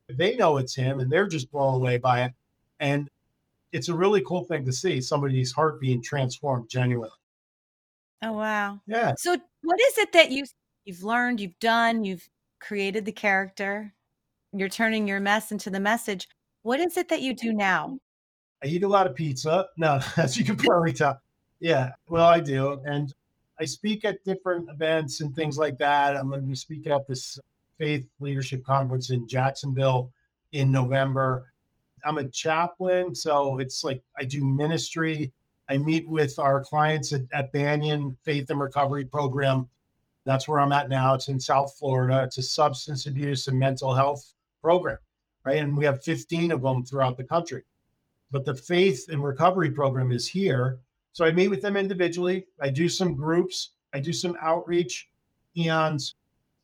they 0.08 0.36
know 0.36 0.56
it's 0.56 0.74
him 0.74 1.00
and 1.00 1.10
they're 1.10 1.28
just 1.28 1.50
blown 1.52 1.74
away 1.74 1.98
by 1.98 2.24
it. 2.24 2.32
And 2.80 3.08
it's 3.72 3.88
a 3.88 3.94
really 3.94 4.22
cool 4.22 4.44
thing 4.44 4.64
to 4.64 4.72
see 4.72 5.00
somebody's 5.00 5.52
heart 5.52 5.80
being 5.80 6.02
transformed 6.02 6.68
genuinely. 6.68 7.10
Oh 8.22 8.32
wow. 8.32 8.80
Yeah. 8.86 9.14
So 9.16 9.36
what 9.62 9.80
is 9.80 9.98
it 9.98 10.12
that 10.12 10.30
you 10.30 10.44
you've 10.84 11.04
learned 11.04 11.40
you've 11.40 11.58
done 11.60 12.04
you've 12.04 12.28
created 12.60 13.04
the 13.04 13.12
character 13.12 13.94
you're 14.54 14.68
turning 14.68 15.08
your 15.08 15.20
mess 15.20 15.52
into 15.52 15.70
the 15.70 15.80
message. 15.80 16.28
What 16.62 16.80
is 16.80 16.96
it 16.96 17.08
that 17.08 17.22
you 17.22 17.34
do 17.34 17.52
now? 17.52 17.98
I 18.62 18.68
eat 18.68 18.82
a 18.82 18.88
lot 18.88 19.06
of 19.06 19.14
pizza. 19.14 19.66
No, 19.76 20.00
as 20.16 20.38
you 20.38 20.44
can 20.44 20.56
probably 20.56 20.92
tell. 20.92 21.20
Yeah, 21.60 21.92
well, 22.08 22.26
I 22.26 22.40
do. 22.40 22.80
And 22.84 23.12
I 23.60 23.64
speak 23.64 24.04
at 24.04 24.22
different 24.24 24.68
events 24.70 25.20
and 25.20 25.34
things 25.34 25.58
like 25.58 25.78
that. 25.78 26.16
I'm 26.16 26.28
going 26.28 26.40
to 26.40 26.46
be 26.46 26.54
speaking 26.54 26.92
at 26.92 27.06
this 27.06 27.38
faith 27.78 28.06
leadership 28.20 28.64
conference 28.64 29.10
in 29.10 29.28
Jacksonville 29.28 30.10
in 30.52 30.70
November. 30.70 31.52
I'm 32.04 32.18
a 32.18 32.28
chaplain, 32.28 33.14
so 33.14 33.58
it's 33.58 33.82
like 33.84 34.02
I 34.18 34.24
do 34.24 34.44
ministry. 34.44 35.32
I 35.68 35.78
meet 35.78 36.08
with 36.08 36.38
our 36.38 36.62
clients 36.62 37.12
at, 37.12 37.22
at 37.32 37.52
Banyan 37.52 38.16
Faith 38.22 38.50
and 38.50 38.60
Recovery 38.60 39.04
Program. 39.04 39.68
That's 40.26 40.46
where 40.46 40.60
I'm 40.60 40.72
at 40.72 40.88
now. 40.88 41.14
It's 41.14 41.28
in 41.28 41.40
South 41.40 41.74
Florida. 41.78 42.22
It's 42.24 42.38
a 42.38 42.42
substance 42.42 43.06
abuse 43.06 43.46
and 43.48 43.58
mental 43.58 43.94
health 43.94 44.34
program, 44.64 44.96
right? 45.44 45.58
And 45.58 45.76
we 45.76 45.84
have 45.84 46.02
15 46.02 46.50
of 46.50 46.62
them 46.62 46.84
throughout 46.84 47.18
the 47.18 47.24
country. 47.24 47.64
But 48.30 48.46
the 48.46 48.54
faith 48.54 49.06
and 49.10 49.22
recovery 49.22 49.70
program 49.70 50.10
is 50.10 50.26
here. 50.26 50.78
So 51.12 51.26
I 51.26 51.32
meet 51.32 51.48
with 51.48 51.60
them 51.60 51.76
individually. 51.76 52.46
I 52.60 52.70
do 52.70 52.88
some 52.88 53.14
groups, 53.14 53.72
I 53.92 54.00
do 54.00 54.12
some 54.12 54.36
outreach, 54.40 55.08
and 55.54 56.00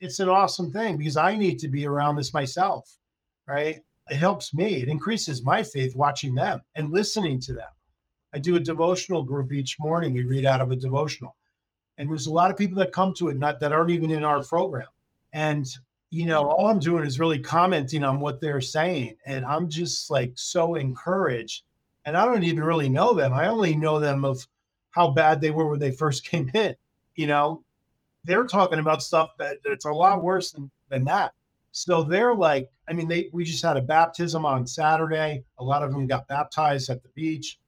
it's 0.00 0.18
an 0.18 0.30
awesome 0.30 0.72
thing 0.72 0.96
because 0.96 1.18
I 1.18 1.36
need 1.36 1.58
to 1.58 1.68
be 1.68 1.86
around 1.86 2.16
this 2.16 2.32
myself, 2.32 2.96
right? 3.46 3.80
It 4.08 4.16
helps 4.16 4.54
me. 4.54 4.82
It 4.82 4.88
increases 4.88 5.44
my 5.44 5.62
faith 5.62 5.94
watching 5.94 6.34
them 6.34 6.62
and 6.74 6.90
listening 6.90 7.38
to 7.42 7.52
them. 7.52 7.68
I 8.32 8.38
do 8.38 8.56
a 8.56 8.60
devotional 8.60 9.22
group 9.22 9.52
each 9.52 9.78
morning. 9.78 10.14
We 10.14 10.24
read 10.24 10.46
out 10.46 10.62
of 10.62 10.70
a 10.70 10.76
devotional. 10.76 11.36
And 11.98 12.08
there's 12.08 12.28
a 12.28 12.32
lot 12.32 12.50
of 12.50 12.56
people 12.56 12.78
that 12.78 12.92
come 12.92 13.12
to 13.14 13.28
it 13.28 13.36
not 13.36 13.60
that 13.60 13.72
aren't 13.72 13.90
even 13.90 14.10
in 14.10 14.24
our 14.24 14.42
program. 14.42 14.88
And 15.34 15.66
you 16.10 16.26
know, 16.26 16.48
all 16.48 16.66
I'm 16.66 16.80
doing 16.80 17.06
is 17.06 17.20
really 17.20 17.38
commenting 17.38 18.02
on 18.02 18.18
what 18.20 18.40
they're 18.40 18.60
saying. 18.60 19.16
And 19.26 19.44
I'm 19.44 19.68
just 19.68 20.10
like 20.10 20.32
so 20.34 20.74
encouraged. 20.74 21.62
And 22.04 22.16
I 22.16 22.24
don't 22.24 22.42
even 22.42 22.64
really 22.64 22.88
know 22.88 23.14
them. 23.14 23.32
I 23.32 23.46
only 23.46 23.76
know 23.76 24.00
them 24.00 24.24
of 24.24 24.46
how 24.90 25.10
bad 25.12 25.40
they 25.40 25.50
were 25.50 25.68
when 25.68 25.78
they 25.78 25.92
first 25.92 26.24
came 26.28 26.50
in. 26.52 26.74
You 27.14 27.28
know, 27.28 27.64
they're 28.24 28.46
talking 28.46 28.80
about 28.80 29.02
stuff 29.02 29.30
that 29.38 29.58
it's 29.64 29.84
a 29.84 29.92
lot 29.92 30.22
worse 30.22 30.50
than, 30.50 30.70
than 30.88 31.04
that. 31.04 31.32
So 31.72 32.02
they're 32.02 32.34
like, 32.34 32.68
I 32.88 32.92
mean, 32.92 33.06
they 33.06 33.30
we 33.32 33.44
just 33.44 33.64
had 33.64 33.76
a 33.76 33.82
baptism 33.82 34.44
on 34.44 34.66
Saturday. 34.66 35.44
A 35.58 35.64
lot 35.64 35.84
of 35.84 35.92
them 35.92 36.08
got 36.08 36.26
baptized 36.26 36.90
at 36.90 37.02
the 37.04 37.08
beach. 37.10 37.60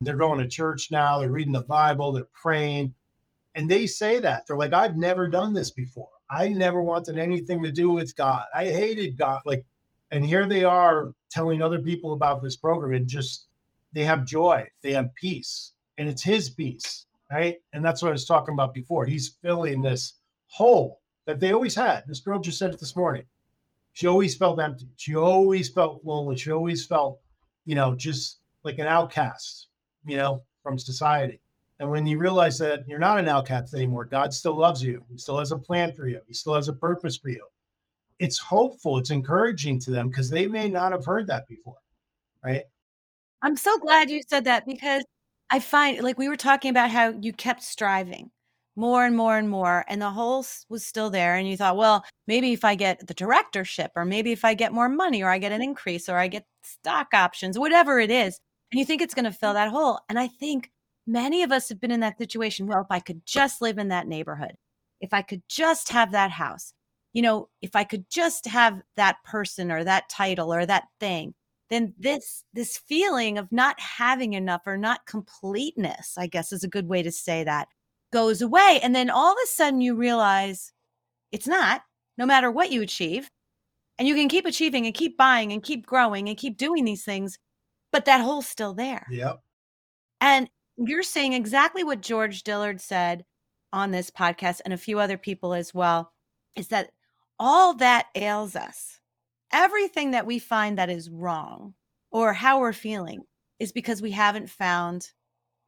They're 0.00 0.16
going 0.16 0.38
to 0.38 0.48
church 0.48 0.90
now. 0.90 1.18
They're 1.18 1.30
reading 1.30 1.52
the 1.52 1.60
Bible. 1.60 2.12
They're 2.12 2.24
praying. 2.32 2.94
And 3.54 3.70
they 3.70 3.86
say 3.86 4.18
that. 4.20 4.46
They're 4.46 4.56
like, 4.56 4.72
I've 4.72 4.96
never 4.96 5.28
done 5.28 5.52
this 5.52 5.70
before. 5.70 6.08
I 6.30 6.48
never 6.48 6.80
wanted 6.80 7.18
anything 7.18 7.62
to 7.62 7.72
do 7.72 7.90
with 7.90 8.14
God. 8.16 8.44
I 8.54 8.66
hated 8.66 9.18
God. 9.18 9.42
Like, 9.44 9.64
and 10.12 10.24
here 10.24 10.46
they 10.46 10.64
are 10.64 11.12
telling 11.30 11.60
other 11.60 11.80
people 11.80 12.12
about 12.12 12.42
this 12.42 12.56
program 12.56 12.94
and 12.94 13.08
just 13.08 13.48
they 13.92 14.04
have 14.04 14.24
joy, 14.24 14.66
they 14.82 14.92
have 14.92 15.14
peace, 15.16 15.72
and 15.98 16.08
it's 16.08 16.22
his 16.22 16.50
peace, 16.50 17.06
right? 17.30 17.56
And 17.72 17.84
that's 17.84 18.02
what 18.02 18.08
I 18.10 18.12
was 18.12 18.24
talking 18.24 18.54
about 18.54 18.72
before. 18.72 19.04
He's 19.04 19.36
filling 19.42 19.82
this 19.82 20.14
hole 20.46 21.00
that 21.26 21.40
they 21.40 21.52
always 21.52 21.74
had. 21.74 22.04
This 22.06 22.20
girl 22.20 22.38
just 22.38 22.58
said 22.58 22.72
it 22.72 22.80
this 22.80 22.96
morning. 22.96 23.24
She 23.92 24.06
always 24.06 24.36
felt 24.36 24.60
empty. 24.60 24.88
She 24.96 25.16
always 25.16 25.68
felt 25.68 26.04
lonely. 26.04 26.36
She 26.36 26.52
always 26.52 26.86
felt, 26.86 27.18
you 27.64 27.74
know, 27.74 27.94
just 27.96 28.38
like 28.62 28.78
an 28.78 28.86
outcast, 28.86 29.66
you 30.06 30.16
know, 30.16 30.42
from 30.62 30.78
society. 30.78 31.40
And 31.80 31.90
when 31.90 32.06
you 32.06 32.18
realize 32.18 32.58
that 32.58 32.86
you're 32.86 32.98
not 32.98 33.18
an 33.18 33.26
outcast 33.26 33.72
anymore, 33.72 34.04
God 34.04 34.34
still 34.34 34.54
loves 34.54 34.84
you. 34.84 35.02
He 35.10 35.16
still 35.16 35.38
has 35.38 35.50
a 35.50 35.58
plan 35.58 35.92
for 35.94 36.06
you. 36.06 36.20
He 36.28 36.34
still 36.34 36.54
has 36.54 36.68
a 36.68 36.74
purpose 36.74 37.16
for 37.16 37.30
you. 37.30 37.44
It's 38.18 38.38
hopeful. 38.38 38.98
It's 38.98 39.10
encouraging 39.10 39.80
to 39.80 39.90
them 39.90 40.08
because 40.08 40.28
they 40.28 40.46
may 40.46 40.68
not 40.68 40.92
have 40.92 41.06
heard 41.06 41.26
that 41.28 41.48
before, 41.48 41.78
right? 42.44 42.64
I'm 43.40 43.56
so 43.56 43.78
glad 43.78 44.10
you 44.10 44.20
said 44.28 44.44
that 44.44 44.66
because 44.66 45.02
I 45.48 45.58
find, 45.58 46.02
like, 46.02 46.18
we 46.18 46.28
were 46.28 46.36
talking 46.36 46.70
about 46.70 46.90
how 46.90 47.14
you 47.18 47.32
kept 47.32 47.62
striving 47.62 48.30
more 48.76 49.06
and 49.06 49.16
more 49.16 49.38
and 49.38 49.48
more, 49.48 49.86
and 49.88 50.02
the 50.02 50.10
hole 50.10 50.44
was 50.68 50.84
still 50.84 51.08
there. 51.08 51.36
And 51.36 51.48
you 51.48 51.56
thought, 51.56 51.78
well, 51.78 52.04
maybe 52.26 52.52
if 52.52 52.62
I 52.62 52.74
get 52.74 53.06
the 53.06 53.14
directorship, 53.14 53.90
or 53.96 54.04
maybe 54.04 54.32
if 54.32 54.44
I 54.44 54.52
get 54.52 54.74
more 54.74 54.90
money, 54.90 55.22
or 55.22 55.30
I 55.30 55.38
get 55.38 55.52
an 55.52 55.62
increase, 55.62 56.10
or 56.10 56.18
I 56.18 56.28
get 56.28 56.44
stock 56.62 57.08
options, 57.14 57.58
whatever 57.58 57.98
it 57.98 58.10
is, 58.10 58.38
and 58.70 58.78
you 58.78 58.84
think 58.84 59.00
it's 59.00 59.14
going 59.14 59.24
to 59.24 59.32
fill 59.32 59.50
mm-hmm. 59.50 59.54
that 59.54 59.70
hole. 59.70 59.98
And 60.10 60.18
I 60.18 60.28
think 60.28 60.70
many 61.10 61.42
of 61.42 61.52
us 61.52 61.68
have 61.68 61.80
been 61.80 61.90
in 61.90 62.00
that 62.00 62.18
situation. 62.18 62.66
Well, 62.66 62.80
if 62.80 62.90
I 62.90 63.00
could 63.00 63.24
just 63.26 63.60
live 63.60 63.78
in 63.78 63.88
that 63.88 64.06
neighborhood, 64.06 64.52
if 65.00 65.12
I 65.12 65.22
could 65.22 65.42
just 65.48 65.88
have 65.90 66.12
that 66.12 66.30
house, 66.30 66.72
you 67.12 67.22
know, 67.22 67.48
if 67.60 67.74
I 67.74 67.84
could 67.84 68.04
just 68.10 68.46
have 68.46 68.80
that 68.96 69.16
person 69.24 69.72
or 69.72 69.82
that 69.84 70.08
title 70.08 70.54
or 70.54 70.64
that 70.66 70.84
thing, 71.00 71.34
then 71.68 71.94
this 71.98 72.44
this 72.52 72.78
feeling 72.78 73.38
of 73.38 73.50
not 73.50 73.78
having 73.80 74.32
enough 74.34 74.62
or 74.66 74.76
not 74.76 75.06
completeness, 75.06 76.14
I 76.16 76.26
guess 76.26 76.52
is 76.52 76.64
a 76.64 76.68
good 76.68 76.88
way 76.88 77.02
to 77.02 77.12
say 77.12 77.44
that, 77.44 77.68
goes 78.12 78.42
away. 78.42 78.80
And 78.82 78.94
then 78.94 79.10
all 79.10 79.32
of 79.32 79.38
a 79.42 79.46
sudden 79.46 79.80
you 79.80 79.96
realize 79.96 80.72
it's 81.32 81.46
not, 81.46 81.82
no 82.18 82.26
matter 82.26 82.50
what 82.50 82.70
you 82.70 82.82
achieve. 82.82 83.30
And 83.98 84.08
you 84.08 84.14
can 84.14 84.28
keep 84.28 84.46
achieving 84.46 84.86
and 84.86 84.94
keep 84.94 85.18
buying 85.18 85.52
and 85.52 85.62
keep 85.62 85.84
growing 85.84 86.28
and 86.28 86.38
keep 86.38 86.56
doing 86.56 86.84
these 86.84 87.04
things, 87.04 87.38
but 87.92 88.06
that 88.06 88.22
hole's 88.22 88.46
still 88.46 88.72
there. 88.72 89.06
Yep. 89.10 89.40
And 90.22 90.48
you're 90.88 91.02
saying 91.02 91.32
exactly 91.32 91.84
what 91.84 92.00
George 92.00 92.42
Dillard 92.42 92.80
said 92.80 93.24
on 93.72 93.90
this 93.90 94.10
podcast 94.10 94.60
and 94.64 94.72
a 94.72 94.78
few 94.78 94.98
other 94.98 95.18
people 95.18 95.52
as 95.54 95.74
well 95.74 96.12
is 96.56 96.68
that 96.68 96.90
all 97.38 97.74
that 97.74 98.08
ails 98.14 98.56
us, 98.56 99.00
everything 99.52 100.10
that 100.12 100.26
we 100.26 100.38
find 100.38 100.78
that 100.78 100.90
is 100.90 101.10
wrong 101.10 101.74
or 102.10 102.32
how 102.32 102.60
we're 102.60 102.72
feeling 102.72 103.22
is 103.58 103.72
because 103.72 104.02
we 104.02 104.10
haven't 104.10 104.50
found 104.50 105.10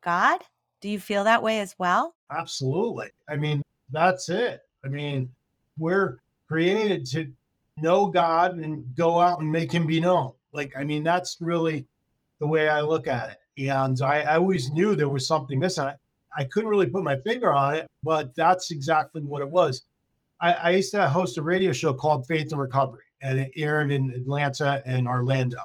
God. 0.02 0.40
Do 0.80 0.88
you 0.88 0.98
feel 0.98 1.24
that 1.24 1.42
way 1.42 1.60
as 1.60 1.76
well? 1.78 2.14
Absolutely. 2.30 3.10
I 3.28 3.36
mean, 3.36 3.62
that's 3.90 4.28
it. 4.28 4.62
I 4.84 4.88
mean, 4.88 5.30
we're 5.78 6.18
created 6.48 7.06
to 7.06 7.30
know 7.76 8.06
God 8.06 8.58
and 8.58 8.84
go 8.96 9.20
out 9.20 9.40
and 9.40 9.50
make 9.50 9.70
him 9.70 9.86
be 9.86 10.00
known. 10.00 10.32
Like, 10.52 10.72
I 10.76 10.84
mean, 10.84 11.04
that's 11.04 11.36
really 11.40 11.86
the 12.40 12.46
way 12.46 12.68
I 12.68 12.80
look 12.80 13.06
at 13.06 13.30
it. 13.30 13.38
And 13.58 14.00
I, 14.00 14.20
I 14.22 14.36
always 14.36 14.70
knew 14.70 14.94
there 14.94 15.08
was 15.08 15.26
something 15.26 15.58
missing. 15.58 15.84
I, 15.84 15.94
I, 16.36 16.44
couldn't 16.44 16.70
really 16.70 16.86
put 16.86 17.04
my 17.04 17.16
finger 17.18 17.52
on 17.52 17.74
it, 17.74 17.86
but 18.02 18.34
that's 18.34 18.70
exactly 18.70 19.20
what 19.22 19.42
it 19.42 19.50
was. 19.50 19.82
I, 20.40 20.52
I, 20.52 20.70
used 20.70 20.90
to 20.92 21.08
host 21.08 21.36
a 21.36 21.42
radio 21.42 21.72
show 21.72 21.92
called 21.92 22.26
Faith 22.26 22.52
and 22.52 22.60
Recovery, 22.60 23.04
and 23.20 23.38
it 23.38 23.52
aired 23.56 23.92
in 23.92 24.10
Atlanta 24.10 24.82
and 24.86 25.06
Orlando 25.06 25.58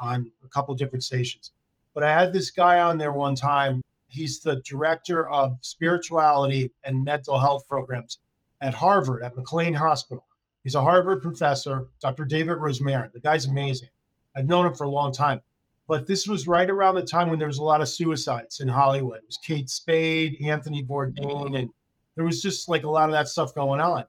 on 0.00 0.30
a 0.44 0.48
couple 0.48 0.74
different 0.74 1.02
stations. 1.02 1.50
But 1.94 2.04
I 2.04 2.12
had 2.12 2.32
this 2.32 2.50
guy 2.50 2.80
on 2.80 2.96
there 2.96 3.12
one 3.12 3.34
time. 3.34 3.82
He's 4.08 4.40
the 4.40 4.56
director 4.64 5.28
of 5.28 5.58
spirituality 5.62 6.70
and 6.84 7.04
mental 7.04 7.38
health 7.38 7.66
programs 7.68 8.18
at 8.60 8.74
Harvard, 8.74 9.22
at 9.22 9.36
McLean 9.36 9.74
Hospital. 9.74 10.24
He's 10.62 10.76
a 10.76 10.82
Harvard 10.82 11.22
professor, 11.22 11.88
Dr. 12.00 12.24
David 12.24 12.58
Rosmarin. 12.58 13.12
The 13.12 13.20
guy's 13.20 13.46
amazing. 13.46 13.88
I've 14.36 14.46
known 14.46 14.66
him 14.66 14.74
for 14.74 14.84
a 14.84 14.90
long 14.90 15.12
time. 15.12 15.40
But 15.88 16.06
this 16.06 16.26
was 16.26 16.46
right 16.46 16.70
around 16.70 16.94
the 16.94 17.02
time 17.02 17.28
when 17.28 17.38
there 17.38 17.48
was 17.48 17.58
a 17.58 17.64
lot 17.64 17.80
of 17.80 17.88
suicides 17.88 18.60
in 18.60 18.68
Hollywood. 18.68 19.18
It 19.18 19.26
was 19.26 19.38
Kate 19.44 19.68
Spade, 19.68 20.36
Anthony 20.40 20.82
Bourdain, 20.82 21.58
and 21.58 21.70
there 22.14 22.24
was 22.24 22.40
just 22.40 22.68
like 22.68 22.84
a 22.84 22.90
lot 22.90 23.08
of 23.08 23.12
that 23.12 23.28
stuff 23.28 23.54
going 23.54 23.80
on. 23.80 24.04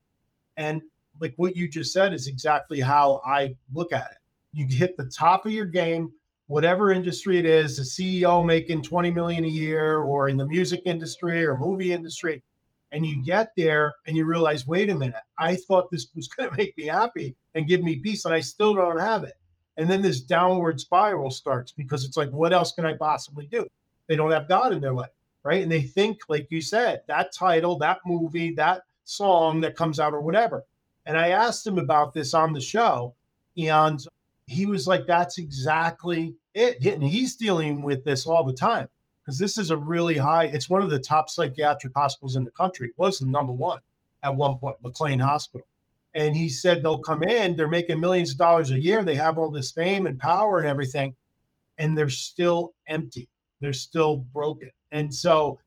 And 0.57 0.81
like 1.19 1.33
what 1.37 1.55
you 1.55 1.67
just 1.67 1.93
said 1.93 2.13
is 2.13 2.27
exactly 2.27 2.79
how 2.79 3.21
I 3.25 3.55
look 3.73 3.91
at 3.91 4.11
it. 4.11 4.17
You 4.51 4.67
hit 4.67 4.97
the 4.97 5.05
top 5.05 5.45
of 5.45 5.51
your 5.51 5.65
game, 5.65 6.11
whatever 6.47 6.91
industry 6.91 7.39
it 7.39 7.45
is, 7.45 7.77
the 7.77 7.83
CEO 7.83 8.45
making 8.45 8.83
20 8.83 9.11
million 9.11 9.45
a 9.45 9.47
year, 9.47 9.99
or 9.99 10.29
in 10.29 10.37
the 10.37 10.45
music 10.45 10.81
industry 10.85 11.45
or 11.45 11.57
movie 11.57 11.91
industry, 11.91 12.43
and 12.91 13.05
you 13.05 13.23
get 13.23 13.51
there 13.57 13.95
and 14.05 14.15
you 14.15 14.25
realize, 14.25 14.67
wait 14.67 14.89
a 14.89 14.95
minute, 14.95 15.15
I 15.39 15.55
thought 15.55 15.89
this 15.89 16.07
was 16.15 16.27
going 16.27 16.49
to 16.51 16.55
make 16.55 16.77
me 16.77 16.85
happy 16.85 17.35
and 17.55 17.67
give 17.67 17.83
me 17.83 17.97
peace, 17.97 18.25
and 18.25 18.33
I 18.33 18.39
still 18.39 18.73
don't 18.75 18.99
have 18.99 19.23
it. 19.23 19.33
And 19.77 19.89
then 19.89 20.01
this 20.01 20.21
downward 20.21 20.79
spiral 20.79 21.31
starts 21.31 21.71
because 21.71 22.05
it's 22.05 22.17
like, 22.17 22.29
what 22.29 22.53
else 22.53 22.73
can 22.73 22.85
I 22.85 22.93
possibly 22.93 23.47
do? 23.47 23.67
They 24.07 24.15
don't 24.15 24.31
have 24.31 24.47
God 24.47 24.73
in 24.73 24.81
their 24.81 24.93
life, 24.93 25.09
right? 25.43 25.63
And 25.63 25.71
they 25.71 25.81
think, 25.81 26.19
like 26.29 26.51
you 26.51 26.61
said, 26.61 27.01
that 27.07 27.33
title, 27.33 27.77
that 27.79 27.99
movie, 28.05 28.53
that 28.55 28.83
song 29.05 29.61
that 29.61 29.75
comes 29.75 29.99
out 29.99 30.13
or 30.13 30.21
whatever. 30.21 30.63
And 31.05 31.17
I 31.17 31.29
asked 31.29 31.65
him 31.65 31.77
about 31.77 32.13
this 32.13 32.33
on 32.33 32.53
the 32.53 32.61
show, 32.61 33.13
and 33.57 33.99
he 34.47 34.65
was 34.65 34.87
like, 34.87 35.05
that's 35.05 35.37
exactly 35.37 36.35
it. 36.53 36.83
And 36.85 37.03
he's 37.03 37.35
dealing 37.35 37.81
with 37.81 38.03
this 38.03 38.25
all 38.25 38.43
the 38.43 38.53
time 38.53 38.87
because 39.23 39.39
this 39.39 39.57
is 39.57 39.71
a 39.71 39.77
really 39.77 40.17
high, 40.17 40.45
it's 40.45 40.69
one 40.69 40.81
of 40.81 40.89
the 40.89 40.99
top 40.99 41.29
psychiatric 41.29 41.93
hospitals 41.95 42.35
in 42.35 42.43
the 42.43 42.51
country. 42.51 42.89
It 42.89 42.97
was 42.97 43.19
the 43.19 43.25
number 43.25 43.53
one 43.53 43.79
at 44.21 44.35
one 44.35 44.57
point, 44.57 44.77
McLean 44.83 45.19
Hospital. 45.19 45.65
And 46.15 46.35
he 46.35 46.47
said 46.49 46.83
they'll 46.83 46.99
come 46.99 47.23
in, 47.23 47.55
they're 47.55 47.67
making 47.67 47.99
millions 47.99 48.31
of 48.31 48.37
dollars 48.37 48.71
a 48.71 48.79
year, 48.79 49.03
they 49.03 49.15
have 49.15 49.37
all 49.37 49.49
this 49.49 49.71
fame 49.71 50.05
and 50.05 50.19
power 50.19 50.59
and 50.59 50.67
everything, 50.67 51.15
and 51.77 51.97
they're 51.97 52.09
still 52.09 52.73
empty. 52.87 53.27
They're 53.61 53.73
still 53.73 54.17
broken. 54.17 54.69
And 54.91 55.13
so 55.13 55.59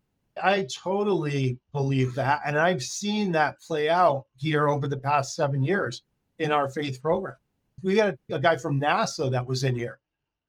I 0.43 0.67
totally 0.73 1.59
believe 1.73 2.15
that. 2.15 2.43
And 2.45 2.59
I've 2.59 2.83
seen 2.83 3.33
that 3.33 3.61
play 3.61 3.89
out 3.89 4.27
here 4.37 4.69
over 4.69 4.87
the 4.87 4.99
past 4.99 5.35
seven 5.35 5.63
years 5.63 6.03
in 6.39 6.53
our 6.53 6.69
faith 6.69 7.01
program. 7.01 7.37
We 7.83 7.95
got 7.95 8.15
a, 8.31 8.35
a 8.35 8.39
guy 8.39 8.57
from 8.57 8.81
NASA 8.81 9.31
that 9.31 9.47
was 9.47 9.65
in 9.65 9.75
here. 9.75 9.99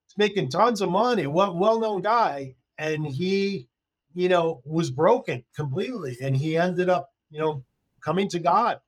He's 0.08 0.18
making 0.18 0.50
tons 0.50 0.82
of 0.82 0.90
money, 0.90 1.26
well 1.28 1.80
known 1.80 2.02
guy. 2.02 2.56
And 2.78 3.08
he, 3.08 3.68
you 4.14 4.30
know, 4.30 4.62
was 4.66 4.92
broken 4.92 5.44
completely. 5.56 6.18
And 6.22 6.36
he 6.36 6.58
ended 6.58 6.90
up, 6.90 7.10
you 7.32 7.40
know, 7.40 7.64
coming 8.02 8.28
to 8.30 8.40
God 8.40 8.80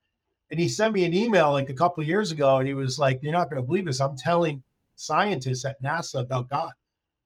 and 0.51 0.59
he 0.59 0.67
sent 0.67 0.93
me 0.93 1.05
an 1.05 1.13
email 1.13 1.51
like 1.51 1.69
a 1.69 1.73
couple 1.73 2.01
of 2.01 2.07
years 2.07 2.31
ago, 2.31 2.57
and 2.57 2.67
he 2.67 2.73
was 2.73 2.99
like, 2.99 3.19
"You're 3.21 3.33
not 3.33 3.49
going 3.49 3.61
to 3.61 3.65
believe 3.65 3.85
this. 3.85 4.01
I'm 4.01 4.17
telling 4.17 4.63
scientists 4.95 5.65
at 5.65 5.81
NASA 5.81 6.21
about 6.21 6.49
God, 6.49 6.71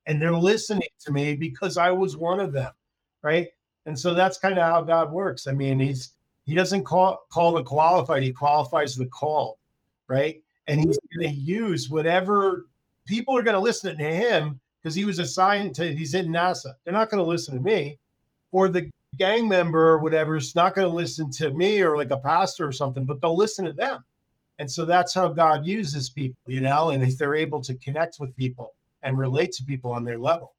and 0.06 0.22
they're 0.22 0.34
listening 0.34 0.90
to 1.02 1.12
me 1.12 1.36
because 1.36 1.78
I 1.78 1.92
was 1.92 2.18
one 2.18 2.40
of 2.40 2.52
them, 2.54 2.72
right?" 3.22 3.48
And 3.86 3.98
so 3.98 4.14
that's 4.14 4.38
kind 4.38 4.58
of 4.58 4.64
how 4.64 4.82
God 4.82 5.12
works. 5.12 5.48
I 5.48 5.54
mean, 5.54 5.80
he's 5.80 6.14
he 6.46 6.56
doesn't 6.56 6.84
call 6.84 7.26
call 7.32 7.54
the 7.54 7.64
qualified; 7.64 8.24
he 8.24 8.32
qualifies 8.34 8.96
the 8.96 9.08
call, 9.08 9.60
right? 10.08 10.42
And 10.68 10.80
he's 10.80 10.98
going 11.16 11.30
to 11.30 11.36
use 11.36 11.90
whatever 11.90 12.68
people 13.06 13.38
are 13.38 13.44
going 13.44 13.56
to 13.56 13.60
listen 13.60 13.98
to 13.98 14.04
him 14.04 14.60
because 14.82 14.96
he 14.96 15.06
was 15.06 15.20
a 15.20 15.26
scientist. 15.26 15.98
He's 15.98 16.14
in 16.14 16.28
NASA. 16.28 16.74
They're 16.84 16.94
not 16.94 17.10
going 17.10 17.24
to 17.24 17.30
listen 17.30 17.56
to 17.56 17.62
me, 17.62 18.00
or 18.52 18.70
the 18.70 18.90
gang 19.18 19.48
member 19.48 19.90
or 19.90 20.00
whatever 20.00 20.36
is 20.36 20.56
not 20.56 20.76
going 20.76 20.88
to 20.88 20.94
listen 20.94 21.30
to 21.32 21.52
me 21.52 21.82
or 21.82 21.98
like 21.98 22.12
a 22.12 22.18
pastor 22.18 22.68
or 22.68 22.72
something, 22.72 23.06
but 23.06 23.22
they'll 23.22 23.38
listen 23.38 23.66
to 23.66 23.74
them. 23.74 24.04
And 24.60 24.72
so 24.72 24.86
that's 24.86 25.14
how 25.14 25.30
God 25.30 25.66
uses 25.66 26.10
people, 26.10 26.38
you 26.48 26.62
know, 26.62 26.90
and 26.90 27.04
if 27.04 27.18
they're 27.18 27.36
able 27.36 27.62
to 27.62 27.74
connect 27.76 28.18
with 28.20 28.36
people 28.36 28.76
and 29.02 29.18
relate 29.18 29.52
to 29.54 29.64
people 29.64 29.92
on 29.92 30.04
their 30.04 30.20
level. 30.20 30.56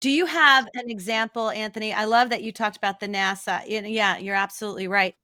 Do 0.00 0.10
you 0.10 0.26
have 0.26 0.68
an 0.74 0.90
example, 0.90 1.50
Anthony? 1.50 1.92
I 1.92 2.04
love 2.04 2.30
that 2.30 2.42
you 2.42 2.52
talked 2.52 2.76
about 2.76 3.00
the 3.00 3.08
NASA. 3.08 3.62
Yeah, 3.66 4.18
you're 4.18 4.34
absolutely 4.34 4.86
right. 4.86 5.14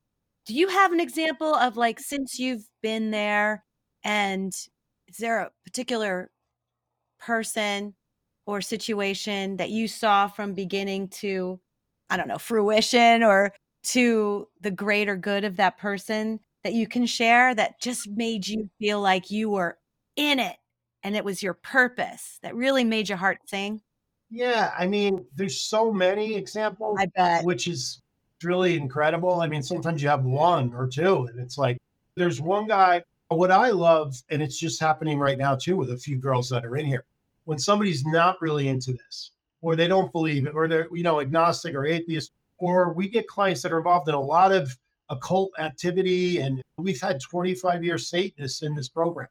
Do 0.46 0.54
you 0.54 0.68
have 0.68 0.92
an 0.92 1.00
example 1.00 1.54
of 1.54 1.76
like 1.76 2.00
since 2.00 2.38
you've 2.38 2.66
been 2.82 3.10
there 3.10 3.64
and 4.04 4.52
is 5.06 5.16
there 5.18 5.40
a 5.40 5.50
particular 5.64 6.30
person 7.18 7.94
or 8.46 8.60
situation 8.60 9.58
that 9.58 9.70
you 9.70 9.86
saw 9.86 10.26
from 10.26 10.54
beginning 10.54 11.08
to 11.08 11.60
I 12.10 12.16
don't 12.16 12.28
know, 12.28 12.38
fruition 12.38 13.22
or 13.22 13.52
to 13.82 14.48
the 14.60 14.70
greater 14.70 15.16
good 15.16 15.44
of 15.44 15.56
that 15.56 15.78
person 15.78 16.40
that 16.64 16.74
you 16.74 16.86
can 16.86 17.06
share 17.06 17.54
that 17.54 17.80
just 17.80 18.08
made 18.08 18.46
you 18.46 18.68
feel 18.78 19.00
like 19.00 19.30
you 19.30 19.48
were 19.48 19.78
in 20.16 20.38
it 20.38 20.56
and 21.02 21.16
it 21.16 21.24
was 21.24 21.42
your 21.42 21.54
purpose 21.54 22.38
that 22.42 22.54
really 22.54 22.84
made 22.84 23.08
your 23.08 23.18
heart 23.18 23.38
sing? 23.46 23.80
Yeah, 24.30 24.72
I 24.78 24.86
mean, 24.86 25.24
there's 25.34 25.60
so 25.60 25.92
many 25.92 26.34
examples, 26.36 26.98
I 27.00 27.06
bet. 27.06 27.44
which 27.44 27.66
is 27.66 28.02
really 28.42 28.76
incredible. 28.76 29.40
I 29.40 29.48
mean, 29.48 29.62
sometimes 29.62 30.02
you 30.02 30.08
have 30.08 30.24
one 30.24 30.72
or 30.74 30.86
two, 30.86 31.28
and 31.30 31.40
it's 31.40 31.58
like 31.58 31.78
there's 32.16 32.40
one 32.40 32.66
guy. 32.66 33.02
What 33.28 33.50
I 33.50 33.70
love, 33.70 34.20
and 34.30 34.42
it's 34.42 34.58
just 34.58 34.80
happening 34.80 35.18
right 35.18 35.38
now 35.38 35.54
too 35.54 35.76
with 35.76 35.90
a 35.92 35.96
few 35.96 36.16
girls 36.16 36.48
that 36.50 36.64
are 36.64 36.76
in 36.76 36.86
here. 36.86 37.04
When 37.44 37.58
somebody's 37.58 38.04
not 38.04 38.40
really 38.40 38.68
into 38.68 38.92
this, 38.92 39.32
or 39.62 39.76
they 39.76 39.88
don't 39.88 40.12
believe 40.12 40.46
it, 40.46 40.54
or 40.54 40.68
they're 40.68 40.88
you 40.92 41.02
know 41.02 41.20
agnostic 41.20 41.74
or 41.74 41.86
atheist, 41.86 42.32
or 42.58 42.92
we 42.92 43.08
get 43.08 43.26
clients 43.26 43.62
that 43.62 43.72
are 43.72 43.78
involved 43.78 44.08
in 44.08 44.14
a 44.14 44.20
lot 44.20 44.52
of 44.52 44.76
occult 45.10 45.50
activity, 45.58 46.38
and 46.38 46.62
we've 46.76 47.00
had 47.00 47.20
25 47.20 47.84
year 47.84 47.98
Satanists 47.98 48.62
in 48.62 48.74
this 48.74 48.88
program, 48.88 49.28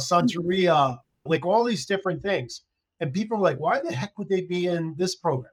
Santeria, 0.00 0.98
like 1.24 1.44
all 1.44 1.64
these 1.64 1.86
different 1.86 2.22
things. 2.22 2.62
And 3.00 3.12
people 3.12 3.38
are 3.38 3.40
like, 3.40 3.58
why 3.58 3.80
the 3.80 3.92
heck 3.92 4.16
would 4.18 4.28
they 4.28 4.42
be 4.42 4.66
in 4.66 4.94
this 4.96 5.16
program? 5.16 5.52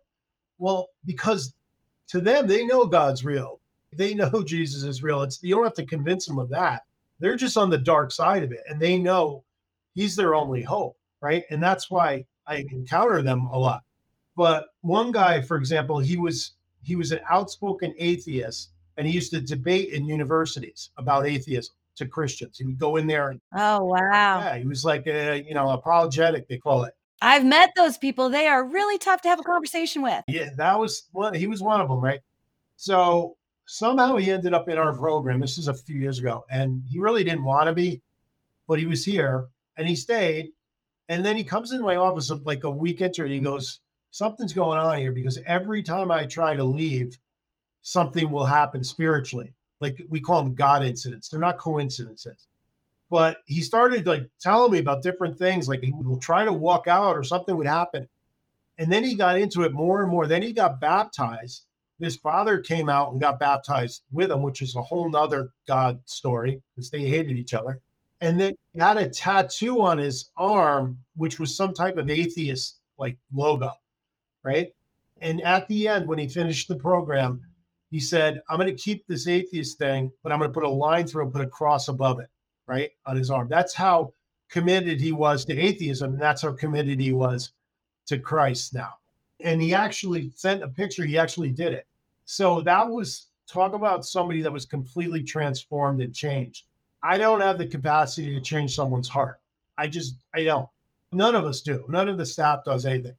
Well, 0.59 0.89
because 1.05 1.53
to 2.09 2.21
them, 2.21 2.45
they 2.45 2.65
know 2.65 2.85
God's 2.85 3.23
real. 3.25 3.59
They 3.95 4.13
know 4.13 4.43
Jesus 4.45 4.83
is 4.83 5.01
real. 5.01 5.23
It's 5.23 5.41
you 5.41 5.55
don't 5.55 5.63
have 5.63 5.73
to 5.75 5.85
convince 5.85 6.25
them 6.25 6.37
of 6.37 6.49
that. 6.49 6.83
They're 7.19 7.35
just 7.35 7.57
on 7.57 7.69
the 7.69 7.77
dark 7.77 8.11
side 8.11 8.43
of 8.43 8.51
it, 8.51 8.61
and 8.69 8.79
they 8.79 8.97
know 8.97 9.43
He's 9.95 10.15
their 10.15 10.35
only 10.35 10.61
hope, 10.61 10.97
right? 11.21 11.43
And 11.49 11.61
that's 11.61 11.89
why 11.89 12.25
I 12.47 12.65
encounter 12.71 13.21
them 13.21 13.47
a 13.47 13.57
lot. 13.57 13.81
But 14.39 14.69
one 14.79 15.11
guy, 15.11 15.41
for 15.41 15.57
example, 15.57 15.99
he 15.99 16.15
was 16.15 16.53
he 16.81 16.95
was 16.95 17.11
an 17.11 17.19
outspoken 17.29 17.93
atheist, 17.97 18.69
and 18.95 19.05
he 19.05 19.11
used 19.11 19.31
to 19.31 19.41
debate 19.41 19.89
in 19.89 20.05
universities 20.05 20.91
about 20.97 21.27
atheism 21.27 21.75
to 21.97 22.05
Christians. 22.05 22.57
He 22.57 22.63
would 22.63 22.79
go 22.79 22.95
in 22.95 23.05
there 23.05 23.31
and 23.31 23.41
oh 23.57 23.83
wow, 23.83 24.39
yeah, 24.39 24.57
he 24.57 24.65
was 24.65 24.85
like 24.85 25.05
a 25.07 25.43
you 25.45 25.53
know 25.53 25.71
apologetic 25.71 26.47
they 26.47 26.57
call 26.57 26.85
it. 26.85 26.93
I've 27.21 27.43
met 27.43 27.71
those 27.75 27.97
people. 27.97 28.29
They 28.29 28.47
are 28.47 28.63
really 28.63 28.97
tough 28.97 29.21
to 29.23 29.27
have 29.27 29.41
a 29.41 29.43
conversation 29.43 30.01
with. 30.01 30.23
Yeah, 30.29 30.51
that 30.55 30.79
was 30.79 31.09
one. 31.11 31.33
He 31.33 31.47
was 31.47 31.61
one 31.61 31.81
of 31.81 31.89
them, 31.89 31.99
right? 31.99 32.21
So 32.77 33.35
somehow 33.65 34.15
he 34.15 34.31
ended 34.31 34.53
up 34.53 34.69
in 34.69 34.77
our 34.77 34.95
program. 34.95 35.41
This 35.41 35.57
is 35.57 35.67
a 35.67 35.73
few 35.73 35.99
years 35.99 36.17
ago, 36.17 36.45
and 36.49 36.81
he 36.89 36.97
really 36.97 37.25
didn't 37.25 37.43
want 37.43 37.67
to 37.67 37.73
be, 37.73 38.01
but 38.69 38.79
he 38.79 38.85
was 38.85 39.03
here 39.03 39.47
and 39.75 39.85
he 39.85 39.97
stayed. 39.97 40.53
And 41.09 41.25
then 41.25 41.35
he 41.35 41.43
comes 41.43 41.73
into 41.73 41.83
my 41.83 41.97
office 41.97 42.31
like 42.45 42.63
a 42.63 42.71
week 42.71 43.01
into 43.01 43.23
it. 43.23 43.25
And 43.25 43.33
He 43.33 43.39
goes, 43.41 43.81
"Something's 44.11 44.53
going 44.53 44.79
on 44.79 44.97
here 44.97 45.11
because 45.11 45.39
every 45.45 45.83
time 45.83 46.11
I 46.11 46.25
try 46.25 46.55
to 46.55 46.63
leave, 46.63 47.17
something 47.81 48.31
will 48.31 48.45
happen 48.45 48.83
spiritually. 48.83 49.53
Like 49.79 50.01
we 50.09 50.19
call 50.19 50.43
them 50.43 50.55
God 50.55 50.83
incidents. 50.83 51.29
They're 51.29 51.39
not 51.39 51.57
coincidences." 51.57 52.47
But 53.09 53.37
he 53.45 53.61
started 53.61 54.05
like 54.05 54.29
telling 54.39 54.71
me 54.71 54.79
about 54.79 55.01
different 55.01 55.37
things, 55.37 55.67
like 55.67 55.81
he 55.81 55.91
would 55.91 56.21
try 56.21 56.45
to 56.45 56.53
walk 56.53 56.87
out 56.87 57.17
or 57.17 57.23
something 57.23 57.57
would 57.57 57.67
happen. 57.67 58.07
And 58.77 58.91
then 58.91 59.03
he 59.03 59.15
got 59.15 59.39
into 59.39 59.63
it 59.63 59.73
more 59.73 60.01
and 60.01 60.11
more. 60.11 60.27
Then 60.27 60.41
he 60.41 60.53
got 60.53 60.79
baptized. 60.79 61.65
His 61.99 62.15
father 62.15 62.59
came 62.59 62.87
out 62.87 63.11
and 63.11 63.19
got 63.19 63.39
baptized 63.39 64.03
with 64.11 64.31
him, 64.31 64.41
which 64.41 64.61
is 64.61 64.75
a 64.75 64.81
whole 64.81 65.09
nother 65.09 65.51
God 65.67 65.99
story 66.05 66.61
because 66.75 66.89
they 66.89 67.01
hated 67.01 67.37
each 67.37 67.53
other. 67.53 67.81
And 68.21 68.39
then 68.39 68.53
he 68.73 68.79
had 68.79 68.97
a 68.97 69.09
tattoo 69.09 69.81
on 69.81 69.97
his 69.97 70.31
arm, 70.37 70.99
which 71.15 71.39
was 71.39 71.55
some 71.55 71.73
type 71.73 71.97
of 71.97 72.09
atheist 72.09 72.79
like 72.97 73.17
logo, 73.33 73.73
right? 74.49 74.73
And 75.21 75.41
at 75.41 75.67
the 75.67 75.87
end, 75.87 76.07
when 76.07 76.17
he 76.17 76.27
finished 76.27 76.67
the 76.67 76.75
program, 76.75 77.41
he 77.91 77.99
said, 77.99 78.41
I'm 78.49 78.57
going 78.57 78.75
to 78.75 78.83
keep 78.83 79.05
this 79.05 79.27
atheist 79.27 79.77
thing, 79.77 80.11
but 80.23 80.31
I'm 80.31 80.39
going 80.39 80.49
to 80.49 80.53
put 80.53 80.63
a 80.63 80.69
line 80.69 81.05
through 81.05 81.25
and 81.25 81.33
put 81.33 81.41
a 81.41 81.47
cross 81.47 81.87
above 81.87 82.19
it 82.19 82.29
right, 82.67 82.91
on 83.05 83.15
his 83.15 83.29
arm. 83.29 83.47
That's 83.49 83.73
how 83.73 84.13
committed 84.49 84.99
he 84.99 85.11
was 85.11 85.45
to 85.45 85.57
atheism. 85.57 86.13
And 86.13 86.21
that's 86.21 86.41
how 86.41 86.53
committed 86.53 86.99
he 86.99 87.13
was 87.13 87.51
to 88.07 88.17
Christ 88.17 88.73
now. 88.73 88.93
And 89.39 89.61
he 89.61 89.73
actually 89.73 90.31
sent 90.35 90.63
a 90.63 90.67
picture, 90.67 91.05
he 91.05 91.17
actually 91.17 91.51
did 91.51 91.73
it. 91.73 91.85
So 92.25 92.61
that 92.61 92.87
was 92.87 93.27
talk 93.47 93.73
about 93.73 94.05
somebody 94.05 94.41
that 94.41 94.51
was 94.51 94.65
completely 94.65 95.23
transformed 95.23 96.01
and 96.01 96.13
changed. 96.13 96.65
I 97.01 97.17
don't 97.17 97.41
have 97.41 97.57
the 97.57 97.65
capacity 97.65 98.33
to 98.35 98.41
change 98.41 98.75
someone's 98.75 99.09
heart. 99.09 99.39
I 99.77 99.87
just, 99.87 100.15
I 100.33 100.43
don't. 100.43 100.69
None 101.11 101.35
of 101.35 101.45
us 101.45 101.61
do. 101.61 101.85
None 101.87 102.09
of 102.09 102.17
the 102.17 102.25
staff 102.25 102.63
does 102.65 102.85
anything. 102.85 103.15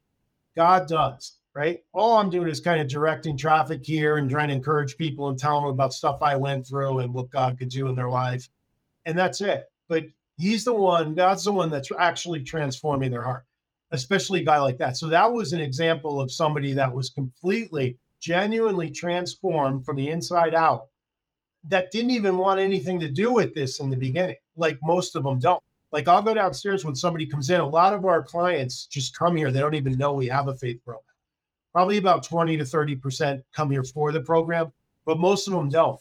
God 0.56 0.88
does, 0.88 1.36
right? 1.54 1.82
All 1.92 2.16
I'm 2.18 2.30
doing 2.30 2.48
is 2.48 2.60
kind 2.60 2.80
of 2.80 2.88
directing 2.88 3.36
traffic 3.36 3.84
here 3.84 4.16
and 4.16 4.30
trying 4.30 4.48
to 4.48 4.54
encourage 4.54 4.96
people 4.96 5.28
and 5.28 5.38
tell 5.38 5.60
them 5.60 5.70
about 5.70 5.94
stuff 5.94 6.22
I 6.22 6.36
went 6.36 6.66
through 6.66 6.98
and 7.00 7.14
what 7.14 7.30
God 7.30 7.58
could 7.58 7.68
do 7.68 7.88
in 7.88 7.94
their 7.94 8.10
life 8.10 8.48
and 9.06 9.18
that's 9.18 9.40
it. 9.40 9.70
But 9.88 10.04
he's 10.38 10.64
the 10.64 10.74
one, 10.74 11.14
God's 11.14 11.44
the 11.44 11.52
one 11.52 11.70
that's 11.70 11.90
actually 11.98 12.42
transforming 12.42 13.10
their 13.10 13.22
heart, 13.22 13.44
especially 13.90 14.40
a 14.40 14.44
guy 14.44 14.58
like 14.58 14.78
that. 14.78 14.96
So 14.96 15.08
that 15.08 15.32
was 15.32 15.52
an 15.52 15.60
example 15.60 16.20
of 16.20 16.32
somebody 16.32 16.72
that 16.74 16.92
was 16.92 17.10
completely, 17.10 17.98
genuinely 18.20 18.90
transformed 18.90 19.84
from 19.84 19.96
the 19.96 20.08
inside 20.08 20.54
out 20.54 20.86
that 21.64 21.90
didn't 21.90 22.12
even 22.12 22.38
want 22.38 22.60
anything 22.60 23.00
to 23.00 23.08
do 23.08 23.32
with 23.32 23.54
this 23.54 23.80
in 23.80 23.90
the 23.90 23.96
beginning, 23.96 24.36
like 24.56 24.78
most 24.82 25.16
of 25.16 25.24
them 25.24 25.38
don't. 25.38 25.62
Like 25.92 26.08
I'll 26.08 26.22
go 26.22 26.34
downstairs 26.34 26.84
when 26.84 26.94
somebody 26.94 27.26
comes 27.26 27.50
in. 27.50 27.60
A 27.60 27.66
lot 27.66 27.94
of 27.94 28.04
our 28.04 28.22
clients 28.22 28.86
just 28.86 29.16
come 29.18 29.36
here. 29.36 29.50
They 29.50 29.60
don't 29.60 29.74
even 29.74 29.98
know 29.98 30.12
we 30.12 30.28
have 30.28 30.48
a 30.48 30.56
faith 30.56 30.84
program. 30.84 31.04
Probably 31.72 31.98
about 31.98 32.24
20 32.24 32.56
to 32.56 32.64
30% 32.64 33.42
come 33.52 33.70
here 33.70 33.84
for 33.84 34.12
the 34.12 34.20
program, 34.20 34.72
but 35.04 35.18
most 35.18 35.46
of 35.46 35.54
them 35.54 35.68
don't. 35.68 36.00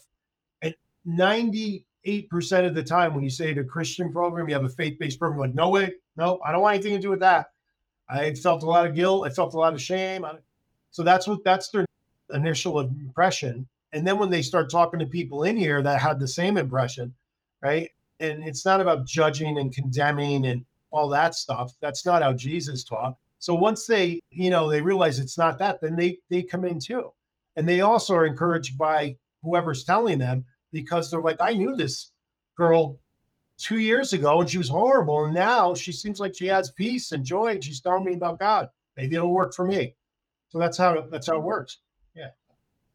And 0.62 0.74
90 1.04 1.84
8% 2.06 2.66
of 2.66 2.74
the 2.74 2.82
time 2.82 3.14
when 3.14 3.22
you 3.22 3.30
say 3.30 3.50
a 3.50 3.64
Christian 3.64 4.12
program, 4.12 4.48
you 4.48 4.54
have 4.54 4.64
a 4.64 4.70
faith 4.70 4.98
based 4.98 5.18
program, 5.18 5.40
like, 5.40 5.54
no 5.54 5.68
way, 5.68 5.92
no, 6.16 6.40
I 6.44 6.52
don't 6.52 6.62
want 6.62 6.74
anything 6.74 6.94
to 6.94 7.00
do 7.00 7.10
with 7.10 7.20
that. 7.20 7.50
I 8.08 8.34
felt 8.34 8.62
a 8.62 8.66
lot 8.66 8.86
of 8.86 8.94
guilt. 8.94 9.26
I 9.26 9.30
felt 9.30 9.54
a 9.54 9.58
lot 9.58 9.74
of 9.74 9.80
shame. 9.80 10.26
So 10.90 11.02
that's 11.02 11.28
what 11.28 11.44
that's 11.44 11.68
their 11.68 11.86
initial 12.32 12.80
impression. 12.80 13.68
And 13.92 14.06
then 14.06 14.18
when 14.18 14.30
they 14.30 14.42
start 14.42 14.70
talking 14.70 14.98
to 15.00 15.06
people 15.06 15.44
in 15.44 15.56
here 15.56 15.82
that 15.82 16.00
had 16.00 16.18
the 16.18 16.26
same 16.26 16.56
impression, 16.56 17.14
right? 17.62 17.90
And 18.20 18.44
it's 18.44 18.64
not 18.64 18.80
about 18.80 19.06
judging 19.06 19.58
and 19.58 19.74
condemning 19.74 20.46
and 20.46 20.64
all 20.90 21.08
that 21.08 21.34
stuff. 21.34 21.72
That's 21.80 22.04
not 22.04 22.22
how 22.22 22.32
Jesus 22.32 22.84
taught. 22.84 23.16
So 23.38 23.54
once 23.54 23.86
they, 23.86 24.20
you 24.30 24.50
know, 24.50 24.68
they 24.68 24.82
realize 24.82 25.18
it's 25.18 25.38
not 25.38 25.58
that, 25.58 25.80
then 25.80 25.96
they 25.96 26.18
they 26.28 26.42
come 26.42 26.64
in 26.64 26.78
too. 26.78 27.12
And 27.56 27.68
they 27.68 27.80
also 27.80 28.14
are 28.14 28.26
encouraged 28.26 28.76
by 28.76 29.16
whoever's 29.42 29.84
telling 29.84 30.18
them 30.18 30.44
because 30.72 31.10
they're 31.10 31.22
like, 31.22 31.40
I 31.40 31.54
knew 31.54 31.74
this 31.74 32.12
girl 32.56 32.98
two 33.56 33.78
years 33.78 34.12
ago 34.12 34.40
and 34.40 34.48
she 34.48 34.58
was 34.58 34.68
horrible. 34.68 35.24
And 35.24 35.34
now 35.34 35.74
she 35.74 35.92
seems 35.92 36.20
like 36.20 36.34
she 36.34 36.46
has 36.46 36.70
peace 36.72 37.12
and 37.12 37.24
joy 37.24 37.52
and 37.52 37.64
she's 37.64 37.80
telling 37.80 38.04
me 38.04 38.14
about 38.14 38.38
God. 38.38 38.68
Maybe 38.96 39.16
it'll 39.16 39.32
work 39.32 39.54
for 39.54 39.66
me. 39.66 39.94
So 40.48 40.58
that's 40.58 40.76
how 40.76 41.06
that's 41.10 41.26
how 41.26 41.36
it 41.36 41.42
works. 41.42 41.78
Yeah. 42.14 42.30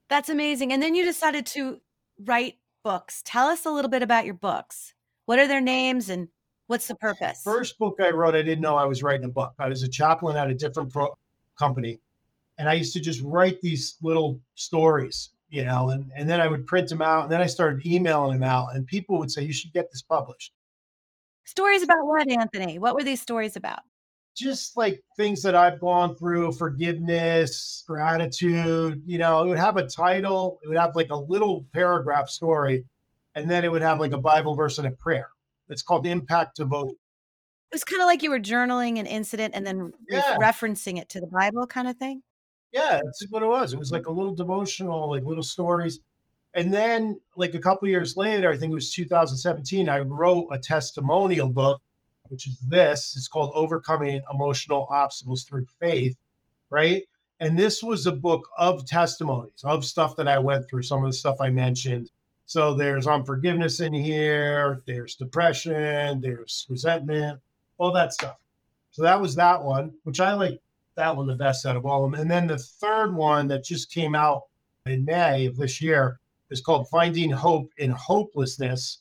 That's 0.09 0.29
amazing. 0.29 0.73
And 0.73 0.81
then 0.81 0.95
you 0.95 1.05
decided 1.05 1.45
to 1.47 1.79
write 2.23 2.57
books. 2.83 3.21
Tell 3.25 3.47
us 3.47 3.65
a 3.65 3.71
little 3.71 3.89
bit 3.89 4.03
about 4.03 4.25
your 4.25 4.33
books. 4.33 4.94
What 5.25 5.39
are 5.39 5.47
their 5.47 5.61
names 5.61 6.09
and 6.09 6.27
what's 6.67 6.87
the 6.87 6.95
purpose? 6.95 7.41
First 7.43 7.77
book 7.77 7.97
I 7.99 8.09
wrote, 8.11 8.35
I 8.35 8.41
didn't 8.41 8.61
know 8.61 8.75
I 8.75 8.85
was 8.85 9.03
writing 9.03 9.25
a 9.25 9.29
book. 9.29 9.53
I 9.59 9.69
was 9.69 9.83
a 9.83 9.87
chaplain 9.87 10.37
at 10.37 10.49
a 10.49 10.53
different 10.53 10.91
pro- 10.91 11.17
company. 11.57 11.99
And 12.57 12.69
I 12.69 12.73
used 12.73 12.93
to 12.93 12.99
just 12.99 13.21
write 13.23 13.59
these 13.61 13.97
little 14.01 14.39
stories 14.55 15.31
you 15.49 15.63
know, 15.63 15.91
and, 15.91 16.11
and 16.15 16.29
then 16.29 16.41
I 16.41 16.47
would 16.47 16.65
print 16.65 16.89
them 16.89 17.01
out. 17.01 17.23
And 17.23 17.31
then 17.31 17.41
I 17.41 17.45
started 17.45 17.85
emailing 17.85 18.39
them 18.39 18.43
out, 18.43 18.75
and 18.75 18.85
people 18.85 19.17
would 19.19 19.31
say, 19.31 19.43
You 19.43 19.53
should 19.53 19.73
get 19.73 19.89
this 19.91 20.01
published. 20.01 20.51
Stories 21.45 21.83
about 21.83 22.05
what, 22.05 22.29
Anthony? 22.29 22.79
What 22.79 22.95
were 22.95 23.03
these 23.03 23.21
stories 23.21 23.55
about? 23.55 23.79
Just 24.35 24.75
like 24.75 25.01
things 25.15 25.41
that 25.43 25.55
I've 25.55 25.79
gone 25.79 26.15
through, 26.15 26.51
forgiveness, 26.53 27.85
gratitude. 27.87 29.01
You 29.05 29.17
know, 29.17 29.43
it 29.43 29.47
would 29.47 29.57
have 29.57 29.77
a 29.77 29.87
title, 29.87 30.59
it 30.63 30.67
would 30.67 30.77
have 30.77 30.95
like 30.95 31.11
a 31.11 31.15
little 31.15 31.65
paragraph 31.71 32.27
story, 32.27 32.83
and 33.35 33.49
then 33.49 33.63
it 33.63 33.71
would 33.71 33.81
have 33.81 33.99
like 33.99 34.13
a 34.13 34.17
Bible 34.17 34.55
verse 34.55 34.77
and 34.77 34.87
a 34.87 34.91
prayer. 34.91 35.29
It's 35.69 35.81
called 35.81 36.05
Impact 36.07 36.57
Devotion. 36.57 36.97
It 37.71 37.75
was 37.75 37.83
kind 37.83 38.01
of 38.01 38.05
like 38.05 38.23
you 38.23 38.29
were 38.29 38.39
journaling 38.39 38.99
an 38.99 39.05
incident 39.05 39.53
and 39.55 39.65
then 39.65 39.91
yeah. 40.09 40.37
referencing 40.37 40.97
it 40.99 41.09
to 41.09 41.19
the 41.19 41.27
Bible 41.27 41.67
kind 41.67 41.87
of 41.87 41.97
thing. 41.97 42.21
Yeah, 42.71 43.01
that's 43.03 43.25
what 43.29 43.43
it 43.43 43.47
was. 43.47 43.73
It 43.73 43.79
was 43.79 43.91
like 43.91 44.07
a 44.07 44.11
little 44.11 44.35
devotional, 44.35 45.09
like 45.09 45.23
little 45.23 45.43
stories. 45.43 45.99
And 46.53 46.73
then, 46.73 47.19
like 47.35 47.53
a 47.53 47.59
couple 47.59 47.87
years 47.89 48.15
later, 48.15 48.49
I 48.49 48.57
think 48.57 48.71
it 48.71 48.75
was 48.75 48.93
2017, 48.93 49.89
I 49.89 49.99
wrote 49.99 50.47
a 50.51 50.57
testimonial 50.57 51.49
book, 51.49 51.81
which 52.29 52.47
is 52.47 52.57
this. 52.59 53.13
It's 53.17 53.27
called 53.27 53.51
Overcoming 53.53 54.21
Emotional 54.33 54.87
Obstacles 54.89 55.43
Through 55.43 55.65
Faith, 55.79 56.15
right? 56.69 57.03
And 57.41 57.59
this 57.59 57.83
was 57.83 58.05
a 58.05 58.11
book 58.11 58.47
of 58.57 58.85
testimonies, 58.85 59.63
of 59.65 59.83
stuff 59.83 60.15
that 60.15 60.29
I 60.29 60.39
went 60.39 60.69
through, 60.69 60.83
some 60.83 61.03
of 61.03 61.09
the 61.09 61.17
stuff 61.17 61.37
I 61.41 61.49
mentioned. 61.49 62.09
So 62.45 62.73
there's 62.73 63.07
unforgiveness 63.07 63.79
in 63.79 63.93
here, 63.93 64.81
there's 64.85 65.15
depression, 65.15 66.21
there's 66.21 66.67
resentment, 66.69 67.39
all 67.77 67.91
that 67.93 68.13
stuff. 68.13 68.37
So 68.91 69.01
that 69.03 69.19
was 69.19 69.35
that 69.35 69.63
one, 69.63 69.93
which 70.03 70.19
I 70.19 70.33
like 70.33 70.61
that 70.95 71.15
one 71.15 71.27
the 71.27 71.35
best 71.35 71.65
out 71.65 71.75
of 71.75 71.85
all 71.85 72.05
of 72.05 72.11
them. 72.11 72.21
And 72.21 72.29
then 72.29 72.47
the 72.47 72.57
third 72.57 73.13
one 73.13 73.47
that 73.49 73.63
just 73.63 73.91
came 73.91 74.15
out 74.15 74.43
in 74.85 75.05
May 75.05 75.47
of 75.47 75.57
this 75.57 75.81
year. 75.81 76.19
is 76.51 76.61
called 76.61 76.87
Finding 76.89 77.31
Hope 77.31 77.71
in 77.77 77.91
Hopelessness. 77.91 78.99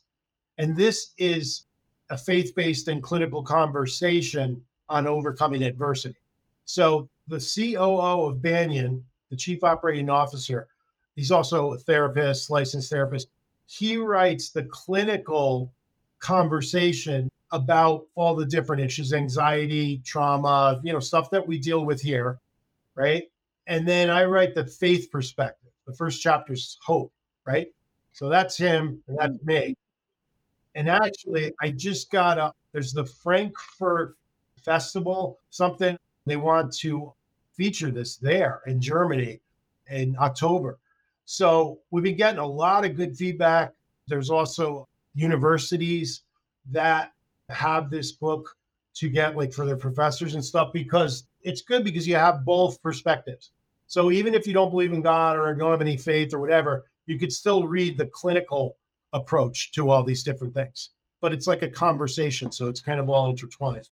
And 0.59 0.77
this 0.77 1.13
is 1.19 1.67
a 2.11 2.17
faith 2.17 2.55
based 2.55 2.89
and 2.89 3.03
clinical 3.03 3.43
conversation 3.43 4.63
on 4.89 5.07
overcoming 5.07 5.63
adversity. 5.63 6.17
So, 6.65 7.09
the 7.29 7.39
COO 7.39 8.27
of 8.27 8.43
Banyan, 8.43 9.05
the 9.31 9.37
chief 9.37 9.65
operating 9.65 10.11
officer, 10.11 10.69
he's 11.17 11.31
also 11.31 11.73
a 11.73 11.79
therapist, 11.79 12.51
licensed 12.51 12.91
therapist. 12.91 13.29
He 13.67 13.97
writes 13.97 14.51
the 14.51 14.65
clinical 14.65 15.73
conversation 16.19 17.31
about 17.53 18.07
all 18.15 18.35
the 18.35 18.47
different 18.47 18.83
issues 18.83 19.13
anxiety 19.13 20.01
trauma 20.05 20.81
you 20.83 20.93
know 20.93 20.99
stuff 20.99 21.31
that 21.31 21.47
we 21.47 21.59
deal 21.59 21.85
with 21.85 22.01
here 22.01 22.39
right? 22.95 23.25
And 23.67 23.87
then 23.87 24.11
i 24.11 24.25
write 24.25 24.55
the 24.55 24.65
faith 24.67 25.11
perspective 25.11 25.71
the 25.87 25.93
first 25.93 26.23
chapter 26.23 26.55
is 26.55 26.79
hope 26.83 27.13
right? 27.47 27.69
So 28.13 28.29
that's 28.29 28.57
him 28.57 29.03
and 29.09 29.19
that's 29.19 29.43
me. 29.45 29.77
And 30.75 30.89
actually 30.89 31.53
i 31.61 31.71
just 31.71 32.11
got 32.11 32.39
up 32.39 32.57
there's 32.73 32.93
the 32.93 33.05
frankfurt 33.05 34.17
festival 34.63 35.39
something 35.51 35.97
they 36.27 36.37
want 36.37 36.73
to 36.79 37.13
feature 37.53 37.91
this 37.91 38.17
there 38.17 38.63
in 38.67 38.81
germany 38.81 39.41
in 39.91 40.17
october 40.19 40.79
so 41.25 41.79
we've 41.91 42.05
been 42.05 42.17
getting 42.17 42.41
a 42.41 42.47
lot 42.47 42.85
of 42.85 42.97
good 42.97 43.17
feedback 43.17 43.73
there's 44.07 44.31
also 44.31 44.89
universities 45.15 46.23
that 46.71 47.13
have 47.49 47.91
this 47.91 48.13
book 48.13 48.57
to 48.95 49.09
get 49.09 49.37
like 49.37 49.53
for 49.53 49.67
their 49.67 49.77
professors 49.77 50.35
and 50.35 50.45
stuff 50.45 50.73
because 50.73 51.27
it's 51.43 51.63
good 51.63 51.85
because 51.85 52.07
you 52.07 52.15
have 52.15 52.45
both 52.45 52.81
perspectives. 52.83 53.51
So 53.87 54.11
even 54.11 54.35
if 54.35 54.47
you 54.47 54.53
don't 54.53 54.71
believe 54.71 54.93
in 54.93 55.03
God 55.03 55.37
or 55.37 55.53
don't 55.55 55.71
have 55.71 55.81
any 55.81 55.97
faith 55.97 56.33
or 56.33 56.41
whatever, 56.41 56.87
you 57.07 57.19
could 57.19 57.33
still 57.33 57.67
read 57.67 57.99
the 57.99 58.07
clinical 58.07 58.77
approach 59.13 59.73
to 59.73 59.91
all 59.91 60.03
these 60.03 60.23
different 60.23 60.55
things. 60.55 60.91
But 61.21 61.33
it's 61.33 61.47
like 61.47 61.63
a 61.63 61.69
conversation, 61.69 62.51
so 62.51 62.69
it's 62.69 62.81
kind 62.81 63.01
of 63.01 63.09
all 63.09 63.31
intertwined. 63.31 63.89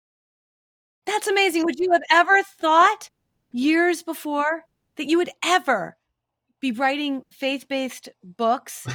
That's 1.06 1.28
amazing. 1.28 1.66
Would 1.66 1.80
you 1.80 1.92
have 1.92 2.04
ever 2.12 2.44
thought 2.44 3.10
years 3.52 4.04
before 4.04 4.66
that 4.96 5.08
you 5.08 5.18
would 5.18 5.32
ever 5.44 5.98
be 6.60 6.72
writing 6.72 7.24
faith-based 7.32 8.10
books 8.24 8.88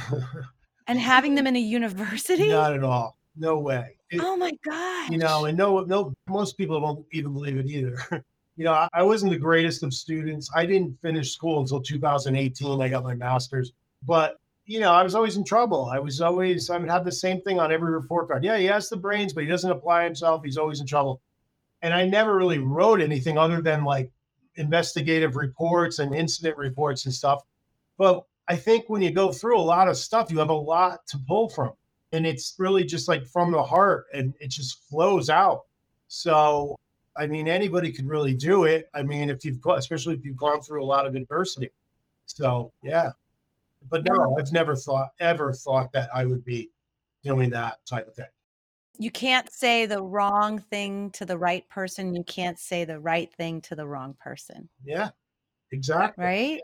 and 0.87 0.99
having 0.99 1.35
them 1.35 1.47
in 1.47 1.55
a 1.55 1.59
university? 1.59 2.49
Not 2.49 2.73
at 2.73 2.83
all. 2.83 3.17
No 3.37 3.59
way. 3.59 3.97
It, 4.11 4.21
oh 4.23 4.37
my 4.37 4.51
god! 4.63 5.11
You 5.11 5.17
know, 5.17 5.45
and 5.45 5.57
no, 5.57 5.81
no, 5.81 6.13
most 6.27 6.57
people 6.57 6.79
don't 6.79 7.05
even 7.11 7.33
believe 7.33 7.57
it 7.57 7.65
either. 7.65 7.97
you 8.55 8.63
know, 8.63 8.71
I, 8.71 8.87
I 8.93 9.03
wasn't 9.03 9.31
the 9.31 9.39
greatest 9.39 9.83
of 9.83 9.93
students. 9.93 10.49
I 10.55 10.65
didn't 10.65 10.97
finish 11.01 11.33
school 11.33 11.59
until 11.59 11.81
2018. 11.81 12.81
I 12.81 12.87
got 12.87 13.03
my 13.03 13.15
master's, 13.15 13.73
but 14.03 14.37
you 14.65 14.79
know, 14.79 14.91
I 14.91 15.03
was 15.03 15.15
always 15.15 15.37
in 15.37 15.43
trouble. 15.43 15.89
I 15.91 15.99
was 15.99 16.21
always, 16.21 16.69
I 16.69 16.77
would 16.77 16.89
have 16.89 17.05
the 17.05 17.11
same 17.11 17.41
thing 17.41 17.59
on 17.59 17.71
every 17.71 17.91
report 17.91 18.27
card. 18.27 18.43
Yeah, 18.43 18.57
he 18.57 18.65
has 18.65 18.89
the 18.89 18.97
brains, 18.97 19.33
but 19.33 19.43
he 19.43 19.49
doesn't 19.49 19.69
apply 19.69 20.03
himself. 20.03 20.43
He's 20.43 20.57
always 20.57 20.81
in 20.81 20.87
trouble. 20.87 21.21
And 21.81 21.93
I 21.93 22.05
never 22.05 22.35
really 22.35 22.57
wrote 22.57 22.99
anything 22.99 23.37
other 23.37 23.61
than 23.61 23.83
like 23.83 24.09
investigative 24.55 25.35
reports 25.35 25.99
and 25.99 26.15
incident 26.15 26.57
reports 26.57 27.05
and 27.05 27.13
stuff. 27.13 27.43
But 27.97 28.23
I 28.47 28.55
think 28.55 28.85
when 28.87 29.01
you 29.01 29.11
go 29.11 29.31
through 29.31 29.57
a 29.57 29.61
lot 29.61 29.87
of 29.87 29.97
stuff, 29.97 30.31
you 30.31 30.39
have 30.39 30.49
a 30.49 30.53
lot 30.53 31.05
to 31.07 31.17
pull 31.27 31.49
from 31.49 31.71
and 32.15 32.25
it's 32.25 32.55
really 32.57 32.85
just 32.85 33.07
like 33.07 33.25
from 33.25 33.51
the 33.51 33.61
heart 33.61 34.05
and 34.13 34.33
it 34.39 34.49
just 34.49 34.87
flows 34.89 35.29
out. 35.29 35.63
So 36.07 36.79
i 37.17 37.25
mean 37.25 37.47
anybody 37.47 37.91
can 37.91 38.07
really 38.07 38.33
do 38.33 38.63
it. 38.63 38.89
I 38.93 39.03
mean 39.03 39.29
if 39.29 39.43
you've 39.43 39.59
especially 39.65 40.15
if 40.15 40.25
you've 40.25 40.37
gone 40.37 40.61
through 40.61 40.83
a 40.83 40.85
lot 40.85 41.05
of 41.05 41.15
adversity. 41.15 41.69
So 42.25 42.71
yeah. 42.81 43.11
But 43.89 44.03
no 44.05 44.37
i've 44.39 44.51
never 44.51 44.75
thought 44.75 45.09
ever 45.19 45.53
thought 45.53 45.91
that 45.91 46.09
i 46.13 46.25
would 46.25 46.43
be 46.43 46.69
doing 47.23 47.49
that 47.51 47.85
type 47.85 48.07
of 48.07 48.15
thing. 48.15 48.25
You 48.97 49.11
can't 49.11 49.51
say 49.51 49.85
the 49.85 50.01
wrong 50.01 50.59
thing 50.59 51.11
to 51.11 51.25
the 51.25 51.37
right 51.37 51.67
person. 51.67 52.15
You 52.15 52.23
can't 52.23 52.57
say 52.57 52.85
the 52.85 52.99
right 52.99 53.33
thing 53.33 53.59
to 53.61 53.75
the 53.75 53.85
wrong 53.85 54.15
person. 54.21 54.69
Yeah. 54.85 55.09
Exactly. 55.71 56.23
Right 56.23 56.61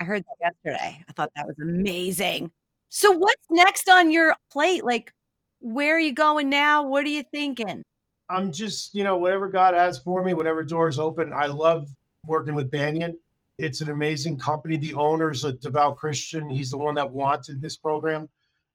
i 0.00 0.04
heard 0.04 0.24
that 0.24 0.52
yesterday 0.64 1.04
i 1.08 1.12
thought 1.12 1.30
that 1.36 1.46
was 1.46 1.56
amazing 1.60 2.50
so 2.90 3.12
what's 3.12 3.46
next 3.50 3.88
on 3.88 4.10
your 4.10 4.34
plate? 4.50 4.84
Like, 4.84 5.14
where 5.60 5.96
are 5.96 6.00
you 6.00 6.12
going 6.12 6.50
now? 6.50 6.82
What 6.82 7.04
are 7.04 7.08
you 7.08 7.22
thinking? 7.22 7.84
I'm 8.28 8.52
just, 8.52 8.94
you 8.94 9.04
know, 9.04 9.16
whatever 9.16 9.48
God 9.48 9.74
has 9.74 9.98
for 10.00 10.24
me, 10.24 10.34
whatever 10.34 10.64
doors 10.64 10.98
open. 10.98 11.32
I 11.32 11.46
love 11.46 11.88
working 12.26 12.54
with 12.54 12.70
Banyan. 12.70 13.16
It's 13.58 13.80
an 13.80 13.90
amazing 13.90 14.38
company. 14.38 14.76
The 14.76 14.94
owner's 14.94 15.44
a 15.44 15.52
devout 15.52 15.96
Christian. 15.98 16.50
He's 16.50 16.70
the 16.70 16.78
one 16.78 16.96
that 16.96 17.10
wanted 17.10 17.60
this 17.60 17.76
program. 17.76 18.28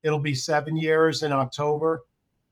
It'll 0.04 0.20
be 0.20 0.36
seven 0.36 0.78
years 0.78 1.24
in 1.24 1.34
October. 1.34 2.04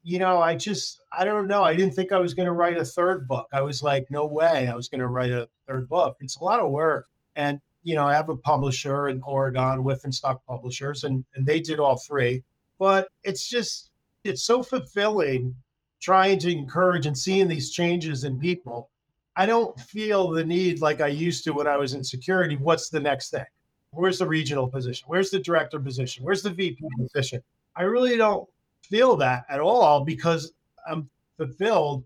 You 0.04 0.20
know, 0.20 0.42
I 0.42 0.56
just, 0.56 1.02
I 1.18 1.24
don't 1.24 1.48
know. 1.48 1.64
I 1.64 1.76
didn't 1.76 1.94
think 1.94 2.12
I 2.12 2.20
was 2.20 2.34
going 2.34 2.48
to 2.48 2.52
write 2.52 2.78
a 2.78 2.84
third 2.84 3.26
book. 3.26 3.48
I 3.54 3.62
was 3.62 3.82
like, 3.82 4.08
no 4.10 4.26
way 4.26 4.68
I 4.68 4.76
was 4.76 4.90
going 4.90 5.00
to 5.00 5.08
write 5.08 5.32
a 5.32 5.48
third 5.66 5.88
book. 5.88 6.18
It's 6.20 6.36
a 6.38 6.44
lot 6.44 6.60
of 6.60 6.72
work. 6.72 7.08
And 7.38 7.62
you 7.84 7.96
know, 7.96 8.06
I 8.06 8.14
have 8.14 8.30
a 8.30 8.38
publisher 8.38 9.10
in 9.10 9.22
Oregon, 9.24 9.84
Wipf 9.84 10.06
and 10.06 10.16
Stock 10.16 10.42
Publishers, 10.48 11.04
and, 11.04 11.24
and 11.36 11.46
they 11.46 11.60
did 11.60 11.80
all 11.80 11.98
three. 11.98 12.44
But 12.80 13.10
it's 13.24 13.48
just, 13.48 13.92
it's 14.24 14.44
so 14.44 14.64
fulfilling 14.64 15.56
trying 16.02 16.40
to 16.40 16.52
encourage 16.52 17.06
and 17.06 17.18
seeing 17.18 17.48
these 17.48 17.72
changes 17.72 18.24
in 18.24 18.40
people. 18.40 18.90
I 19.36 19.46
don't 19.46 19.80
feel 19.80 20.30
the 20.30 20.44
need 20.44 20.82
like 20.82 21.02
I 21.02 21.08
used 21.08 21.44
to 21.46 21.54
when 21.54 21.68
I 21.68 21.78
was 21.78 21.94
in 21.94 22.04
security. 22.04 22.56
What's 22.56 22.90
the 22.90 23.00
next 23.00 23.32
thing? 23.32 23.46
Where's 23.92 24.20
the 24.20 24.28
regional 24.28 24.68
position? 24.68 25.06
Where's 25.08 25.30
the 25.30 25.40
director 25.40 25.80
position? 25.80 26.24
Where's 26.24 26.42
the 26.42 26.50
VP 26.50 26.84
position? 27.00 27.42
I 27.76 27.84
really 27.84 28.18
don't 28.18 28.48
feel 28.82 29.16
that 29.18 29.46
at 29.50 29.60
all 29.60 30.04
because 30.04 30.54
I'm 30.88 31.10
fulfilled 31.38 32.04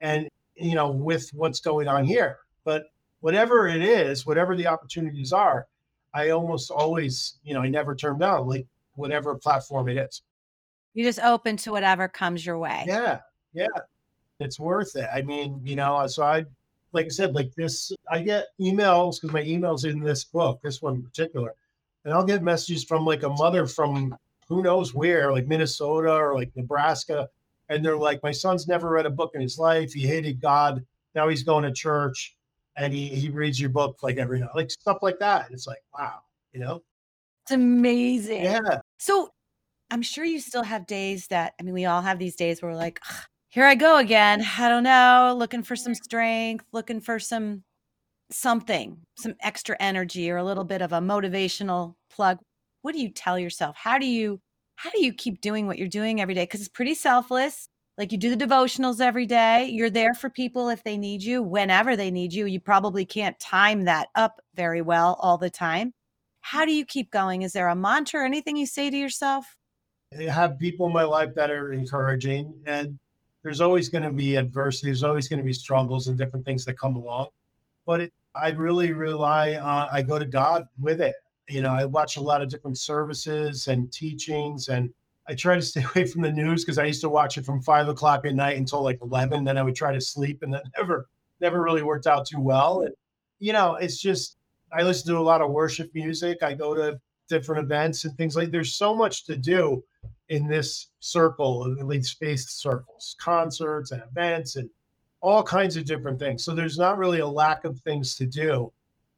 and, 0.00 0.28
you 0.54 0.74
know, 0.74 0.90
with 0.90 1.30
what's 1.32 1.60
going 1.60 1.88
on 1.88 2.04
here. 2.04 2.38
But 2.64 2.84
whatever 3.20 3.68
it 3.68 3.82
is, 3.82 4.26
whatever 4.26 4.56
the 4.56 4.66
opportunities 4.66 5.32
are, 5.32 5.66
I 6.14 6.30
almost 6.30 6.70
always, 6.70 7.34
you 7.44 7.54
know, 7.54 7.60
I 7.60 7.68
never 7.68 7.94
turn 7.94 8.18
down 8.18 8.46
like 8.46 8.66
whatever 8.94 9.34
platform 9.34 9.88
it 9.88 9.96
is. 9.96 10.22
You 10.94 11.04
just 11.04 11.20
open 11.20 11.56
to 11.58 11.70
whatever 11.70 12.08
comes 12.08 12.44
your 12.44 12.58
way. 12.58 12.84
Yeah. 12.86 13.20
Yeah. 13.52 13.66
It's 14.40 14.58
worth 14.58 14.96
it. 14.96 15.08
I 15.12 15.22
mean, 15.22 15.60
you 15.64 15.76
know, 15.76 15.96
uh, 15.96 16.08
so 16.08 16.22
I, 16.22 16.44
like 16.92 17.06
I 17.06 17.10
said, 17.10 17.34
like 17.34 17.54
this, 17.54 17.92
I 18.10 18.22
get 18.22 18.46
emails 18.60 19.20
because 19.20 19.32
my 19.32 19.42
email's 19.42 19.84
in 19.84 20.00
this 20.00 20.24
book, 20.24 20.60
this 20.62 20.80
one 20.80 20.94
in 20.94 21.02
particular. 21.02 21.54
And 22.04 22.14
I'll 22.14 22.24
get 22.24 22.42
messages 22.42 22.84
from 22.84 23.04
like 23.04 23.22
a 23.24 23.28
mother 23.28 23.66
from 23.66 24.16
who 24.48 24.62
knows 24.62 24.94
where, 24.94 25.30
like 25.30 25.46
Minnesota 25.46 26.12
or 26.12 26.34
like 26.34 26.50
Nebraska. 26.56 27.28
And 27.68 27.84
they're 27.84 27.98
like, 27.98 28.22
my 28.22 28.32
son's 28.32 28.66
never 28.66 28.88
read 28.88 29.04
a 29.04 29.10
book 29.10 29.32
in 29.34 29.42
his 29.42 29.58
life. 29.58 29.92
He 29.92 30.06
hated 30.06 30.40
God. 30.40 30.84
Now 31.14 31.28
he's 31.28 31.42
going 31.42 31.64
to 31.64 31.72
church 31.72 32.34
and 32.78 32.92
he, 32.92 33.08
he 33.08 33.28
reads 33.28 33.60
your 33.60 33.70
book 33.70 34.02
like 34.02 34.16
every 34.16 34.40
night, 34.40 34.50
like 34.54 34.70
stuff 34.70 34.98
like 35.02 35.18
that. 35.18 35.48
It's 35.50 35.66
like, 35.66 35.82
wow, 35.96 36.20
you 36.52 36.60
know? 36.60 36.82
It's 37.44 37.52
amazing. 37.52 38.44
Yeah. 38.44 38.80
So 38.98 39.30
I'm 39.90 40.02
sure 40.02 40.24
you 40.24 40.40
still 40.40 40.62
have 40.62 40.86
days 40.86 41.26
that, 41.28 41.54
I 41.58 41.62
mean, 41.62 41.74
we 41.74 41.86
all 41.86 42.02
have 42.02 42.18
these 42.18 42.36
days 42.36 42.62
where 42.62 42.70
we're 42.70 42.78
like, 42.78 43.00
here 43.48 43.64
I 43.64 43.74
go 43.74 43.98
again. 43.98 44.44
I 44.58 44.68
don't 44.68 44.82
know, 44.82 45.34
looking 45.36 45.62
for 45.62 45.76
some 45.76 45.94
strength, 45.94 46.64
looking 46.72 47.00
for 47.00 47.18
some 47.18 47.64
something, 48.30 48.98
some 49.16 49.34
extra 49.40 49.74
energy 49.80 50.30
or 50.30 50.36
a 50.36 50.44
little 50.44 50.64
bit 50.64 50.82
of 50.82 50.92
a 50.92 51.00
motivational 51.00 51.94
plug. 52.10 52.38
What 52.82 52.92
do 52.92 53.00
you 53.00 53.10
tell 53.10 53.38
yourself? 53.38 53.76
How 53.76 53.98
do 53.98 54.06
you 54.06 54.40
how 54.76 54.90
do 54.90 55.02
you 55.02 55.12
keep 55.12 55.40
doing 55.40 55.66
what 55.66 55.78
you're 55.78 55.88
doing 55.88 56.20
every 56.20 56.34
day? 56.34 56.44
Because 56.44 56.60
it's 56.60 56.68
pretty 56.68 56.94
selfless. 56.94 57.68
Like 57.98 58.12
you 58.12 58.18
do 58.18 58.34
the 58.34 58.46
devotionals 58.46 59.00
every 59.00 59.26
day. 59.26 59.66
You're 59.66 59.90
there 59.90 60.14
for 60.14 60.30
people 60.30 60.68
if 60.68 60.84
they 60.84 60.96
need 60.96 61.20
you, 61.20 61.42
whenever 61.42 61.96
they 61.96 62.12
need 62.12 62.32
you. 62.32 62.46
You 62.46 62.60
probably 62.60 63.04
can't 63.04 63.38
time 63.40 63.86
that 63.86 64.06
up 64.14 64.40
very 64.54 64.82
well 64.82 65.18
all 65.20 65.36
the 65.36 65.50
time. 65.50 65.92
How 66.40 66.64
do 66.64 66.72
you 66.72 66.86
keep 66.86 67.10
going? 67.10 67.42
Is 67.42 67.52
there 67.52 67.66
a 67.66 67.74
mantra 67.74 68.20
or 68.20 68.24
anything 68.24 68.56
you 68.56 68.66
say 68.66 68.88
to 68.88 68.96
yourself? 68.96 69.56
I 70.16 70.22
have 70.22 70.60
people 70.60 70.86
in 70.86 70.92
my 70.92 71.02
life 71.02 71.34
that 71.34 71.50
are 71.50 71.72
encouraging, 71.72 72.54
and 72.66 72.96
there's 73.42 73.60
always 73.60 73.88
going 73.88 74.04
to 74.04 74.12
be 74.12 74.36
adversity. 74.36 74.86
There's 74.86 75.02
always 75.02 75.26
going 75.26 75.40
to 75.40 75.44
be 75.44 75.52
struggles 75.52 76.06
and 76.06 76.16
different 76.16 76.46
things 76.46 76.64
that 76.66 76.78
come 76.78 76.94
along. 76.94 77.26
But 77.84 78.00
it, 78.02 78.12
I 78.34 78.50
really 78.50 78.92
rely 78.92 79.56
on, 79.56 79.88
I 79.90 80.02
go 80.02 80.20
to 80.20 80.24
God 80.24 80.68
with 80.78 81.00
it. 81.00 81.16
You 81.48 81.62
know, 81.62 81.72
I 81.72 81.84
watch 81.84 82.16
a 82.16 82.20
lot 82.20 82.42
of 82.42 82.48
different 82.48 82.78
services 82.78 83.66
and 83.66 83.92
teachings 83.92 84.68
and 84.68 84.90
I 85.28 85.34
try 85.34 85.54
to 85.54 85.62
stay 85.62 85.84
away 85.94 86.06
from 86.06 86.22
the 86.22 86.32
news 86.32 86.64
because 86.64 86.78
I 86.78 86.84
used 86.84 87.02
to 87.02 87.08
watch 87.08 87.36
it 87.36 87.44
from 87.44 87.62
five 87.62 87.88
o'clock 87.88 88.24
at 88.24 88.34
night 88.34 88.56
until 88.56 88.82
like 88.82 88.98
eleven. 89.02 89.44
Then 89.44 89.58
I 89.58 89.62
would 89.62 89.76
try 89.76 89.92
to 89.92 90.00
sleep, 90.00 90.42
and 90.42 90.52
that 90.54 90.64
never 90.76 91.08
never 91.40 91.62
really 91.62 91.82
worked 91.82 92.06
out 92.06 92.26
too 92.26 92.40
well. 92.40 92.82
And 92.82 92.94
you 93.38 93.52
know, 93.52 93.76
it's 93.76 94.00
just 94.00 94.36
I 94.72 94.82
listen 94.82 95.12
to 95.12 95.18
a 95.18 95.20
lot 95.20 95.42
of 95.42 95.50
worship 95.50 95.90
music. 95.94 96.42
I 96.42 96.54
go 96.54 96.74
to 96.74 96.98
different 97.28 97.64
events 97.64 98.04
and 98.04 98.16
things 98.16 98.36
like. 98.36 98.50
There's 98.50 98.74
so 98.74 98.94
much 98.94 99.24
to 99.26 99.36
do 99.36 99.82
in 100.28 100.46
this 100.46 100.88
circle, 101.00 101.74
at 101.78 101.86
least 101.86 102.10
space 102.10 102.50
circles, 102.50 103.16
concerts 103.18 103.92
and 103.92 104.02
events 104.10 104.56
and 104.56 104.68
all 105.20 105.42
kinds 105.42 105.76
of 105.76 105.84
different 105.84 106.18
things. 106.18 106.44
So 106.44 106.54
there's 106.54 106.78
not 106.78 106.98
really 106.98 107.20
a 107.20 107.26
lack 107.26 107.64
of 107.64 107.80
things 107.80 108.14
to 108.16 108.26
do. 108.26 108.72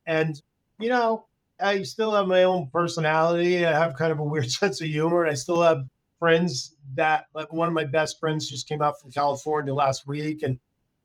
And 0.06 0.40
you 0.78 0.88
know, 0.88 1.26
I 1.60 1.82
still 1.82 2.12
have 2.14 2.26
my 2.26 2.44
own 2.44 2.68
personality. 2.72 3.66
I 3.66 3.72
have 3.72 3.94
kind 3.94 4.12
of 4.12 4.18
a 4.18 4.24
weird 4.24 4.50
sense 4.50 4.80
of 4.80 4.88
humor. 4.88 5.26
I 5.26 5.34
still 5.34 5.62
have 5.62 5.84
friends 6.20 6.76
that, 6.94 7.26
like 7.34 7.52
one 7.52 7.66
of 7.66 7.74
my 7.74 7.84
best 7.84 8.20
friends 8.20 8.48
just 8.48 8.68
came 8.68 8.82
out 8.82 9.00
from 9.00 9.10
California 9.10 9.74
last 9.74 10.06
week 10.06 10.44
and, 10.44 10.60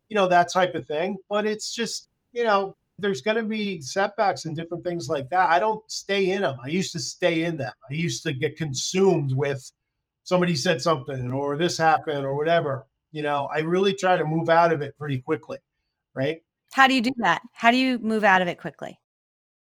you 0.09 0.15
know, 0.15 0.27
that 0.27 0.53
type 0.53 0.75
of 0.75 0.85
thing. 0.85 1.17
But 1.27 1.47
it's 1.47 1.73
just, 1.73 2.09
you 2.33 2.43
know, 2.43 2.75
there's 2.99 3.21
going 3.21 3.37
to 3.37 3.43
be 3.43 3.81
setbacks 3.81 4.45
and 4.45 4.55
different 4.55 4.83
things 4.83 5.09
like 5.09 5.29
that. 5.29 5.49
I 5.49 5.59
don't 5.59 5.83
stay 5.89 6.29
in 6.29 6.43
them. 6.43 6.57
I 6.63 6.67
used 6.67 6.91
to 6.91 6.99
stay 6.99 7.45
in 7.45 7.57
them. 7.57 7.73
I 7.89 7.93
used 7.93 8.21
to 8.23 8.33
get 8.33 8.57
consumed 8.57 9.33
with 9.33 9.71
somebody 10.23 10.55
said 10.55 10.81
something 10.81 11.31
or 11.31 11.57
this 11.57 11.77
happened 11.77 12.25
or 12.25 12.35
whatever. 12.35 12.85
You 13.11 13.23
know, 13.23 13.49
I 13.53 13.59
really 13.59 13.93
try 13.93 14.17
to 14.17 14.25
move 14.25 14.49
out 14.49 14.71
of 14.71 14.81
it 14.81 14.97
pretty 14.97 15.19
quickly. 15.19 15.57
Right. 16.13 16.43
How 16.73 16.87
do 16.87 16.93
you 16.93 17.01
do 17.01 17.13
that? 17.17 17.41
How 17.53 17.71
do 17.71 17.77
you 17.77 17.99
move 17.99 18.23
out 18.23 18.41
of 18.41 18.47
it 18.47 18.59
quickly? 18.59 18.99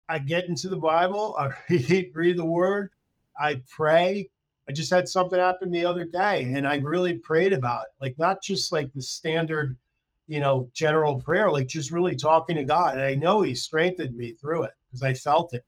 I 0.09 0.19
get 0.19 0.49
into 0.49 0.69
the 0.69 0.77
Bible, 0.77 1.35
I 1.39 1.51
read, 1.71 2.11
read 2.15 2.37
the 2.37 2.45
word, 2.45 2.91
I 3.39 3.63
pray. 3.69 4.31
I 4.69 4.73
just 4.73 4.91
had 4.91 5.09
something 5.09 5.39
happen 5.39 5.71
the 5.71 5.85
other 5.85 6.05
day 6.05 6.45
and 6.55 6.67
I 6.67 6.77
really 6.77 7.19
prayed 7.19 7.53
about 7.53 7.83
it. 7.83 7.93
Like 8.01 8.19
not 8.19 8.43
just 8.43 8.73
like 8.73 8.93
the 8.93 9.03
standard, 9.03 9.77
you 10.27 10.41
know, 10.41 10.71
general 10.73 11.21
prayer, 11.21 11.51
like 11.51 11.67
just 11.67 11.91
really 11.91 12.17
talking 12.17 12.57
to 12.57 12.65
God. 12.65 12.95
And 12.95 13.03
I 13.03 13.15
know 13.15 13.43
He 13.43 13.55
strengthened 13.55 14.17
me 14.17 14.33
through 14.33 14.65
it 14.65 14.73
because 14.87 15.03
I 15.03 15.13
felt 15.15 15.53
it. 15.55 15.65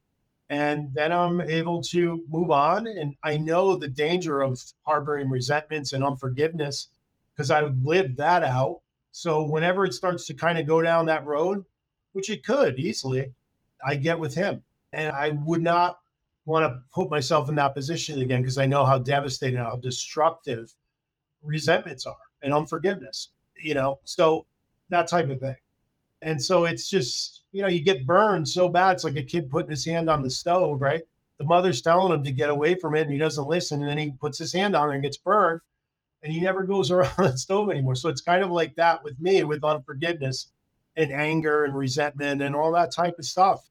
And 0.49 0.95
then 0.95 1.13
I'm 1.13 1.41
able 1.41 1.83
to 1.83 2.25
move 2.29 2.51
on. 2.51 2.87
And 2.87 3.15
I 3.23 3.37
know 3.37 3.77
the 3.77 3.89
danger 3.89 4.41
of 4.41 4.63
harboring 4.85 5.29
resentments 5.29 5.93
and 5.93 6.05
unforgiveness 6.05 6.89
because 7.35 7.51
I've 7.51 7.77
lived 7.83 8.17
that 8.17 8.45
out. 8.45 8.81
So 9.13 9.45
whenever 9.45 9.85
it 9.85 9.95
starts 9.95 10.27
to 10.27 10.35
kind 10.35 10.59
of 10.59 10.67
go 10.67 10.81
down 10.81 11.07
that 11.07 11.27
road, 11.27 11.65
which 12.13 12.31
it 12.31 12.47
could 12.47 12.79
easily, 12.79 13.33
I 13.85 13.97
get 13.97 14.19
with 14.19 14.35
him. 14.35 14.63
And 14.93 15.15
I 15.15 15.31
would 15.45 15.63
not 15.63 15.99
want 16.47 16.65
to 16.65 16.81
put 16.95 17.11
myself 17.11 17.49
in 17.49 17.57
that 17.57 17.75
position 17.75 18.23
again 18.23 18.41
because 18.41 18.57
I 18.57 18.67
know 18.67 18.85
how 18.85 18.99
devastating, 18.99 19.59
how 19.59 19.77
destructive 19.77 20.73
resentments 21.43 22.07
are 22.07 22.17
and 22.43 22.55
unforgiveness, 22.55 23.31
you 23.61 23.75
know, 23.75 23.99
so 24.05 24.47
that 24.89 25.09
type 25.09 25.29
of 25.29 25.41
thing. 25.41 25.57
And 26.23 26.43
so 26.43 26.65
it's 26.65 26.89
just, 26.89 27.43
you 27.53 27.63
know, 27.63 27.69
you 27.69 27.81
get 27.81 28.07
burned 28.07 28.49
so 28.49 28.69
bad. 28.69 28.93
It's 28.93 29.05
like 29.05 29.17
a 29.17 29.23
kid 29.23 29.51
putting 29.51 29.71
his 29.71 29.85
hand 29.85 30.09
on 30.09 30.23
the 30.23 30.31
stove, 30.31 30.81
right? 30.81 31.03
The 31.39 31.45
mother's 31.45 31.83
telling 31.83 32.13
him 32.13 32.25
to 32.25 32.33
get 32.33 32.49
away 32.49 32.77
from 32.77 32.95
it 32.95 33.03
and 33.03 33.13
he 33.13 33.19
doesn't 33.19 33.49
listen. 33.49 33.81
And 33.81 33.91
then 33.91 33.99
he 33.99 34.13
puts 34.13 34.39
his 34.39 34.53
hand 34.53 34.75
on 34.75 34.91
it 34.91 34.95
and 34.95 35.03
gets 35.03 35.19
burned 35.19 35.61
and 36.23 36.33
he 36.33 36.41
never 36.41 36.63
goes 36.63 36.91
around 36.93 37.17
the 37.19 37.37
stove 37.37 37.71
anymore. 37.71 37.97
So 37.97 38.09
it's 38.09 38.21
kind 38.21 38.43
of 38.43 38.51
like 38.51 38.77
that 38.77 39.03
with 39.03 39.19
me 39.21 39.43
with 39.45 39.65
unforgiveness 39.65 40.49
and 40.97 41.13
anger 41.13 41.65
and 41.65 41.77
resentment 41.77 42.41
and 42.41 42.55
all 42.55 42.73
that 42.73 42.93
type 42.93 43.19
of 43.19 43.25
stuff. 43.25 43.69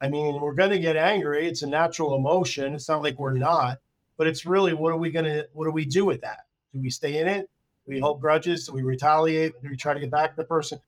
I 0.00 0.08
mean, 0.08 0.40
we're 0.40 0.54
going 0.54 0.70
to 0.70 0.78
get 0.78 0.96
angry. 0.96 1.48
It's 1.48 1.62
a 1.62 1.66
natural 1.66 2.14
emotion. 2.14 2.74
It's 2.74 2.88
not 2.88 3.02
like 3.02 3.18
we're 3.18 3.32
not, 3.32 3.78
but 4.16 4.26
it's 4.26 4.46
really 4.46 4.74
what 4.74 4.92
are 4.92 4.96
we 4.98 5.10
going 5.10 5.24
to, 5.24 5.48
what 5.52 5.64
do 5.64 5.70
we 5.70 5.84
do 5.84 6.04
with 6.04 6.20
that? 6.20 6.46
Do 6.72 6.80
we 6.80 6.90
stay 6.90 7.20
in 7.20 7.26
it? 7.26 7.50
Do 7.86 7.94
we 7.94 8.00
hold 8.00 8.20
grudges? 8.20 8.66
Do 8.66 8.72
we 8.74 8.82
retaliate? 8.82 9.60
Do 9.62 9.68
we 9.68 9.76
try 9.76 9.94
to 9.94 10.00
get 10.00 10.10
back 10.10 10.30
at 10.30 10.36
the 10.36 10.44
person? 10.44 10.78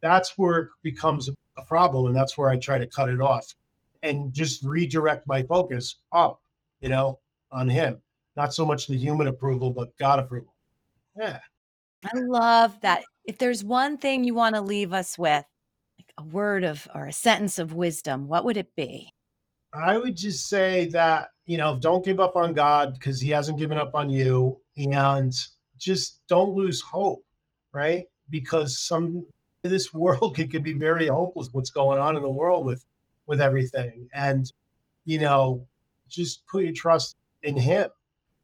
That's 0.00 0.36
where 0.38 0.58
it 0.58 0.68
becomes 0.82 1.28
a 1.56 1.62
problem. 1.62 2.06
And 2.06 2.16
that's 2.16 2.38
where 2.38 2.50
I 2.50 2.56
try 2.56 2.78
to 2.78 2.86
cut 2.86 3.08
it 3.08 3.20
off 3.20 3.54
and 4.02 4.32
just 4.32 4.62
redirect 4.62 5.26
my 5.26 5.42
focus 5.42 5.96
up, 6.12 6.40
you 6.80 6.88
know, 6.88 7.18
on 7.50 7.68
him. 7.68 8.00
Not 8.36 8.54
so 8.54 8.64
much 8.64 8.86
the 8.86 8.96
human 8.96 9.26
approval, 9.26 9.70
but 9.70 9.96
God 9.98 10.18
approval. 10.18 10.54
Yeah. 11.18 11.40
I 12.04 12.18
love 12.18 12.80
that. 12.80 13.04
If 13.24 13.38
there's 13.38 13.62
one 13.62 13.96
thing 13.96 14.24
you 14.24 14.34
want 14.34 14.54
to 14.54 14.60
leave 14.60 14.92
us 14.92 15.16
with, 15.16 15.44
a 16.18 16.22
word 16.22 16.64
of 16.64 16.88
or 16.94 17.06
a 17.06 17.12
sentence 17.12 17.58
of 17.58 17.74
wisdom, 17.74 18.28
what 18.28 18.44
would 18.44 18.56
it 18.56 18.74
be? 18.76 19.12
I 19.72 19.96
would 19.96 20.16
just 20.16 20.48
say 20.48 20.86
that, 20.90 21.30
you 21.46 21.56
know, 21.56 21.78
don't 21.78 22.04
give 22.04 22.20
up 22.20 22.36
on 22.36 22.52
God 22.52 22.94
because 22.94 23.20
he 23.20 23.30
hasn't 23.30 23.58
given 23.58 23.78
up 23.78 23.94
on 23.94 24.10
you. 24.10 24.60
And 24.76 25.32
just 25.78 26.20
don't 26.28 26.54
lose 26.54 26.80
hope, 26.80 27.24
right? 27.72 28.04
Because 28.30 28.78
some 28.78 29.26
this 29.62 29.94
world 29.94 30.36
can, 30.36 30.48
can 30.48 30.62
be 30.62 30.72
very 30.72 31.08
hopeless 31.08 31.48
what's 31.52 31.70
going 31.70 31.98
on 31.98 32.16
in 32.16 32.22
the 32.22 32.30
world 32.30 32.66
with 32.66 32.84
with 33.26 33.40
everything. 33.40 34.08
And, 34.12 34.50
you 35.04 35.20
know, 35.20 35.66
just 36.08 36.46
put 36.46 36.64
your 36.64 36.72
trust 36.72 37.16
in 37.42 37.56
him, 37.56 37.88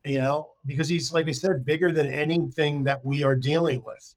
you 0.05 0.19
know, 0.19 0.51
because 0.65 0.89
he's 0.89 1.13
like 1.13 1.29
I 1.29 1.33
said, 1.33 1.65
bigger 1.65 1.93
than 1.93 2.07
anything 2.07 2.85
that 2.85 3.05
we 3.05 3.23
are 3.23 3.37
dealing 3.37 3.83
with 3.85 4.15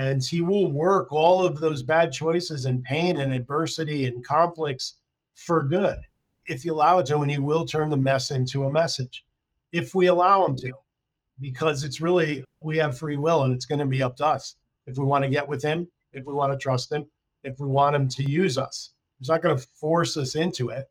and 0.00 0.24
he 0.24 0.40
will 0.40 0.72
work 0.72 1.12
all 1.12 1.44
of 1.44 1.60
those 1.60 1.82
bad 1.82 2.10
choices 2.10 2.64
and 2.64 2.82
pain 2.82 3.18
and 3.18 3.34
adversity 3.34 4.06
and 4.06 4.24
conflicts 4.24 4.94
for 5.34 5.62
good 5.62 5.98
if 6.46 6.64
you 6.64 6.72
allow 6.72 6.98
it 6.98 7.06
to 7.06 7.18
and 7.18 7.30
he 7.30 7.38
will 7.38 7.66
turn 7.66 7.90
the 7.90 7.96
mess 7.96 8.30
into 8.30 8.64
a 8.64 8.72
message 8.72 9.26
if 9.72 9.94
we 9.94 10.06
allow 10.06 10.46
him 10.46 10.56
to 10.56 10.72
because 11.38 11.84
it's 11.84 12.00
really 12.00 12.42
we 12.62 12.78
have 12.78 12.96
free 12.96 13.18
will 13.18 13.42
and 13.42 13.54
it's 13.54 13.66
going 13.66 13.78
to 13.78 13.84
be 13.86 14.02
up 14.02 14.16
to 14.16 14.24
us. 14.26 14.56
If 14.86 14.96
we 14.96 15.04
want 15.04 15.22
to 15.24 15.30
get 15.30 15.46
with 15.46 15.62
him 15.62 15.86
if 16.14 16.24
we 16.24 16.32
want 16.32 16.50
to 16.50 16.58
trust 16.58 16.90
him 16.90 17.04
if 17.44 17.60
we 17.60 17.66
want 17.66 17.94
him 17.94 18.08
to 18.08 18.22
use 18.22 18.56
us 18.56 18.92
he's 19.18 19.28
not 19.28 19.42
going 19.42 19.56
to 19.56 19.66
force 19.74 20.16
us 20.16 20.34
into 20.34 20.70
it. 20.70 20.88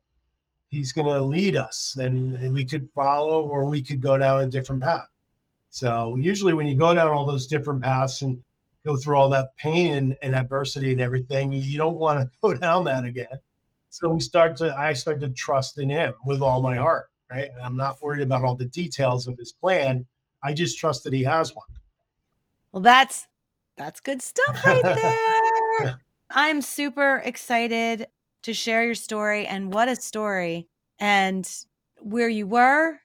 He's 0.67 0.91
going 0.91 1.07
to 1.07 1.19
lead 1.19 1.55
us 1.55 1.97
and 1.99 2.53
we 2.53 2.63
could 2.63 2.87
follow 2.93 3.41
or 3.41 3.65
we 3.65 3.81
could 3.81 4.01
go 4.01 4.19
down 4.19 4.41
a 4.41 4.47
different 4.47 4.83
path. 4.83 5.07
So 5.71 6.15
usually 6.15 6.53
when 6.53 6.67
you 6.67 6.75
go 6.75 6.93
down 6.93 7.07
all 7.07 7.25
those 7.25 7.47
different 7.47 7.81
paths 7.81 8.21
and 8.21 8.43
go 8.89 8.97
through 8.97 9.15
all 9.15 9.29
that 9.29 9.55
pain 9.57 9.93
and, 9.95 10.17
and 10.21 10.35
adversity 10.35 10.91
and 10.91 11.01
everything. 11.01 11.51
You 11.51 11.77
don't 11.77 11.97
want 11.97 12.19
to 12.19 12.29
go 12.41 12.53
down 12.53 12.85
that 12.85 13.05
again. 13.05 13.39
So 13.89 14.09
we 14.09 14.19
start 14.19 14.57
to, 14.57 14.75
I 14.77 14.93
start 14.93 15.19
to 15.21 15.29
trust 15.29 15.77
in 15.79 15.89
him 15.89 16.13
with 16.25 16.41
all 16.41 16.61
my 16.61 16.75
heart, 16.75 17.09
right? 17.29 17.49
And 17.53 17.61
I'm 17.61 17.75
not 17.75 18.01
worried 18.01 18.21
about 18.21 18.43
all 18.43 18.55
the 18.55 18.65
details 18.65 19.27
of 19.27 19.37
his 19.37 19.51
plan. 19.51 20.05
I 20.43 20.53
just 20.53 20.77
trust 20.77 21.03
that 21.03 21.13
he 21.13 21.23
has 21.23 21.55
one. 21.55 21.65
Well, 22.71 22.81
that's 22.81 23.27
that's 23.77 23.99
good 23.99 24.21
stuff 24.21 24.63
right 24.65 24.83
there. 25.81 25.99
I'm 26.29 26.61
super 26.61 27.21
excited 27.25 28.07
to 28.43 28.53
share 28.53 28.85
your 28.85 28.95
story 28.95 29.47
and 29.47 29.73
what 29.73 29.87
a 29.87 29.95
story 29.95 30.67
and 30.99 31.49
where 32.01 32.29
you 32.29 32.45
were, 32.45 32.99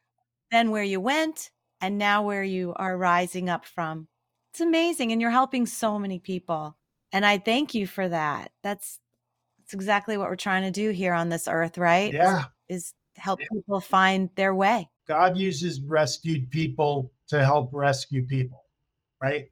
then 0.51 0.71
where 0.71 0.83
you 0.83 1.01
went, 1.01 1.51
and 1.81 1.97
now 1.97 2.23
where 2.25 2.43
you 2.43 2.75
are 2.77 2.99
rising 2.99 3.49
up 3.49 3.65
from. 3.65 4.09
It's 4.55 4.61
amazing. 4.61 5.11
And 5.11 5.21
you're 5.21 5.33
helping 5.33 5.67
so 5.67 5.99
many 5.99 6.21
people. 6.21 6.77
And 7.11 7.27
I 7.27 7.39
thank 7.39 7.75
you 7.75 7.89
for 7.89 8.09
that. 8.09 8.53
That's 8.63 9.01
that's 9.59 9.75
exactly 9.75 10.17
what 10.17 10.29
we're 10.29 10.37
trying 10.37 10.63
to 10.63 10.71
do 10.71 10.91
here 10.91 11.13
on 11.13 11.29
this 11.29 11.49
earth, 11.49 11.77
right? 11.77 12.13
Yeah. 12.15 12.45
Is, 12.69 12.95
help 13.17 13.41
yeah. 13.41 13.49
people 13.53 13.81
find 13.81 14.31
their 14.37 14.55
way. 14.55 14.89
God 15.09 15.37
uses 15.37 15.81
rescued 15.81 16.53
people 16.53 17.11
to 17.31 17.45
help 17.45 17.71
rescue 17.73 18.25
people, 18.25 18.63
right? 19.21 19.51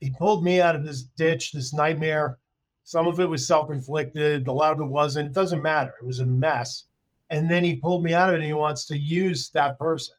He 0.00 0.14
pulled 0.18 0.42
me 0.42 0.62
out 0.62 0.76
of 0.76 0.86
this 0.86 1.02
ditch, 1.02 1.52
this 1.52 1.74
nightmare. 1.74 2.38
Some 2.84 3.06
of 3.06 3.20
it 3.20 3.28
was 3.28 3.46
self 3.46 3.70
inflicted, 3.70 4.48
a 4.48 4.52
lot 4.52 4.72
of 4.72 4.80
it 4.80 4.86
wasn't. 4.86 5.26
It 5.26 5.34
doesn't 5.34 5.62
matter. 5.62 5.92
It 6.00 6.06
was 6.06 6.20
a 6.20 6.26
mess. 6.26 6.84
And 7.28 7.50
then 7.50 7.64
he 7.64 7.76
pulled 7.76 8.02
me 8.02 8.14
out 8.14 8.30
of 8.30 8.36
it 8.36 8.38
and 8.38 8.46
he 8.46 8.54
wants 8.54 8.86
to 8.86 8.96
use 8.96 9.50
that 9.50 9.78
person, 9.78 10.14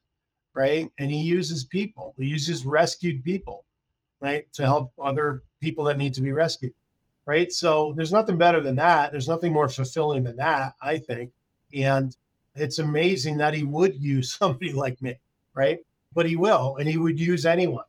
right? 0.53 0.87
And 0.99 1.09
he 1.09 1.17
uses 1.19 1.63
people, 1.63 2.13
he 2.19 2.27
uses 2.27 2.63
rescued 2.63 3.23
people 3.23 3.62
right? 4.23 4.51
To 4.53 4.63
help 4.63 4.93
other 4.97 5.43
people 5.59 5.83
that 5.83 5.97
need 5.97 6.13
to 6.13 6.21
be 6.21 6.31
rescued, 6.31 6.73
right? 7.25 7.51
So 7.51 7.93
there's 7.95 8.13
nothing 8.13 8.37
better 8.37 8.61
than 8.61 8.75
that. 8.77 9.11
There's 9.11 9.27
nothing 9.27 9.51
more 9.51 9.67
fulfilling 9.67 10.23
than 10.23 10.37
that, 10.37 10.73
I 10.81 10.97
think. 10.97 11.31
And 11.75 12.15
it's 12.55 12.79
amazing 12.79 13.37
that 13.37 13.53
he 13.53 13.63
would 13.63 13.95
use 14.01 14.33
somebody 14.39 14.71
like 14.71 14.99
me, 15.01 15.19
right? 15.53 15.79
But 16.13 16.25
he 16.25 16.37
will, 16.37 16.77
and 16.77 16.87
he 16.87 16.97
would 16.97 17.19
use 17.19 17.45
anyone. 17.45 17.83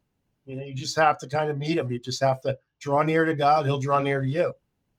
You 0.45 0.57
know, 0.57 0.65
you 0.65 0.75
just 0.75 0.97
have 0.97 1.19
to 1.19 1.29
kind 1.29 1.51
of 1.51 1.57
meet 1.57 1.79
him. 1.79 1.91
You 1.91 1.99
just 1.99 2.23
have 2.23 2.41
to 2.43 2.59
draw 2.81 3.03
near 3.03 3.25
to 3.25 3.35
God, 3.35 3.65
he'll 3.65 3.79
draw 3.79 4.01
near 4.01 4.21
to 4.21 4.29
you. 4.29 4.53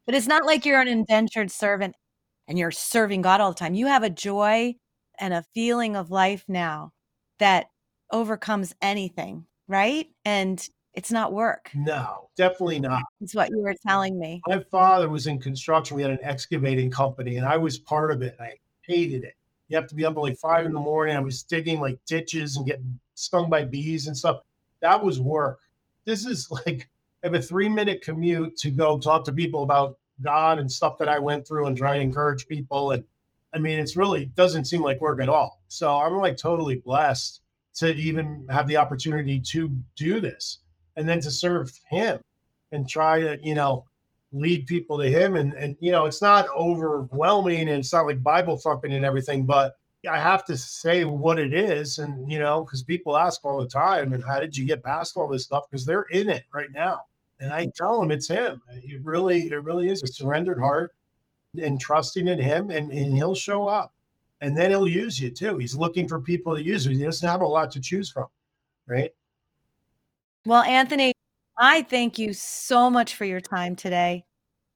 But 0.06 0.16
it's 0.16 0.28
not 0.28 0.46
like 0.46 0.66
you're 0.66 0.82
an 0.82 0.88
indentured 0.88 1.52
servant 1.52 1.96
and 2.48 2.58
you're 2.58 2.72
serving 2.72 3.22
God 3.22 3.42
all 3.42 3.52
the 3.52 3.56
time. 3.56 3.74
You 3.74 3.88
have 3.88 4.04
a 4.04 4.10
joy 4.10 4.76
and 5.20 5.34
a 5.34 5.46
feeling 5.54 5.96
of 5.96 6.12
life 6.12 6.46
now 6.48 6.94
that 7.40 7.68
overcomes 8.12 8.74
anything, 8.82 9.46
right? 9.68 10.08
And 10.24 10.68
it's 10.96 11.12
not 11.12 11.34
work. 11.34 11.70
No, 11.74 12.30
definitely 12.36 12.80
not. 12.80 13.04
It's 13.22 13.36
what 13.36 13.50
you 13.50 13.62
were 13.62 13.76
telling 13.86 14.18
me. 14.18 14.41
My 14.48 14.60
father 14.72 15.10
was 15.10 15.28
in 15.28 15.39
construction. 15.39 15.96
We 15.96 16.02
had 16.02 16.12
an 16.12 16.20
excavating 16.22 16.89
company, 16.89 17.36
and 17.38 17.46
I 17.46 17.58
was 17.58 17.78
part 17.78 18.12
of 18.12 18.22
it. 18.22 18.36
I 18.39 18.54
hated 18.82 19.24
it. 19.24 19.36
You 19.68 19.76
have 19.78 19.88
to 19.88 19.96
be 19.96 20.06
up 20.06 20.16
at 20.16 20.20
like 20.20 20.38
five 20.38 20.66
in 20.66 20.74
the 20.74 20.80
morning. 20.80 21.16
I 21.16 21.20
was 21.20 21.43
digging 21.43 21.82
like 21.82 22.00
ditches 22.06 22.56
and 22.56 22.66
getting 22.66 23.00
stung 23.16 23.50
by 23.50 23.66
bees 23.66 24.08
and 24.08 24.16
stuff. 24.16 24.41
That 24.80 25.04
was 25.04 25.20
work. 25.20 25.60
This 26.06 26.26
is 26.26 26.50
like 26.66 26.88
I 27.24 27.28
have 27.28 27.34
a 27.34 27.41
three 27.41 27.70
minute 27.70 28.02
commute 28.02 28.58
to 28.58 28.72
go 28.72 28.98
talk 28.98 29.26
to 29.26 29.34
people 29.34 29.64
about 29.64 29.98
God 30.22 30.60
and 30.60 30.72
stuff 30.72 30.98
that 31.00 31.10
I 31.10 31.20
went 31.20 31.46
through 31.46 31.68
and 31.68 31.78
try 31.78 31.98
to 31.98 32.02
encourage 32.02 32.48
people. 32.48 32.91
And 32.91 33.04
I 33.54 33.58
mean, 33.58 33.80
it's 33.80 33.98
really 33.98 34.26
doesn't 34.28 34.66
seem 34.66 34.82
like 34.82 35.02
work 35.02 35.22
at 35.22 35.30
all. 35.30 35.62
So 35.68 35.93
I'm 35.93 36.18
like 36.18 36.38
totally 36.38 36.76
blessed 36.76 37.41
to 37.76 37.93
even 37.96 38.48
have 38.50 38.68
the 38.68 38.78
opportunity 38.78 39.41
to 39.41 39.70
do 39.98 40.22
this 40.22 40.60
and 40.96 41.08
then 41.08 41.20
to 41.22 41.32
serve 41.32 41.72
him 41.89 42.20
and 42.72 42.88
try 42.88 43.22
to, 43.22 43.38
you 43.43 43.56
know, 43.56 43.86
lead 44.32 44.68
people 44.68 44.98
to 44.98 45.10
him. 45.10 45.36
And, 45.36 45.54
and, 45.54 45.76
you 45.80 45.91
know, 45.91 46.06
it's 46.06 46.22
not 46.22 46.48
overwhelming 46.56 47.62
and 47.62 47.80
it's 47.80 47.93
not 47.93 48.06
like 48.06 48.22
Bible 48.24 48.58
thumping 48.58 48.93
and 48.93 49.06
everything, 49.06 49.46
but 49.46 49.78
I 50.10 50.20
have 50.20 50.46
to 50.46 50.58
say 50.58 51.04
what 51.06 51.39
it 51.39 51.54
is. 51.54 52.00
And, 52.00 52.30
you 52.32 52.39
know, 52.39 52.64
because 52.64 52.84
people 52.84 53.18
ask 53.18 53.43
all 53.43 53.60
the 53.60 53.68
time, 53.68 54.14
and 54.14 54.24
how 54.24 54.39
did 54.39 54.56
you 54.56 54.66
get 54.66 54.84
past 54.84 55.18
all 55.18 55.28
this 55.28 55.46
stuff? 55.46 55.66
Because 55.70 55.86
they're 55.86 56.04
in 56.12 56.30
it 56.30 56.43
right 56.54 56.72
now. 56.74 57.02
And 57.39 57.52
I 57.52 57.72
tell 57.76 58.00
them 58.00 58.12
it's 58.12 58.28
him. 58.28 58.62
It 58.72 59.02
really, 59.04 59.48
it 59.52 59.64
really 59.64 59.89
is 59.89 60.04
a 60.04 60.08
surrendered 60.08 60.60
heart 60.60 60.93
and 61.62 61.80
trusting 61.80 62.28
in 62.28 62.39
him, 62.39 62.70
and, 62.70 62.91
and 62.91 63.16
he'll 63.16 63.36
show 63.36 63.68
up. 63.68 63.93
And 64.41 64.56
then 64.56 64.70
he'll 64.70 64.88
use 64.88 65.20
you 65.20 65.32
too. 65.32 65.58
He's 65.58 65.76
looking 65.76 66.08
for 66.08 66.20
people 66.20 66.56
to 66.56 66.64
use. 66.64 66.86
He 66.86 67.02
doesn't 67.02 67.28
have 67.28 67.41
a 67.41 67.48
lot 67.48 67.72
to 67.72 67.80
choose 67.80 68.10
from, 68.10 68.28
right? 68.88 69.12
Well, 70.46 70.62
Anthony, 70.62 71.14
I 71.58 71.82
thank 71.82 72.20
you 72.20 72.34
so 72.34 72.89
much 72.89 73.16
for 73.16 73.26
your 73.26 73.41
time 73.41 73.76
today. 73.76 74.26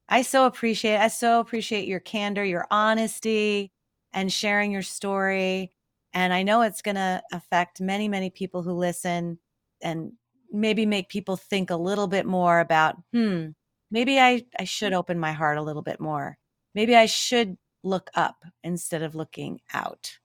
I 0.08 0.24
so 0.24 0.48
appreciate 0.48 0.98
I 0.98 1.10
so 1.10 1.40
appreciate 1.40 1.88
your 1.88 2.00
candor, 2.00 2.44
your 2.44 2.66
honesty, 2.72 3.72
and 4.12 4.34
sharing 4.34 4.72
your 4.72 4.82
story. 4.82 5.72
And 6.14 6.34
I 6.34 6.42
know 6.42 6.64
it's 6.64 6.82
going 6.82 6.96
to 6.96 7.22
affect 7.32 7.82
many, 7.82 8.08
many 8.08 8.32
people 8.32 8.64
who 8.64 8.72
listen 8.72 9.38
and 9.82 10.12
maybe 10.52 10.88
make 10.88 11.10
people 11.10 11.38
think 11.38 11.70
a 11.70 11.76
little 11.76 12.08
bit 12.08 12.26
more 12.26 12.60
about, 12.60 12.96
hmm, 13.14 13.50
maybe 13.92 14.20
I, 14.20 14.44
I 14.58 14.64
should 14.64 14.94
open 14.94 15.20
my 15.20 15.34
heart 15.34 15.60
a 15.60 15.62
little 15.62 15.84
bit 15.84 16.00
more. 16.00 16.40
Maybe 16.74 16.96
I 16.96 17.06
should 17.06 17.58
look 17.84 18.10
up 18.16 18.44
instead 18.64 19.04
of 19.04 19.14
looking 19.14 19.60
out. 19.72 20.18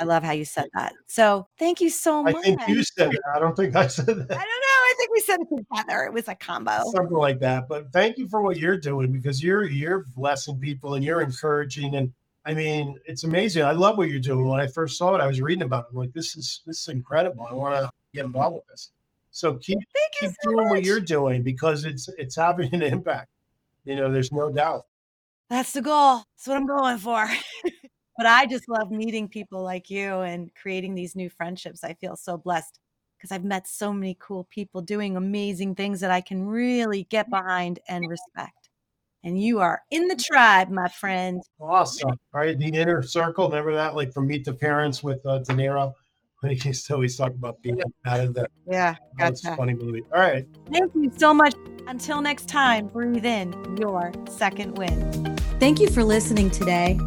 I 0.00 0.04
love 0.04 0.24
how 0.24 0.32
you 0.32 0.44
said 0.44 0.68
that. 0.74 0.94
So 1.06 1.46
thank 1.58 1.80
you 1.80 1.90
so 1.90 2.22
much. 2.22 2.34
I 2.36 2.40
think 2.42 2.60
you 2.68 2.82
said 2.82 3.12
it. 3.14 3.20
I 3.32 3.38
don't 3.38 3.54
think 3.54 3.76
I 3.76 3.86
said 3.86 4.06
that. 4.06 4.30
I 4.30 4.34
don't 4.34 4.36
know. 4.38 4.69
Think 5.00 5.12
we 5.14 5.20
said 5.20 5.38
it 5.40 5.48
together. 5.56 6.04
It 6.04 6.12
was 6.12 6.28
a 6.28 6.34
combo. 6.34 6.82
Something 6.94 7.16
like 7.16 7.38
that. 7.40 7.68
But 7.70 7.90
thank 7.90 8.18
you 8.18 8.28
for 8.28 8.42
what 8.42 8.58
you're 8.58 8.76
doing 8.76 9.10
because 9.10 9.42
you're 9.42 9.64
you're 9.64 10.04
blessing 10.14 10.58
people 10.58 10.92
and 10.92 11.02
you're 11.02 11.22
encouraging 11.22 11.94
and 11.94 12.12
I 12.44 12.52
mean, 12.52 12.98
it's 13.06 13.24
amazing. 13.24 13.62
I 13.62 13.72
love 13.72 13.96
what 13.96 14.10
you're 14.10 14.20
doing. 14.20 14.46
When 14.46 14.60
I 14.60 14.66
first 14.66 14.98
saw 14.98 15.14
it, 15.14 15.22
I 15.22 15.26
was 15.26 15.40
reading 15.40 15.62
about 15.62 15.84
it. 15.84 15.92
I'm 15.92 15.96
like, 15.96 16.12
this 16.12 16.36
is 16.36 16.60
this 16.66 16.82
is 16.82 16.88
incredible. 16.88 17.46
I 17.50 17.54
want 17.54 17.76
to 17.76 17.90
get 18.12 18.26
involved 18.26 18.56
with 18.56 18.66
this. 18.66 18.90
So 19.30 19.54
keep 19.54 19.78
keep 20.20 20.32
so 20.42 20.50
doing 20.50 20.64
much. 20.64 20.70
what 20.70 20.84
you're 20.84 21.00
doing 21.00 21.42
because 21.42 21.86
it's 21.86 22.10
it's 22.18 22.36
having 22.36 22.74
an 22.74 22.82
impact. 22.82 23.30
You 23.86 23.96
know, 23.96 24.12
there's 24.12 24.32
no 24.32 24.50
doubt. 24.50 24.84
That's 25.48 25.72
the 25.72 25.80
goal. 25.80 26.24
That's 26.36 26.46
what 26.46 26.58
I'm 26.58 26.66
going 26.66 26.98
for. 26.98 27.26
but 28.18 28.26
I 28.26 28.44
just 28.44 28.68
love 28.68 28.90
meeting 28.90 29.28
people 29.28 29.62
like 29.62 29.88
you 29.88 30.20
and 30.20 30.54
creating 30.54 30.94
these 30.94 31.16
new 31.16 31.30
friendships. 31.30 31.82
I 31.84 31.94
feel 31.94 32.16
so 32.16 32.36
blessed 32.36 32.78
because 33.20 33.32
I've 33.32 33.44
met 33.44 33.68
so 33.68 33.92
many 33.92 34.16
cool 34.18 34.44
people 34.50 34.80
doing 34.80 35.16
amazing 35.16 35.74
things 35.74 36.00
that 36.00 36.10
I 36.10 36.22
can 36.22 36.46
really 36.46 37.04
get 37.04 37.28
behind 37.28 37.80
and 37.86 38.08
respect 38.08 38.60
and 39.24 39.40
you 39.40 39.60
are 39.60 39.82
in 39.90 40.08
the 40.08 40.16
tribe, 40.16 40.70
my 40.70 40.88
friend. 40.88 41.42
Awesome. 41.60 42.10
All 42.10 42.18
right, 42.32 42.58
the 42.58 42.68
inner 42.68 43.02
circle. 43.02 43.48
Remember 43.48 43.74
that, 43.74 43.94
like 43.94 44.12
from 44.12 44.26
Meet 44.26 44.44
the 44.44 44.54
Parents 44.54 45.02
with 45.02 45.24
uh, 45.26 45.38
De 45.38 45.52
Niro. 45.52 45.92
When 46.40 46.52
he 46.56 46.68
used 46.68 46.86
to 46.86 46.94
always 46.94 47.16
talk 47.16 47.32
about 47.32 47.60
being 47.62 47.80
out 48.06 48.20
of 48.20 48.34
the. 48.34 48.48
Yeah, 48.66 48.96
gotcha. 49.18 49.42
That's 49.42 49.56
funny 49.56 49.74
movie. 49.74 50.02
All 50.14 50.20
right. 50.20 50.46
Thank 50.72 50.94
you 50.94 51.12
so 51.16 51.34
much. 51.34 51.54
Until 51.86 52.22
next 52.22 52.48
time, 52.48 52.86
breathe 52.86 53.26
in 53.26 53.76
your 53.76 54.12
second 54.28 54.78
wind. 54.78 55.40
Thank 55.58 55.80
you 55.80 55.90
for 55.90 56.04
listening 56.04 56.50
today. 56.50 56.98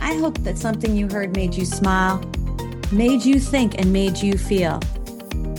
I 0.00 0.14
hope 0.14 0.38
that 0.38 0.58
something 0.58 0.96
you 0.96 1.08
heard 1.08 1.36
made 1.36 1.54
you 1.54 1.66
smile, 1.66 2.18
made 2.90 3.24
you 3.24 3.38
think, 3.38 3.78
and 3.78 3.92
made 3.92 4.18
you 4.18 4.36
feel. 4.36 4.80